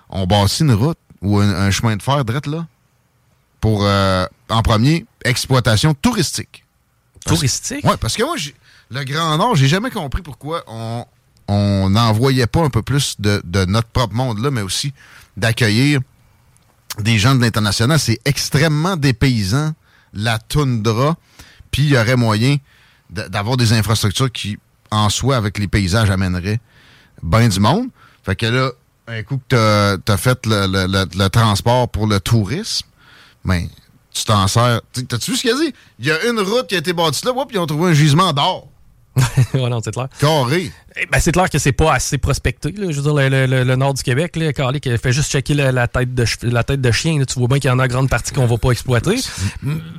On 0.10 0.26
bâtit 0.26 0.64
une 0.64 0.74
route 0.74 0.98
ou 1.22 1.40
un, 1.40 1.70
chemin 1.72 1.98
de 1.98 2.02
fer 2.02 2.24
direct 2.24 2.48
là 2.48 2.66
pour, 3.62 3.84
euh, 3.84 4.26
en 4.50 4.62
premier, 4.62 5.06
exploitation 5.26 5.94
touristique. 5.94 6.64
Touristique? 7.36 7.84
Oui, 7.84 7.96
parce 8.00 8.16
que 8.16 8.24
moi, 8.24 8.36
le 8.92 9.04
Grand 9.04 9.38
Nord, 9.38 9.56
j'ai 9.56 9.68
jamais 9.68 9.92
compris 9.92 10.22
pourquoi 10.22 10.64
on 10.68 11.06
on 11.50 11.90
n'envoyait 11.90 12.48
pas 12.48 12.62
un 12.62 12.70
peu 12.70 12.84
plus 12.84 13.16
de, 13.20 13.42
notre 13.66 13.88
propre 13.88 14.14
monde 14.14 14.40
là, 14.40 14.52
mais 14.52 14.62
aussi 14.62 14.94
d'accueillir 15.36 16.00
des 17.00 17.18
gens 17.18 17.34
de 17.34 17.42
l'international. 17.42 18.00
C'est 18.00 18.20
extrêmement 18.24 18.96
dépaysant, 18.96 19.74
la 20.14 20.38
toundra, 20.38 21.18
puis 21.72 21.84
il 21.84 21.90
y 21.90 21.98
aurait 21.98 22.16
moyen 22.16 22.58
d'avoir 23.10 23.58
des 23.58 23.74
infrastructures 23.74 24.32
qui, 24.32 24.60
en 24.92 25.10
soi, 25.10 25.38
avec 25.38 25.58
les 25.58 25.68
paysages, 25.68 26.12
amèneraient 26.12 26.60
bien 27.24 27.48
du 27.48 27.60
monde. 27.60 27.88
Fait 28.24 28.36
que 28.36 28.46
là, 28.46 28.72
un 29.08 29.24
coup 29.24 29.42
que 29.50 29.98
tu 29.98 30.12
as, 30.12 30.18
fait 30.18 30.46
le, 30.46 31.28
transport 31.30 31.90
pour 31.90 32.06
le 32.06 32.20
tourisme, 32.20 32.86
ben, 33.44 33.68
tu 34.14 34.24
t'en 34.24 34.48
sers. 34.48 34.82
T'as-tu 35.08 35.32
vu 35.32 35.38
ce 35.38 35.42
qu'il 35.42 35.52
a 35.52 35.56
dit? 35.56 35.74
Il 36.00 36.06
y 36.06 36.12
a 36.12 36.26
une 36.26 36.40
route 36.40 36.68
qui 36.68 36.76
a 36.76 36.80
été 36.80 36.94
bâtie 36.94 37.26
là, 37.26 37.34
puis 37.34 37.56
ils 37.56 37.60
ont 37.60 37.66
trouvé 37.66 37.92
un 37.92 37.94
gisement 37.94 38.34
d'or. 38.34 38.68
ouais, 39.54 39.70
non, 39.70 39.80
c'est 39.84 39.92
clair. 39.92 40.08
Carré. 40.20 40.72
Eh 41.02 41.06
ben, 41.06 41.20
c'est 41.20 41.32
clair 41.32 41.50
que 41.50 41.60
c'est 41.60 41.72
pas 41.72 41.94
assez 41.94 42.18
prospecté. 42.18 42.72
Là. 42.72 42.88
Je 42.90 43.00
veux 43.00 43.14
dire, 43.14 43.14
le, 43.14 43.76
nord 43.76 43.94
du 43.94 44.04
Québec, 44.04 44.36
là, 44.36 44.52
Carly, 44.52 44.82
qui 44.82 44.96
fait 44.98 45.12
juste 45.14 45.32
checker 45.32 45.54
la, 45.54 45.88
tête, 45.88 46.14
de, 46.14 46.26
la 46.44 46.64
tête 46.64 46.82
de 46.82 46.92
chien. 46.92 47.22
tu 47.24 47.40
vois 47.40 47.48
bien 47.48 47.60
qu'il 47.60 47.70
y 47.70 47.72
en 47.72 47.80
a 47.80 47.84
une 47.84 47.92
grande 47.92 48.10
partie 48.10 48.34
qu'on 48.34 48.48
va 48.48 48.58
pas 48.58 48.72
exploiter. 48.72 49.16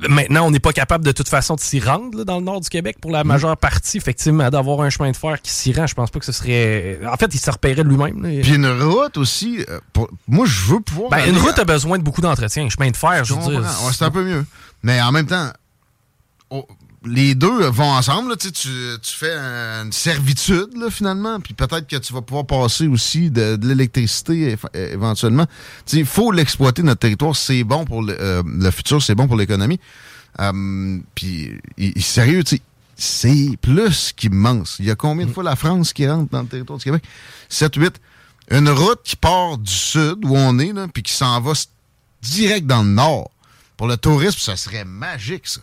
Maintenant, 0.09 0.45
on 0.45 0.51
n'est 0.51 0.59
pas 0.59 0.73
capable 0.73 1.05
de 1.05 1.11
toute 1.11 1.29
façon 1.29 1.55
de 1.55 1.59
s'y 1.59 1.79
rendre 1.79 2.23
dans 2.23 2.37
le 2.37 2.43
nord 2.43 2.61
du 2.61 2.69
Québec 2.69 2.97
pour 3.01 3.11
la 3.11 3.23
mm. 3.23 3.27
majeure 3.27 3.57
partie. 3.57 3.97
Effectivement, 3.97 4.49
d'avoir 4.49 4.81
un 4.81 4.89
chemin 4.89 5.11
de 5.11 5.17
fer 5.17 5.41
qui 5.41 5.51
s'y 5.51 5.73
rend, 5.73 5.87
je 5.87 5.95
pense 5.95 6.11
pas 6.11 6.19
que 6.19 6.25
ce 6.25 6.31
serait. 6.33 6.99
En 7.09 7.17
fait, 7.17 7.33
il 7.33 7.39
se 7.39 7.49
repérait 7.49 7.83
lui-même. 7.83 8.21
Puis 8.41 8.55
une 8.55 8.67
route 8.67 9.17
aussi. 9.17 9.65
Euh, 9.69 9.79
moi, 10.27 10.45
je 10.45 10.73
veux 10.73 10.79
pouvoir. 10.81 11.09
Ben, 11.09 11.27
une 11.27 11.37
route 11.37 11.57
a 11.57 11.65
besoin 11.65 11.97
de 11.97 12.03
beaucoup 12.03 12.21
d'entretien. 12.21 12.65
Un 12.65 12.69
chemin 12.69 12.91
de 12.91 12.97
fer, 12.97 13.23
je, 13.23 13.33
veux 13.33 13.41
dire. 13.41 13.63
c'est 13.93 14.05
un 14.05 14.11
peu 14.11 14.23
mieux. 14.23 14.45
Mais 14.83 15.01
en 15.01 15.11
même 15.11 15.27
temps, 15.27 15.51
les 17.05 17.33
deux 17.33 17.65
vont 17.69 17.91
ensemble. 17.91 18.37
tu, 18.37 18.51
tu 18.51 18.99
fais 19.03 19.35
une 19.35 19.91
servitude, 19.91 20.89
finalement, 20.89 21.39
puis 21.39 21.53
peut-être 21.53 21.87
que 21.87 21.95
tu 21.95 22.13
vas 22.13 22.21
pouvoir 22.21 22.45
passer 22.45 22.87
aussi 22.87 23.31
de, 23.31 23.57
l'électricité 23.61 24.55
éventuellement. 24.73 25.47
Il 25.93 26.05
faut 26.05 26.31
l'exploiter, 26.31 26.83
notre 26.83 26.99
territoire. 26.99 27.35
C'est 27.35 27.63
bon 27.63 27.85
pour 27.85 28.03
le, 28.03 28.19
euh, 28.19 28.71
futur, 28.71 29.01
c'est 29.01 29.15
bon 29.15 29.27
pour 29.27 29.35
l'économie. 29.35 29.79
Euh, 30.39 30.99
puis, 31.15 31.59
sérieux, 31.97 32.43
c'est 32.95 33.57
plus 33.61 34.13
qu'immense. 34.15 34.77
Il 34.79 34.85
y 34.85 34.91
a 34.91 34.95
combien 34.95 35.25
de 35.25 35.31
fois 35.31 35.43
la 35.43 35.55
France 35.55 35.93
qui 35.93 36.07
rentre 36.07 36.29
dans 36.31 36.41
le 36.41 36.47
territoire 36.47 36.77
du 36.77 36.83
Québec? 36.83 37.03
7, 37.49 37.75
8. 37.75 38.01
Une 38.51 38.69
route 38.69 38.99
qui 39.03 39.15
part 39.15 39.57
du 39.57 39.71
sud, 39.71 40.25
où 40.25 40.35
on 40.35 40.59
est, 40.59 40.73
là, 40.73 40.87
puis 40.87 41.03
qui 41.03 41.13
s'en 41.13 41.39
va 41.41 41.53
direct 42.21 42.67
dans 42.67 42.83
le 42.83 42.89
nord. 42.89 43.31
Pour 43.77 43.87
le 43.87 43.97
tourisme, 43.97 44.39
ça 44.39 44.55
serait 44.55 44.85
magique, 44.85 45.47
ça. 45.47 45.61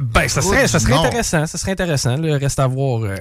Ben, 0.00 0.28
ça 0.28 0.42
serait, 0.42 0.68
ça 0.68 0.78
serait 0.78 0.94
intéressant. 0.94 1.46
Ça 1.46 1.58
serait 1.58 1.72
intéressant. 1.72 2.16
Reste 2.20 2.58
à 2.58 2.66
voir 2.66 3.02
euh, 3.02 3.16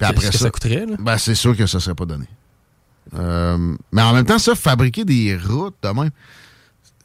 après 0.00 0.26
ce 0.26 0.30
que 0.30 0.38
ça, 0.38 0.50
coûterait. 0.50 0.86
Ben, 0.98 1.18
c'est 1.18 1.34
sûr 1.34 1.56
que 1.56 1.66
ça 1.66 1.80
serait 1.80 1.94
pas 1.94 2.04
donné. 2.04 2.26
Euh, 3.14 3.74
mais 3.92 4.02
en 4.02 4.12
même 4.12 4.24
temps, 4.24 4.38
ça, 4.38 4.54
fabriquer 4.54 5.04
des 5.04 5.36
routes 5.36 5.76
de 5.82 5.88
même, 5.88 6.10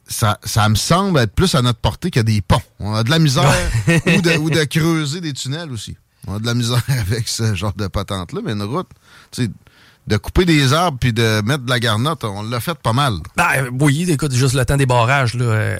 ça, 0.06 0.38
ça 0.44 0.68
me 0.68 0.74
semble 0.74 1.18
être 1.20 1.32
plus 1.32 1.54
à 1.54 1.62
notre 1.62 1.78
portée 1.78 2.10
que 2.10 2.20
des 2.20 2.40
ponts. 2.40 2.62
On 2.80 2.94
a 2.94 3.02
de 3.02 3.10
la 3.10 3.18
misère 3.18 3.54
ou, 3.88 4.20
de, 4.20 4.38
ou 4.38 4.50
de 4.50 4.64
creuser 4.64 5.20
des 5.20 5.32
tunnels 5.32 5.70
aussi. 5.70 5.96
On 6.26 6.36
a 6.36 6.38
de 6.38 6.46
la 6.46 6.54
misère 6.54 6.82
avec 6.88 7.28
ce 7.28 7.54
genre 7.54 7.74
de 7.74 7.86
patente-là, 7.86 8.40
mais 8.44 8.52
une 8.52 8.62
route, 8.62 8.88
tu 9.30 9.44
sais, 9.44 9.50
de 10.06 10.16
couper 10.16 10.44
des 10.44 10.72
arbres 10.72 10.98
puis 11.00 11.12
de 11.12 11.42
mettre 11.42 11.64
de 11.64 11.70
la 11.70 11.78
garnotte, 11.78 12.24
on 12.24 12.42
l'a 12.42 12.60
fait 12.60 12.74
pas 12.74 12.92
mal. 12.92 13.14
Ben, 13.36 13.68
oui, 13.80 14.10
écoute, 14.10 14.32
juste 14.32 14.54
le 14.54 14.64
temps 14.64 14.76
des 14.76 14.86
barrages. 14.86 15.34
Là, 15.34 15.44
euh, 15.44 15.78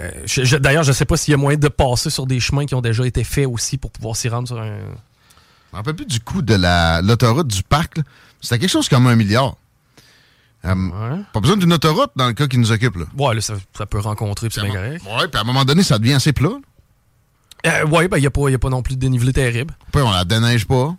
D'ailleurs, 0.60 0.84
je 0.84 0.92
sais 0.92 1.04
pas 1.04 1.16
s'il 1.16 1.32
y 1.32 1.34
a 1.34 1.38
moyen 1.38 1.58
de 1.58 1.68
passer 1.68 2.10
sur 2.10 2.26
des 2.26 2.38
chemins 2.38 2.64
qui 2.64 2.74
ont 2.74 2.80
déjà 2.80 3.04
été 3.04 3.24
faits 3.24 3.46
aussi 3.46 3.78
pour 3.78 3.90
pouvoir 3.90 4.16
s'y 4.16 4.28
rendre 4.28 4.46
sur 4.46 4.60
un. 4.60 4.76
Je 4.76 5.76
me 5.76 5.78
rappelle 5.78 5.96
plus 5.96 6.06
du 6.06 6.20
coût 6.20 6.42
de 6.42 6.54
l'autoroute 7.02 7.48
du 7.48 7.62
parc. 7.62 7.98
C'était 8.40 8.58
quelque 8.58 8.70
chose 8.70 8.88
comme 8.88 9.06
un 9.06 9.16
milliard. 9.16 9.56
Euh, 10.64 10.76
pas 11.32 11.40
besoin 11.40 11.56
d'une 11.56 11.72
autoroute 11.72 12.12
dans 12.14 12.28
le 12.28 12.34
cas 12.34 12.46
qui 12.46 12.58
nous 12.58 12.70
occupe. 12.70 12.96
Là. 12.96 13.06
Ouais, 13.18 13.34
là, 13.34 13.40
ça, 13.40 13.86
peut 13.86 13.98
rencontrer, 13.98 14.48
c'est 14.50 14.60
bien 14.60 14.72
correct. 14.72 15.02
Ouais, 15.04 15.26
puis 15.28 15.38
à 15.38 15.40
un 15.40 15.44
moment 15.44 15.64
donné, 15.64 15.82
ça 15.82 15.98
devient 15.98 16.14
assez 16.14 16.32
plat. 16.32 16.52
Euh, 17.66 17.86
ouais, 17.86 18.06
ben, 18.06 18.18
il 18.18 18.20
n'y 18.20 18.26
a, 18.26 18.54
a, 18.54 18.58
pas 18.58 18.68
non 18.68 18.82
plus 18.82 18.94
de 18.94 19.00
dénivelé 19.00 19.32
terrible. 19.32 19.74
Puis 19.92 20.02
on 20.02 20.10
la 20.10 20.24
déneige 20.24 20.66
pas. 20.66 20.94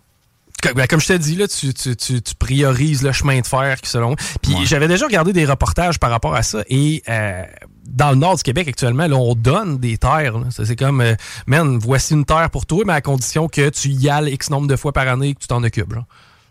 Ben, 0.74 0.86
comme 0.86 1.00
je 1.00 1.08
t'ai 1.08 1.18
dit, 1.18 1.36
là, 1.36 1.46
tu, 1.46 2.20
priorises 2.38 3.02
le 3.02 3.12
chemin 3.12 3.40
de 3.40 3.46
fer 3.46 3.80
qui 3.80 3.90
selon. 3.90 4.16
Puis 4.42 4.54
j'avais 4.64 4.88
déjà 4.88 5.06
regardé 5.06 5.32
des 5.32 5.44
reportages 5.44 5.98
par 5.98 6.10
rapport 6.10 6.34
à 6.34 6.42
ça 6.42 6.62
et 6.68 7.02
euh, 7.08 7.42
dans 7.86 8.10
le 8.10 8.16
nord 8.16 8.36
du 8.36 8.42
Québec 8.42 8.66
actuellement, 8.68 9.06
là, 9.06 9.16
on 9.16 9.34
donne 9.34 9.78
des 9.78 9.98
terres. 9.98 10.34
C'est 10.50 10.76
comme, 10.76 11.00
euh, 11.00 11.14
man, 11.46 11.78
voici 11.78 12.14
une 12.14 12.24
terre 12.24 12.50
pour 12.50 12.66
toi, 12.66 12.82
mais 12.86 12.94
à 12.94 13.00
condition 13.00 13.48
que 13.48 13.68
tu 13.68 13.88
y 13.90 14.08
ailles 14.08 14.32
X 14.32 14.50
nombre 14.50 14.66
de 14.66 14.76
fois 14.76 14.92
par 14.92 15.06
année 15.08 15.28
et 15.28 15.34
que 15.34 15.40
tu 15.40 15.48
t'en 15.48 15.62
occupes. 15.62 15.94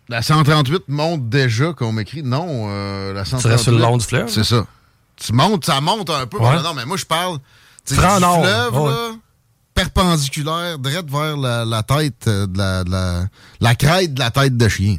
La 0.09 0.21
138 0.21 0.83
monte 0.89 1.29
déjà, 1.29 1.73
qu'on 1.73 1.91
m'écrit. 1.91 2.23
Non, 2.23 2.67
euh, 2.69 3.13
la 3.13 3.25
138. 3.25 3.57
Tu 3.57 3.63
sur 3.63 3.71
le 3.71 3.79
long 3.79 3.97
du 3.97 4.05
fleuve? 4.05 4.27
C'est 4.27 4.43
ça. 4.43 4.65
Tu 5.15 5.33
montes, 5.33 5.65
ça 5.65 5.81
monte 5.81 6.09
un 6.09 6.27
peu. 6.27 6.39
non, 6.39 6.73
mais 6.75 6.85
moi, 6.85 6.97
je 6.97 7.05
parle 7.05 7.39
du 7.87 7.93
fleuve, 7.95 8.21
là, 8.21 9.11
perpendiculaire, 9.73 10.79
direct 10.79 11.09
vers 11.09 11.37
la, 11.37 11.83
tête 11.83 12.27
euh, 12.27 12.47
de 12.47 12.57
la, 12.57 12.83
la, 12.83 13.25
la, 13.59 13.75
crête 13.75 14.13
de 14.13 14.19
la 14.19 14.31
tête 14.31 14.57
de 14.57 14.67
chien. 14.67 14.97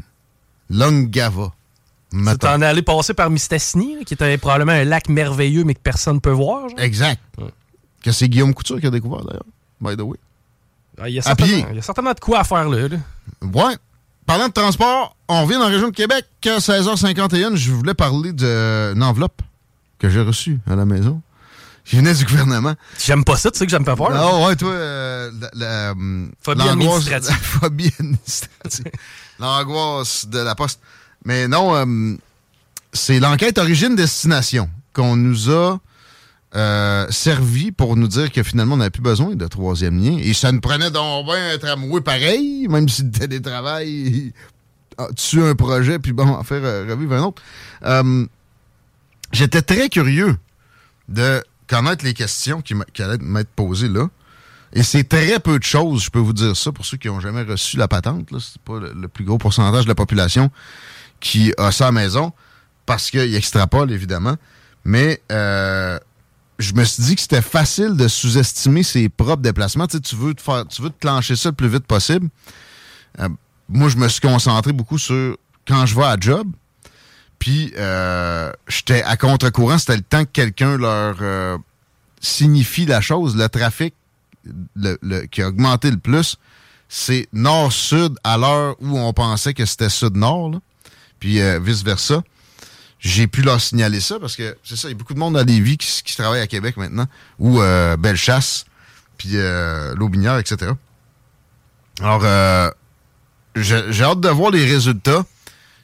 Longava. 0.70 1.52
Tu 2.12 2.38
t'en 2.38 2.62
es 2.62 2.66
allé 2.66 2.82
passer 2.82 3.12
par 3.12 3.28
Mistassini, 3.28 4.04
qui 4.04 4.14
était 4.14 4.38
probablement 4.38 4.72
un 4.72 4.84
lac 4.84 5.08
merveilleux, 5.08 5.64
mais 5.64 5.74
que 5.74 5.80
personne 5.80 6.16
ne 6.16 6.20
peut 6.20 6.30
voir. 6.30 6.68
Exact. 6.78 7.20
Que 8.02 8.12
c'est 8.12 8.28
Guillaume 8.28 8.54
Couture 8.54 8.80
qui 8.80 8.86
a 8.86 8.90
découvert, 8.90 9.24
d'ailleurs. 9.24 9.44
By 9.80 9.96
the 9.96 10.02
way. 10.02 10.18
Ah, 11.00 11.08
il, 11.08 11.14
y 11.14 11.18
a 11.18 11.22
certainement, 11.22 12.12
de 12.12 12.20
quoi 12.20 12.40
à 12.40 12.44
faire 12.44 12.68
là. 12.68 12.86
là. 12.88 12.96
Ouais. 13.42 13.76
Parlant 14.26 14.46
de 14.46 14.52
transport, 14.52 15.16
on 15.28 15.42
revient 15.42 15.54
dans 15.54 15.64
la 15.64 15.74
région 15.74 15.88
de 15.88 15.94
Québec. 15.94 16.24
À 16.44 16.58
16h51, 16.58 17.56
je 17.56 17.72
voulais 17.72 17.94
parler 17.94 18.32
d'une 18.32 19.02
enveloppe 19.02 19.42
que 19.98 20.08
j'ai 20.08 20.20
reçue 20.20 20.60
à 20.70 20.76
la 20.76 20.84
maison 20.84 21.20
qui 21.84 21.96
venait 21.96 22.14
du 22.14 22.24
gouvernement. 22.24 22.74
J'aime 22.98 23.24
pas 23.24 23.36
ça, 23.36 23.50
tu 23.50 23.58
sais 23.58 23.66
que 23.66 23.70
j'aime 23.70 23.84
pas 23.84 23.96
peur. 23.96 24.10
Ah 24.12 24.46
ouais, 24.46 24.56
toi, 24.56 24.70
euh, 24.70 25.30
la, 25.52 25.90
euh, 25.90 26.26
phobie 26.40 26.68
administrative. 26.68 27.36
phobie 27.42 27.92
administrative. 27.98 28.90
L'angoisse 29.38 30.26
de 30.26 30.38
la 30.38 30.54
poste. 30.54 30.80
Mais 31.24 31.46
non, 31.46 31.74
euh, 31.74 32.16
c'est 32.92 33.20
l'enquête 33.20 33.58
origine-destination 33.58 34.70
qu'on 34.94 35.16
nous 35.16 35.50
a 35.50 35.78
euh, 36.54 37.06
servi 37.10 37.70
pour 37.70 37.96
nous 37.96 38.08
dire 38.08 38.32
que 38.32 38.42
finalement, 38.42 38.74
on 38.74 38.78
n'avait 38.78 38.90
plus 38.90 39.02
besoin 39.02 39.34
de 39.34 39.46
troisième 39.46 40.02
lien. 40.02 40.16
Et 40.18 40.32
ça 40.32 40.52
nous 40.52 40.60
prenait 40.60 40.90
donc 40.90 41.26
bien 41.26 41.54
un 41.54 41.58
tramway 41.58 42.00
pareil, 42.00 42.66
même 42.68 42.88
si 42.88 43.02
le 43.02 43.10
télétravail 43.10 44.32
tue 45.16 45.42
un 45.42 45.54
projet, 45.54 45.98
puis 45.98 46.12
bon, 46.12 46.42
faire 46.44 46.62
revivre 46.88 47.14
un 47.14 47.24
autre. 47.24 47.42
J'étais 49.32 49.62
très 49.62 49.88
curieux 49.88 50.36
de 51.08 51.42
connaître 51.66 52.04
les 52.04 52.14
questions 52.14 52.60
qui, 52.60 52.74
allaient 53.02 53.18
m'être 53.18 53.50
posées 53.50 53.88
là. 53.88 54.08
Et 54.72 54.82
c'est 54.82 55.04
très 55.04 55.38
peu 55.38 55.58
de 55.58 55.64
choses, 55.64 56.02
je 56.02 56.10
peux 56.10 56.18
vous 56.18 56.32
dire 56.32 56.56
ça, 56.56 56.72
pour 56.72 56.84
ceux 56.84 56.96
qui 56.96 57.06
n'ont 57.06 57.20
jamais 57.20 57.42
reçu 57.42 57.76
la 57.76 57.86
patente. 57.86 58.28
C'est 58.40 58.60
pas 58.62 58.80
le, 58.80 59.08
plus 59.08 59.24
gros 59.24 59.38
pourcentage 59.38 59.84
de 59.84 59.88
la 59.88 59.94
population 59.94 60.50
qui 61.20 61.54
a 61.58 61.70
ça 61.70 61.84
à 61.84 61.88
la 61.88 61.92
maison, 61.92 62.32
parce 62.84 63.10
qu'il 63.10 63.34
extrapole, 63.36 63.92
évidemment. 63.92 64.36
Mais 64.84 65.22
euh, 65.30 65.98
je 66.58 66.74
me 66.74 66.84
suis 66.84 67.04
dit 67.04 67.14
que 67.14 67.20
c'était 67.20 67.40
facile 67.40 67.96
de 67.96 68.08
sous-estimer 68.08 68.82
ses 68.82 69.08
propres 69.08 69.42
déplacements. 69.42 69.86
Tu, 69.86 70.00
tu, 70.00 70.16
veux 70.16 70.34
te 70.34 70.42
faire, 70.42 70.66
tu 70.66 70.82
veux 70.82 70.90
te 70.90 71.00
clencher 71.00 71.36
ça 71.36 71.50
le 71.50 71.54
plus 71.54 71.68
vite 71.68 71.86
possible. 71.86 72.28
Euh, 73.20 73.28
moi, 73.68 73.88
je 73.88 73.96
me 73.96 74.08
suis 74.08 74.20
concentré 74.20 74.72
beaucoup 74.72 74.98
sur 74.98 75.36
quand 75.66 75.86
je 75.86 75.94
vais 75.94 76.04
à 76.04 76.16
job, 76.18 76.48
puis, 77.44 77.74
euh, 77.76 78.50
j'étais 78.68 79.02
à 79.02 79.18
contre-courant. 79.18 79.76
C'était 79.76 79.96
le 79.96 80.02
temps 80.02 80.24
que 80.24 80.30
quelqu'un 80.30 80.78
leur 80.78 81.16
euh, 81.20 81.58
signifie 82.18 82.86
la 82.86 83.02
chose. 83.02 83.36
Le 83.36 83.50
trafic 83.50 83.92
qui 85.30 85.42
a 85.42 85.48
augmenté 85.48 85.90
le 85.90 85.98
plus, 85.98 86.38
c'est 86.88 87.28
nord-sud 87.34 88.14
à 88.24 88.38
l'heure 88.38 88.76
où 88.80 88.98
on 88.98 89.12
pensait 89.12 89.52
que 89.52 89.66
c'était 89.66 89.90
sud-nord. 89.90 90.52
Puis, 91.20 91.42
euh, 91.42 91.60
vice-versa. 91.60 92.22
J'ai 92.98 93.26
pu 93.26 93.42
leur 93.42 93.60
signaler 93.60 94.00
ça 94.00 94.18
parce 94.18 94.36
que, 94.36 94.56
c'est 94.64 94.76
ça, 94.76 94.88
il 94.88 94.92
y 94.92 94.94
a 94.94 94.96
beaucoup 94.96 95.12
de 95.12 95.18
monde 95.18 95.36
à 95.36 95.44
Lévis 95.44 95.76
qui, 95.76 96.02
qui 96.02 96.16
travaille 96.16 96.40
à 96.40 96.46
Québec 96.46 96.78
maintenant, 96.78 97.04
ou 97.38 97.58
Bellechasse, 97.98 98.64
puis 99.18 99.32
L'Aubinière, 99.96 100.38
etc. 100.38 100.72
Alors, 102.00 102.22
j'ai 103.54 104.02
hâte 104.02 104.20
de 104.20 104.28
voir 104.30 104.50
les 104.50 104.64
résultats. 104.64 105.26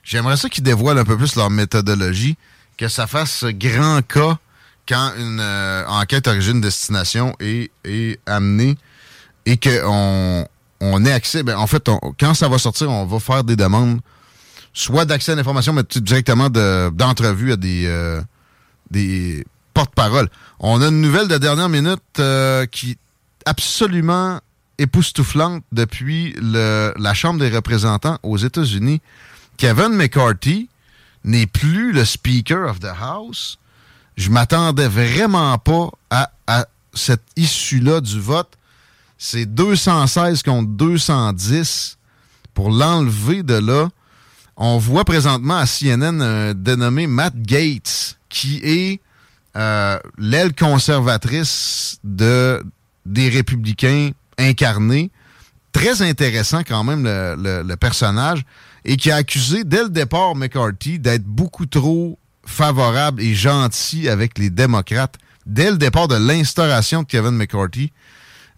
J'aimerais 0.02 0.36
ça 0.36 0.48
qu'ils 0.48 0.64
dévoilent 0.64 0.98
un 0.98 1.04
peu 1.04 1.16
plus 1.16 1.36
leur 1.36 1.50
méthodologie, 1.50 2.36
que 2.76 2.88
ça 2.88 3.06
fasse 3.06 3.44
grand 3.44 4.00
cas 4.06 4.38
quand 4.88 5.12
une 5.18 5.40
euh, 5.40 5.86
enquête 5.86 6.26
origine-destination 6.26 7.36
est, 7.38 7.70
est, 7.84 8.18
amenée 8.26 8.76
et 9.46 9.56
qu'on 9.56 10.46
on 10.80 11.04
ait 11.04 11.12
accès. 11.12 11.42
Ben, 11.42 11.56
en 11.56 11.66
fait, 11.66 11.88
quand 12.18 12.34
ça 12.34 12.48
va 12.48 12.58
sortir, 12.58 12.90
on 12.90 13.06
va 13.06 13.20
faire 13.20 13.44
des 13.44 13.56
demandes, 13.56 14.00
soit 14.72 15.04
d'accès 15.04 15.32
à 15.32 15.34
l'information, 15.34 15.72
mais 15.72 15.82
directement 15.96 16.48
d'entrevue 16.50 17.52
à 17.52 17.56
des, 17.56 17.84
euh, 17.86 18.20
des 18.90 19.44
porte-paroles. 19.74 20.28
On 20.58 20.82
a 20.82 20.88
une 20.88 21.00
nouvelle 21.00 21.28
de 21.28 21.38
dernière 21.38 21.68
minute 21.68 22.00
euh, 22.18 22.66
qui 22.66 22.92
est 22.92 22.98
absolument 23.46 24.40
époustouflante 24.78 25.62
depuis 25.72 26.34
la 26.40 27.14
Chambre 27.14 27.38
des 27.38 27.50
représentants 27.50 28.18
aux 28.22 28.38
États-Unis 28.38 29.00
Kevin 29.60 29.90
McCarthy 29.90 30.70
n'est 31.22 31.46
plus 31.46 31.92
le 31.92 32.06
Speaker 32.06 32.66
of 32.66 32.80
the 32.80 32.94
House. 32.98 33.58
Je 34.16 34.30
m'attendais 34.30 34.88
vraiment 34.88 35.58
pas 35.58 35.90
à, 36.08 36.30
cette 36.94 37.22
issue-là 37.36 38.00
du 38.00 38.18
vote. 38.18 38.56
C'est 39.18 39.44
216 39.44 40.42
contre 40.44 40.70
210 40.70 41.98
pour 42.54 42.70
l'enlever 42.70 43.42
de 43.42 43.54
là. 43.54 43.90
On 44.56 44.78
voit 44.78 45.04
présentement 45.04 45.58
à 45.58 45.66
CNN 45.66 46.22
un 46.22 46.54
dénommé 46.54 47.06
Matt 47.06 47.34
Gates, 47.36 48.16
qui 48.30 48.60
est 48.64 49.00
euh, 49.56 49.98
l'aile 50.16 50.54
conservatrice 50.54 51.98
de, 52.02 52.64
des 53.04 53.28
républicains 53.28 54.12
incarnés. 54.38 55.10
Très 55.72 56.00
intéressant 56.00 56.62
quand 56.66 56.82
même 56.82 57.04
le 57.04 57.74
personnage 57.74 58.42
et 58.84 58.96
qui 58.96 59.10
a 59.10 59.16
accusé 59.16 59.64
dès 59.64 59.82
le 59.82 59.90
départ 59.90 60.34
McCarthy 60.34 60.98
d'être 60.98 61.24
beaucoup 61.24 61.66
trop 61.66 62.18
favorable 62.44 63.22
et 63.22 63.34
gentil 63.34 64.08
avec 64.08 64.38
les 64.38 64.50
démocrates 64.50 65.16
dès 65.46 65.70
le 65.70 65.76
départ 65.76 66.08
de 66.08 66.16
l'instauration 66.16 67.02
de 67.02 67.06
Kevin 67.06 67.32
McCarthy. 67.32 67.92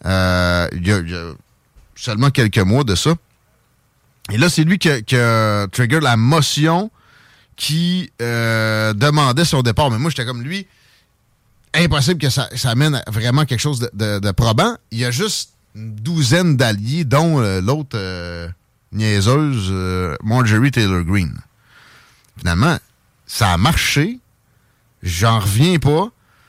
Euh, 0.05 0.69
il, 0.73 0.87
y 0.87 0.93
a, 0.93 1.33
seulement 1.95 2.31
quelques 2.31 2.59
mois 2.59 2.85
de 2.85 2.95
ça. 2.95 3.15
Et 4.31 4.39
là, 4.39 4.49
c'est 4.49 4.65
lui 4.65 4.79
qui 4.79 4.89
a, 4.89 5.67
trigger 5.69 6.01
la 6.01 6.17
motion 6.17 6.91
qui 7.57 8.11
euh, 8.21 8.93
demandait 8.93 9.45
son 9.45 9.63
départ. 9.63 9.91
Mais 9.91 9.99
moi, 9.99 10.11
j'étais 10.11 10.25
comme 10.25 10.43
lui, 10.43 10.67
impossible 11.75 12.21
que 12.21 12.31
ça, 12.31 12.49
amène 12.65 13.03
vraiment 13.07 13.45
quelque 13.45 13.61
chose 13.61 13.89
de, 13.93 14.31
probant. 14.33 14.77
Il 14.91 14.99
y 14.99 15.05
a 15.05 15.11
juste 15.11 15.51
une 15.75 15.95
douzaine 15.95 16.57
d'alliés, 16.57 17.05
dont 17.05 17.41
euh, 17.41 17.61
l'autre 17.61 17.97
niaiseuse 18.93 19.69
euh, 19.71 20.17
Marjorie 20.23 20.71
Taylor 20.71 21.03
Greene. 21.03 21.39
Finalement, 22.39 22.77
ça 23.27 23.53
a 23.53 23.57
marché. 23.57 24.19
J'en 25.03 25.41
reviens 25.41 25.79
pas. 25.79 26.09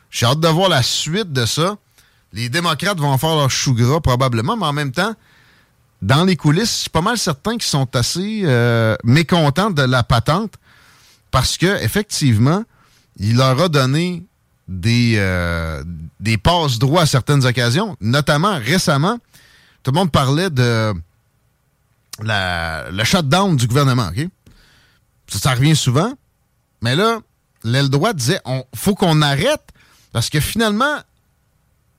J'ai 0.10 0.26
hâte 0.26 0.40
de 0.40 0.48
voir 0.48 0.70
la 0.70 0.84
suite 0.84 1.32
de 1.32 1.46
ça. 1.46 1.78
Les 2.34 2.50
démocrates 2.50 3.00
vont 3.00 3.18
faire 3.18 3.36
leur 3.36 3.50
chou 3.50 3.74
gras 3.74 4.00
probablement, 4.00 4.58
mais 4.58 4.66
en 4.66 4.74
même 4.74 4.92
temps, 4.92 5.14
dans 6.02 6.24
les 6.24 6.36
coulisses, 6.36 6.76
je 6.76 6.82
suis 6.82 6.90
pas 6.90 7.02
mal 7.02 7.18
certain 7.18 7.54
qu'ils 7.54 7.64
sont 7.64 7.96
assez 7.96 8.42
euh, 8.44 8.96
mécontents 9.04 9.72
de 9.72 9.84
la 9.84 10.04
patente 10.04 10.56
parce 11.32 11.58
que 11.58 11.82
effectivement, 11.84 12.64
il 13.18 13.38
leur 13.38 13.60
a 13.62 13.70
donné 13.70 14.24
des, 14.68 15.16
euh, 15.18 15.84
des 16.20 16.38
passes 16.38 16.80
droits 16.80 17.04
à 17.04 17.06
certaines 17.06 17.46
occasions, 17.46 17.96
notamment 18.02 18.58
récemment, 18.60 19.18
tout 19.84 19.92
le 19.92 19.96
monde 19.98 20.12
parlait 20.12 20.50
de 20.50 20.94
la, 22.22 22.90
le 22.92 23.04
shutdown 23.04 23.56
du 23.56 23.68
gouvernement, 23.68 24.10
OK? 24.16 24.28
Ça, 25.28 25.56
revient 25.56 25.76
souvent, 25.76 26.14
mais 26.82 26.96
là, 26.96 27.20
l'aile 27.64 27.90
droite 27.90 28.18
disait 28.18 28.40
on 28.46 28.64
faut 28.76 28.94
qu'on 28.94 29.22
arrête 29.22 29.64
parce 30.12 30.30
que 30.30 30.40
finalement, 30.40 31.00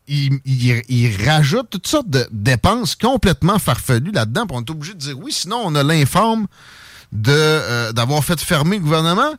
il, 0.06 1.16
rajoute 1.26 1.70
toutes 1.70 1.86
sortes 1.86 2.10
de 2.10 2.28
dépenses 2.30 2.94
complètement 2.94 3.58
farfelues 3.58 4.12
là-dedans. 4.12 4.44
on 4.50 4.60
est 4.60 4.70
obligé 4.70 4.92
de 4.92 4.98
dire 4.98 5.18
oui, 5.18 5.32
sinon 5.32 5.62
on 5.64 5.74
a 5.74 5.82
l'informe 5.82 6.46
euh, 7.26 7.92
d'avoir 7.92 8.22
fait 8.22 8.38
fermer 8.40 8.76
le 8.76 8.82
gouvernement 8.82 9.32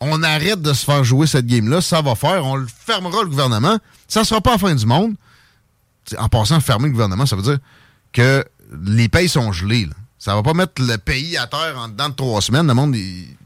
on 0.00 0.22
arrête 0.22 0.60
de 0.60 0.72
se 0.72 0.84
faire 0.84 1.04
jouer 1.04 1.26
cette 1.26 1.46
game-là, 1.46 1.80
ça 1.80 2.02
va 2.02 2.14
faire, 2.14 2.44
on 2.44 2.56
le 2.56 2.66
fermera 2.66 3.22
le 3.22 3.28
gouvernement, 3.28 3.78
ça 4.08 4.24
sera 4.24 4.40
pas 4.40 4.52
la 4.52 4.58
fin 4.58 4.74
du 4.74 4.86
monde. 4.86 5.14
en 6.18 6.28
passant, 6.28 6.60
fermer 6.60 6.86
le 6.86 6.92
gouvernement, 6.92 7.26
ça 7.26 7.36
veut 7.36 7.42
dire 7.42 7.58
que 8.12 8.44
les 8.84 9.08
pays 9.08 9.28
sont 9.28 9.52
gelés. 9.52 9.88
Ça 10.18 10.34
va 10.34 10.42
pas 10.42 10.54
mettre 10.54 10.82
le 10.82 10.96
pays 10.96 11.36
à 11.36 11.46
terre 11.46 11.74
en 11.76 11.88
dedans 11.88 12.08
de 12.08 12.14
trois 12.14 12.40
semaines. 12.40 12.66
Le 12.66 12.74
monde, 12.74 12.96
ils 12.96 13.36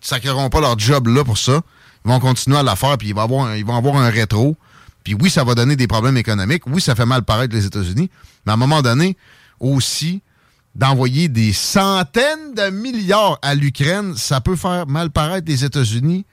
sacreront 0.00 0.50
pas 0.50 0.60
leur 0.60 0.78
job 0.78 1.08
là 1.08 1.24
pour 1.24 1.38
ça. 1.38 1.60
Ils 2.04 2.10
vont 2.10 2.20
continuer 2.20 2.58
à 2.58 2.62
la 2.62 2.76
faire, 2.76 2.98
puis 2.98 3.08
ils 3.08 3.14
vont 3.14 3.22
avoir, 3.22 3.56
ils 3.56 3.64
vont 3.64 3.76
avoir 3.76 3.96
un 3.96 4.10
rétro. 4.10 4.56
Puis 5.04 5.14
oui, 5.14 5.30
ça 5.30 5.44
va 5.44 5.54
donner 5.54 5.76
des 5.76 5.86
problèmes 5.86 6.16
économiques. 6.16 6.66
Oui, 6.66 6.80
ça 6.80 6.94
fait 6.94 7.06
mal 7.06 7.22
paraître 7.22 7.54
les 7.54 7.66
États-Unis. 7.66 8.10
Mais 8.44 8.52
à 8.52 8.54
un 8.54 8.58
moment 8.58 8.82
donné, 8.82 9.16
aussi, 9.60 10.20
d'envoyer 10.76 11.28
des 11.28 11.52
centaines 11.52 12.54
de 12.54 12.70
milliards 12.70 13.38
à 13.42 13.54
l'Ukraine, 13.54 14.14
ça 14.16 14.40
peut 14.40 14.56
faire 14.56 14.86
mal 14.86 15.10
paraître 15.10 15.48
les 15.48 15.64
États-Unis 15.64 16.26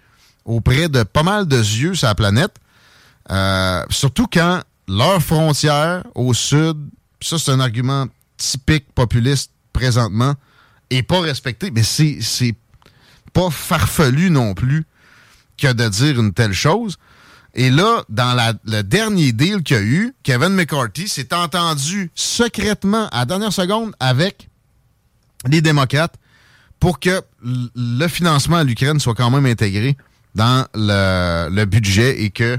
auprès 0.43 0.89
de 0.89 1.03
pas 1.03 1.23
mal 1.23 1.47
de 1.47 1.57
yeux 1.57 1.95
sur 1.95 2.07
la 2.07 2.15
planète. 2.15 2.55
Euh, 3.31 3.83
surtout 3.89 4.27
quand 4.31 4.61
leur 4.87 5.21
frontière 5.21 6.03
au 6.13 6.33
sud, 6.33 6.77
ça 7.21 7.39
c'est 7.39 7.51
un 7.51 7.61
argument 7.61 8.07
typique 8.35 8.85
populiste 8.93 9.52
présentement, 9.73 10.35
est 10.89 11.03
pas 11.03 11.19
respectée. 11.19 11.71
Mais 11.71 11.83
c'est 11.83 12.55
pas 13.33 13.49
farfelu 13.49 14.29
non 14.29 14.53
plus 14.53 14.85
que 15.57 15.73
de 15.73 15.89
dire 15.89 16.19
une 16.19 16.33
telle 16.33 16.53
chose. 16.53 16.97
Et 17.55 17.69
là, 17.69 18.03
dans 18.09 18.55
le 18.65 18.81
dernier 18.81 19.31
deal 19.31 19.61
qu'il 19.61 19.77
y 19.77 19.79
a 19.79 19.83
eu, 19.83 20.15
Kevin 20.23 20.49
McCarthy 20.49 21.07
s'est 21.07 21.33
entendu 21.33 22.09
secrètement 22.15 23.07
à 23.09 23.19
la 23.19 23.25
dernière 23.25 23.53
seconde 23.53 23.93
avec 23.99 24.49
les 25.47 25.61
démocrates 25.61 26.15
pour 26.79 26.99
que 26.99 27.21
le 27.43 28.07
financement 28.07 28.57
à 28.57 28.63
l'Ukraine 28.63 28.99
soit 28.99 29.13
quand 29.13 29.29
même 29.29 29.45
intégré 29.45 29.95
dans 30.33 30.65
le, 30.73 31.65
budget 31.65 32.23
et 32.23 32.29
que 32.31 32.57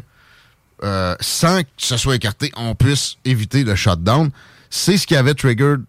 euh, 0.83 1.17
sans 1.21 1.63
que 1.63 1.69
ce 1.77 1.97
soit 1.97 2.17
écarté, 2.17 2.53
on 2.57 2.75
puisse 2.75 3.17
éviter 3.25 3.65
le 3.65 3.75
shutdown. 3.75 4.31
C'est 4.71 4.97
ce 4.97 5.07
qui 5.07 5.17
avait 5.17 5.35
triggered 5.35 5.83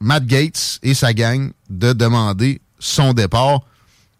Matt 0.00 0.26
Gates 0.26 0.78
et 0.82 0.94
sa 0.94 1.12
gang 1.12 1.52
de 1.70 1.92
demander 1.92 2.60
son 2.78 3.12
départ. 3.12 3.60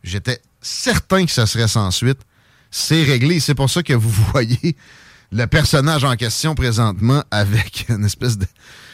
J'étais 0.02 0.40
certain 0.60 1.24
que 1.26 1.32
ce 1.32 1.46
serait 1.46 1.68
sans 1.68 1.90
suite 1.90 2.20
c'est 2.74 3.04
réglé. 3.04 3.38
C'est 3.38 3.54
pour 3.54 3.70
ça 3.70 3.82
que 3.82 3.92
vous 3.92 4.10
voyez 4.32 4.76
le 5.30 5.46
personnage 5.46 6.04
en 6.04 6.16
question 6.16 6.54
présentement 6.54 7.22
avec 7.30 7.86
une 7.88 8.04
espèce 8.04 8.36
de. 8.36 8.46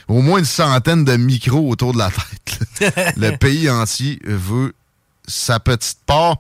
au 0.06 0.20
moins 0.20 0.38
une 0.38 0.44
centaine 0.44 1.04
de 1.04 1.16
micros 1.16 1.68
autour 1.68 1.94
de 1.94 1.98
la 1.98 2.10
tête. 2.10 3.14
le 3.16 3.36
pays 3.36 3.70
entier 3.70 4.20
veut 4.24 4.74
sa 5.26 5.60
petite 5.60 5.98
part. 6.04 6.36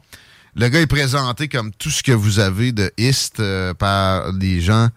Le 0.54 0.68
gars 0.68 0.80
est 0.80 0.86
présenté 0.86 1.48
comme 1.48 1.72
tout 1.72 1.90
ce 1.90 2.02
que 2.02 2.12
vous 2.12 2.40
avez 2.40 2.72
de 2.72 2.92
East 2.98 3.40
euh, 3.40 3.72
par 3.72 4.32
des 4.34 4.60
gens 4.60 4.88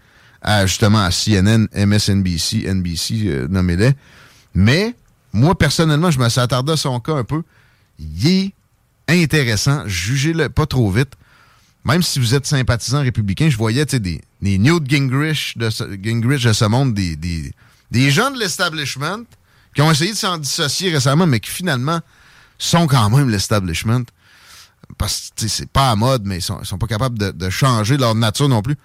justement 0.66 1.02
à 1.02 1.10
CNN, 1.10 1.68
MSNBC, 1.74 2.66
NBC, 2.68 3.28
euh, 3.28 3.48
nommez-les. 3.50 3.94
Mais 4.54 4.94
moi, 5.34 5.58
personnellement, 5.58 6.12
je 6.12 6.20
me 6.20 6.30
suis 6.30 6.40
attardé 6.40 6.74
à 6.74 6.78
son 6.78 7.00
cas 7.00 7.16
un 7.16 7.24
peu. 7.24 7.44
Il 8.00 8.28
est 8.28 8.54
intéressant. 9.10 9.84
Jugez-le 9.88 10.50
pas 10.50 10.66
trop 10.66 10.90
vite 10.92 11.16
même 11.86 12.02
si 12.02 12.20
vous 12.20 12.34
êtes 12.34 12.46
sympathisant 12.46 13.02
républicain, 13.02 13.50
je 13.50 13.58
voyais 13.58 13.86
des, 13.86 14.22
des 14.42 14.58
Newt 14.58 14.90
Gingrich 14.90 15.58
de, 15.58 15.70
ce, 15.70 16.66
monde, 16.66 16.94
des, 16.94 17.16
des, 17.16 17.52
des 17.92 18.12
gens 18.12 18.32
de 18.32 18.40
l'establishment 18.40 19.24
qui 19.76 19.82
ont 19.82 19.92
essayé 19.92 20.12
de 20.12 20.18
s'en 20.18 20.38
dissocier 20.38 20.92
récemment, 20.92 21.28
mais 21.28 21.40
qui 21.40 21.50
finalement 21.50 22.00
sont 22.58 22.88
quand 22.88 23.10
même 23.10 23.30
l'establishment. 23.30 24.04
Parce 24.98 25.32
que 25.36 25.48
c'est 25.48 25.70
pas 25.70 25.92
à 25.92 25.96
mode, 25.96 26.24
mais 26.26 26.38
ils 26.38 26.42
sont, 26.42 26.64
sont 26.64 26.78
pas 26.78 26.88
capables 26.88 27.18
de, 27.18 27.32
de, 27.32 27.50
changer 27.50 27.98
leur 27.98 28.16
nature 28.16 28.48
non 28.48 28.62
plus. 28.62 28.76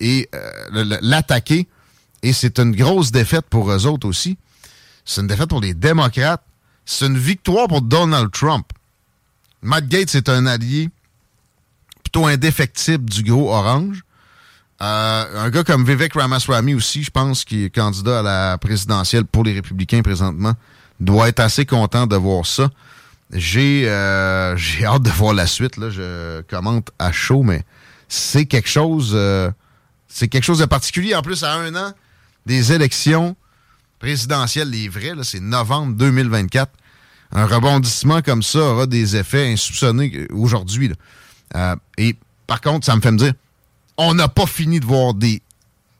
Et 0.00 0.28
euh, 0.34 0.98
l'attaquer. 1.00 1.68
Et 2.22 2.32
c'est 2.32 2.58
une 2.58 2.74
grosse 2.74 3.12
défaite 3.12 3.46
pour 3.48 3.70
eux 3.70 3.86
autres 3.86 4.08
aussi. 4.08 4.36
C'est 5.06 5.22
une 5.22 5.26
défaite 5.26 5.48
pour 5.48 5.62
les 5.62 5.72
démocrates. 5.72 6.42
C'est 6.84 7.06
une 7.06 7.18
victoire 7.18 7.68
pour 7.68 7.80
Donald 7.80 8.30
Trump. 8.30 8.66
Matt 9.62 9.88
Gates 9.88 10.14
est 10.14 10.28
un 10.28 10.46
allié 10.46 10.90
indéfectible 12.24 13.10
du 13.10 13.22
gros 13.22 13.52
orange. 13.52 14.02
Euh, 14.82 15.44
un 15.44 15.50
gars 15.50 15.64
comme 15.64 15.84
Vivek 15.84 16.14
Ramaswamy 16.14 16.74
aussi, 16.74 17.02
je 17.02 17.10
pense, 17.10 17.44
qui 17.44 17.64
est 17.64 17.70
candidat 17.70 18.20
à 18.20 18.22
la 18.22 18.58
présidentielle 18.58 19.24
pour 19.24 19.44
les 19.44 19.52
républicains 19.52 20.02
présentement, 20.02 20.54
doit 21.00 21.28
être 21.28 21.40
assez 21.40 21.66
content 21.66 22.06
de 22.06 22.16
voir 22.16 22.46
ça. 22.46 22.70
J'ai 23.32 23.88
euh, 23.88 24.56
j'ai 24.56 24.84
hâte 24.84 25.02
de 25.02 25.10
voir 25.10 25.34
la 25.34 25.46
suite. 25.46 25.76
Là. 25.76 25.90
Je 25.90 26.42
commente 26.42 26.90
à 26.98 27.12
chaud, 27.12 27.42
mais 27.42 27.64
c'est 28.08 28.46
quelque 28.46 28.68
chose 28.68 29.12
euh, 29.14 29.50
c'est 30.08 30.28
quelque 30.28 30.44
chose 30.44 30.58
de 30.58 30.66
particulier. 30.66 31.14
En 31.14 31.22
plus, 31.22 31.42
à 31.42 31.54
un 31.54 31.74
an 31.74 31.92
des 32.44 32.72
élections 32.72 33.36
présidentielles, 33.98 34.70
les 34.70 34.88
vraies, 34.88 35.14
c'est 35.22 35.40
novembre 35.40 35.94
2024. 35.94 36.70
Un 37.32 37.46
rebondissement 37.46 38.22
comme 38.22 38.42
ça 38.42 38.60
aura 38.60 38.86
des 38.86 39.16
effets 39.16 39.52
insoupçonnés 39.52 40.26
aujourd'hui. 40.30 40.92
Euh, 41.54 41.76
et 41.98 42.16
par 42.46 42.60
contre, 42.60 42.86
ça 42.86 42.94
me 42.94 43.00
fait 43.00 43.10
me 43.10 43.18
dire, 43.18 43.32
on 43.96 44.14
n'a 44.14 44.28
pas 44.28 44.46
fini 44.46 44.80
de 44.80 44.86
voir 44.86 45.14
des 45.14 45.42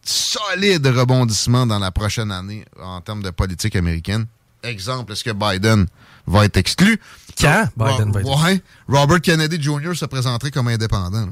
solides 0.02 0.86
rebondissements 0.86 1.66
dans 1.66 1.78
la 1.78 1.90
prochaine 1.90 2.30
année 2.30 2.64
en 2.80 3.00
termes 3.00 3.22
de 3.22 3.30
politique 3.30 3.74
américaine. 3.74 4.26
Exemple, 4.62 5.12
est-ce 5.12 5.24
que 5.24 5.32
Biden 5.32 5.86
va 6.26 6.44
être 6.44 6.56
exclu? 6.56 7.00
Quand 7.40 7.68
Biden 7.76 8.12
va 8.12 8.20
être 8.20 8.30
exclu? 8.30 8.62
Robert 8.88 9.20
Kennedy 9.20 9.60
Jr. 9.60 9.94
se 9.94 10.04
présenterait 10.06 10.50
comme 10.50 10.68
indépendant. 10.68 11.28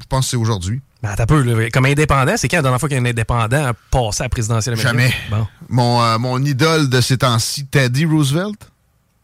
Je 0.00 0.06
pense 0.08 0.26
que 0.26 0.30
c'est 0.30 0.36
aujourd'hui? 0.36 0.80
Ben, 1.02 1.14
t'as 1.16 1.26
peu, 1.26 1.68
comme 1.72 1.86
indépendant, 1.86 2.34
c'est 2.36 2.48
quand 2.48 2.58
la 2.58 2.62
dernière 2.62 2.80
fois 2.80 2.88
qu'un 2.88 3.04
indépendant 3.04 3.66
a 3.68 3.72
passé 3.72 4.22
à 4.22 4.24
la 4.24 4.28
présidentielle 4.28 4.74
américaine? 4.78 5.10
Jamais. 5.30 5.46
Mon, 5.68 6.02
euh, 6.02 6.18
mon 6.18 6.44
idole 6.44 6.90
de 6.90 7.00
ces 7.00 7.18
temps-ci, 7.18 7.66
Teddy 7.66 8.04
Roosevelt, 8.04 8.70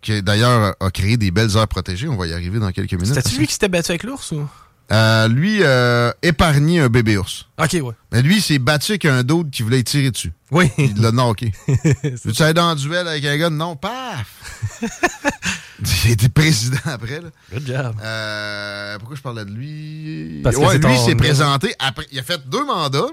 qui 0.00 0.22
d'ailleurs 0.22 0.74
a 0.80 0.90
créé 0.90 1.16
des 1.16 1.30
belles 1.30 1.54
aires 1.56 1.68
protégées. 1.68 2.08
On 2.08 2.16
va 2.16 2.26
y 2.26 2.32
arriver 2.32 2.58
dans 2.58 2.72
quelques 2.72 2.94
minutes. 2.94 3.14
C'était 3.14 3.36
lui 3.36 3.46
qui 3.46 3.52
s'était 3.52 3.68
battu 3.68 3.90
avec 3.90 4.04
l'ours 4.04 4.32
ou? 4.32 4.48
Euh, 4.92 5.26
lui, 5.26 5.58
euh, 5.62 6.12
épargné 6.22 6.80
un 6.80 6.88
bébé 6.88 7.16
ours. 7.16 7.48
OK, 7.58 7.72
ouais. 7.72 7.94
Mais 8.12 8.22
lui, 8.22 8.36
il 8.36 8.42
s'est 8.42 8.60
battu 8.60 8.92
avec 8.92 9.04
un 9.04 9.24
d'autre 9.24 9.50
qui 9.50 9.62
voulait 9.62 9.82
tirer 9.82 10.12
dessus. 10.12 10.32
Oui. 10.52 10.70
Il 10.78 11.00
l'a 11.00 11.10
knocké. 11.10 11.52
tu 11.66 12.42
aller 12.42 12.54
dans 12.54 12.68
un 12.68 12.76
duel 12.76 13.08
avec 13.08 13.24
un 13.24 13.36
gars? 13.36 13.50
Non, 13.50 13.74
paf! 13.74 14.80
il 16.04 16.12
était 16.12 16.28
président 16.28 16.78
après. 16.84 17.20
Là. 17.20 17.30
Good 17.52 17.66
job. 17.66 17.96
Euh, 18.00 18.98
pourquoi 18.98 19.16
je 19.16 19.22
parlais 19.22 19.44
de 19.44 19.50
lui? 19.50 20.40
Parce 20.44 20.56
ouais, 20.56 20.78
lui, 20.78 20.92
il 20.92 20.98
s'est 20.98 21.16
présenté 21.16 21.74
après. 21.80 22.06
Il 22.12 22.18
a 22.20 22.22
fait 22.22 22.48
deux 22.48 22.64
mandats, 22.64 23.10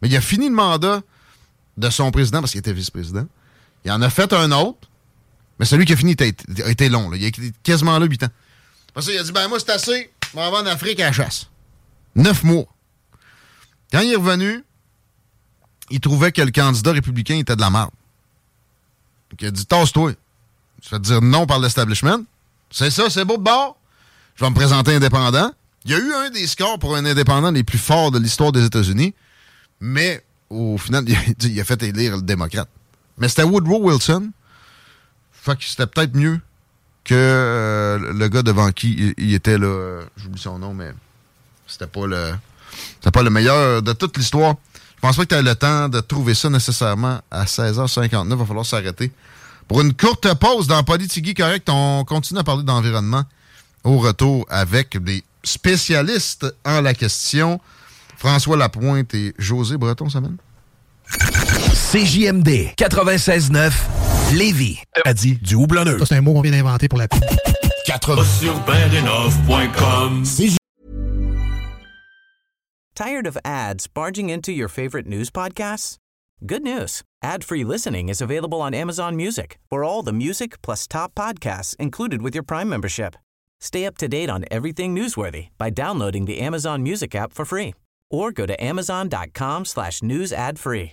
mais 0.00 0.08
il 0.08 0.16
a 0.16 0.22
fini 0.22 0.48
le 0.48 0.54
mandat 0.54 1.02
de 1.76 1.90
son 1.90 2.10
président 2.10 2.40
parce 2.40 2.52
qu'il 2.52 2.60
était 2.60 2.72
vice-président. 2.72 3.26
Il 3.84 3.92
en 3.92 4.00
a 4.00 4.08
fait 4.08 4.32
un 4.32 4.52
autre. 4.52 4.88
Mais 5.58 5.66
celui 5.66 5.84
qui 5.84 5.92
a 5.92 5.96
fini 5.96 6.16
a 6.18 6.70
été 6.70 6.88
long. 6.88 7.10
Là. 7.10 7.18
Il 7.18 7.24
a 7.24 7.28
été 7.28 7.52
quasiment 7.62 7.98
là 7.98 8.06
8 8.06 8.22
ans. 8.22 8.28
Après 8.90 9.02
ça, 9.02 9.12
il 9.12 9.18
a 9.18 9.22
dit 9.22 9.32
Ben, 9.32 9.46
moi, 9.48 9.58
c'est 9.60 9.70
assez. 9.70 10.10
Je 10.30 10.36
m'en 10.36 10.50
vais 10.50 10.58
en 10.58 10.66
Afrique 10.66 11.00
à 11.00 11.06
la 11.06 11.12
chasse. 11.12 11.48
Neuf 12.14 12.42
mois. 12.42 12.66
Quand 13.92 14.00
il 14.00 14.12
est 14.12 14.16
revenu, 14.16 14.64
il 15.90 16.00
trouvait 16.00 16.32
que 16.32 16.42
le 16.42 16.50
candidat 16.50 16.92
républicain 16.92 17.36
était 17.36 17.56
de 17.56 17.60
la 17.60 17.70
merde. 17.70 17.90
Il 19.40 19.46
a 19.46 19.50
dit 19.50 19.66
Tasse-toi. 19.66 20.12
Vais 20.90 20.98
te 20.98 21.02
dire 21.02 21.20
non 21.20 21.46
par 21.46 21.58
l'establishment. 21.58 22.20
C'est 22.70 22.90
ça, 22.90 23.10
c'est 23.10 23.24
beau 23.24 23.36
de 23.36 23.42
bord. 23.42 23.76
Je 24.36 24.44
vais 24.44 24.50
me 24.50 24.54
présenter 24.54 24.94
indépendant. 24.94 25.52
Il 25.84 25.90
y 25.90 25.94
a 25.94 25.98
eu 25.98 26.12
un 26.12 26.30
des 26.30 26.46
scores 26.46 26.78
pour 26.78 26.96
un 26.96 27.04
indépendant 27.04 27.50
les 27.50 27.64
plus 27.64 27.78
forts 27.78 28.10
de 28.10 28.18
l'histoire 28.18 28.52
des 28.52 28.64
États-Unis, 28.64 29.14
mais 29.80 30.24
au 30.48 30.78
final, 30.78 31.04
il 31.08 31.16
a, 31.16 31.20
il 31.42 31.60
a 31.60 31.64
fait 31.64 31.82
élire 31.82 32.16
le 32.16 32.22
démocrate. 32.22 32.68
Mais 33.18 33.28
c'était 33.28 33.42
Woodrow 33.42 33.80
Wilson 33.82 34.30
fait 35.40 35.56
que 35.56 35.64
c'était 35.64 35.86
peut-être 35.86 36.14
mieux 36.14 36.40
que 37.10 37.16
euh, 37.16 38.12
le 38.12 38.28
gars 38.28 38.42
devant 38.42 38.70
qui 38.70 39.12
il, 39.18 39.34
était 39.34 39.58
là. 39.58 39.66
Euh, 39.66 40.04
j'oublie 40.16 40.40
son 40.40 40.60
nom, 40.60 40.72
mais 40.72 40.92
c'était 41.66 41.88
pas 41.88 42.06
le. 42.06 42.34
Pas 43.12 43.22
le 43.24 43.30
meilleur 43.30 43.82
de 43.82 43.92
toute 43.94 44.16
l'histoire. 44.16 44.54
Je 44.94 45.00
pense 45.00 45.16
pas 45.16 45.24
que 45.24 45.30
tu 45.30 45.34
as 45.34 45.42
le 45.42 45.56
temps 45.56 45.88
de 45.88 45.98
trouver 45.98 46.34
ça 46.34 46.48
nécessairement 46.50 47.20
à 47.28 47.46
16h59. 47.46 48.28
Il 48.30 48.36
va 48.36 48.46
falloir 48.46 48.64
s'arrêter. 48.64 49.10
Pour 49.66 49.80
une 49.80 49.92
courte 49.92 50.32
pause 50.34 50.68
dans 50.68 50.84
Politigui 50.84 51.34
Correct, 51.34 51.68
on 51.68 52.04
continue 52.04 52.38
à 52.38 52.44
parler 52.44 52.62
d'environnement 52.62 53.24
au 53.82 53.98
retour 53.98 54.46
avec 54.48 54.96
des 55.02 55.24
spécialistes 55.42 56.46
en 56.64 56.80
la 56.80 56.94
question. 56.94 57.60
François 58.18 58.56
Lapointe 58.56 59.12
et 59.14 59.34
José 59.36 59.76
Breton, 59.76 60.08
ça 60.08 60.20
mène? 60.20 60.36
CJMD 61.92 62.74
96.9 62.76 63.72
Lévis. 64.32 64.78
A 65.04 65.12
dit 65.12 65.38
du 65.42 65.54
houblonneux. 65.56 65.98
c'est 66.04 66.14
un 66.14 66.20
mot 66.20 66.32
qu'on 66.32 66.42
vient 66.42 66.52
d'inventer 66.52 66.88
pour 66.88 66.98
la 66.98 67.08
pub. 67.08 67.22
80 67.86 68.24
sur 68.24 68.54
Tired 72.94 73.26
of 73.26 73.38
ads 73.44 73.86
barging 73.88 74.28
into 74.30 74.52
your 74.52 74.68
favorite 74.68 75.06
news 75.06 75.30
podcasts? 75.30 75.96
Good 76.46 76.62
news. 76.62 77.02
Ad-free 77.22 77.64
listening 77.64 78.08
is 78.08 78.20
available 78.20 78.60
on 78.60 78.72
Amazon 78.74 79.16
Music 79.16 79.58
for 79.68 79.82
all 79.82 80.02
the 80.02 80.12
music 80.12 80.62
plus 80.62 80.86
top 80.86 81.14
podcasts 81.14 81.74
included 81.76 82.22
with 82.22 82.34
your 82.34 82.44
Prime 82.44 82.68
membership. 82.68 83.16
Stay 83.60 83.84
up 83.84 83.98
to 83.98 84.08
date 84.08 84.30
on 84.30 84.44
everything 84.50 84.94
newsworthy 84.94 85.48
by 85.58 85.70
downloading 85.70 86.26
the 86.26 86.40
Amazon 86.40 86.82
Music 86.82 87.14
app 87.14 87.32
for 87.32 87.44
free 87.44 87.74
or 88.10 88.32
go 88.32 88.46
to 88.46 88.54
amazon.com 88.62 89.64
slash 89.64 90.02
news 90.02 90.32
ad 90.32 90.58
free. 90.58 90.92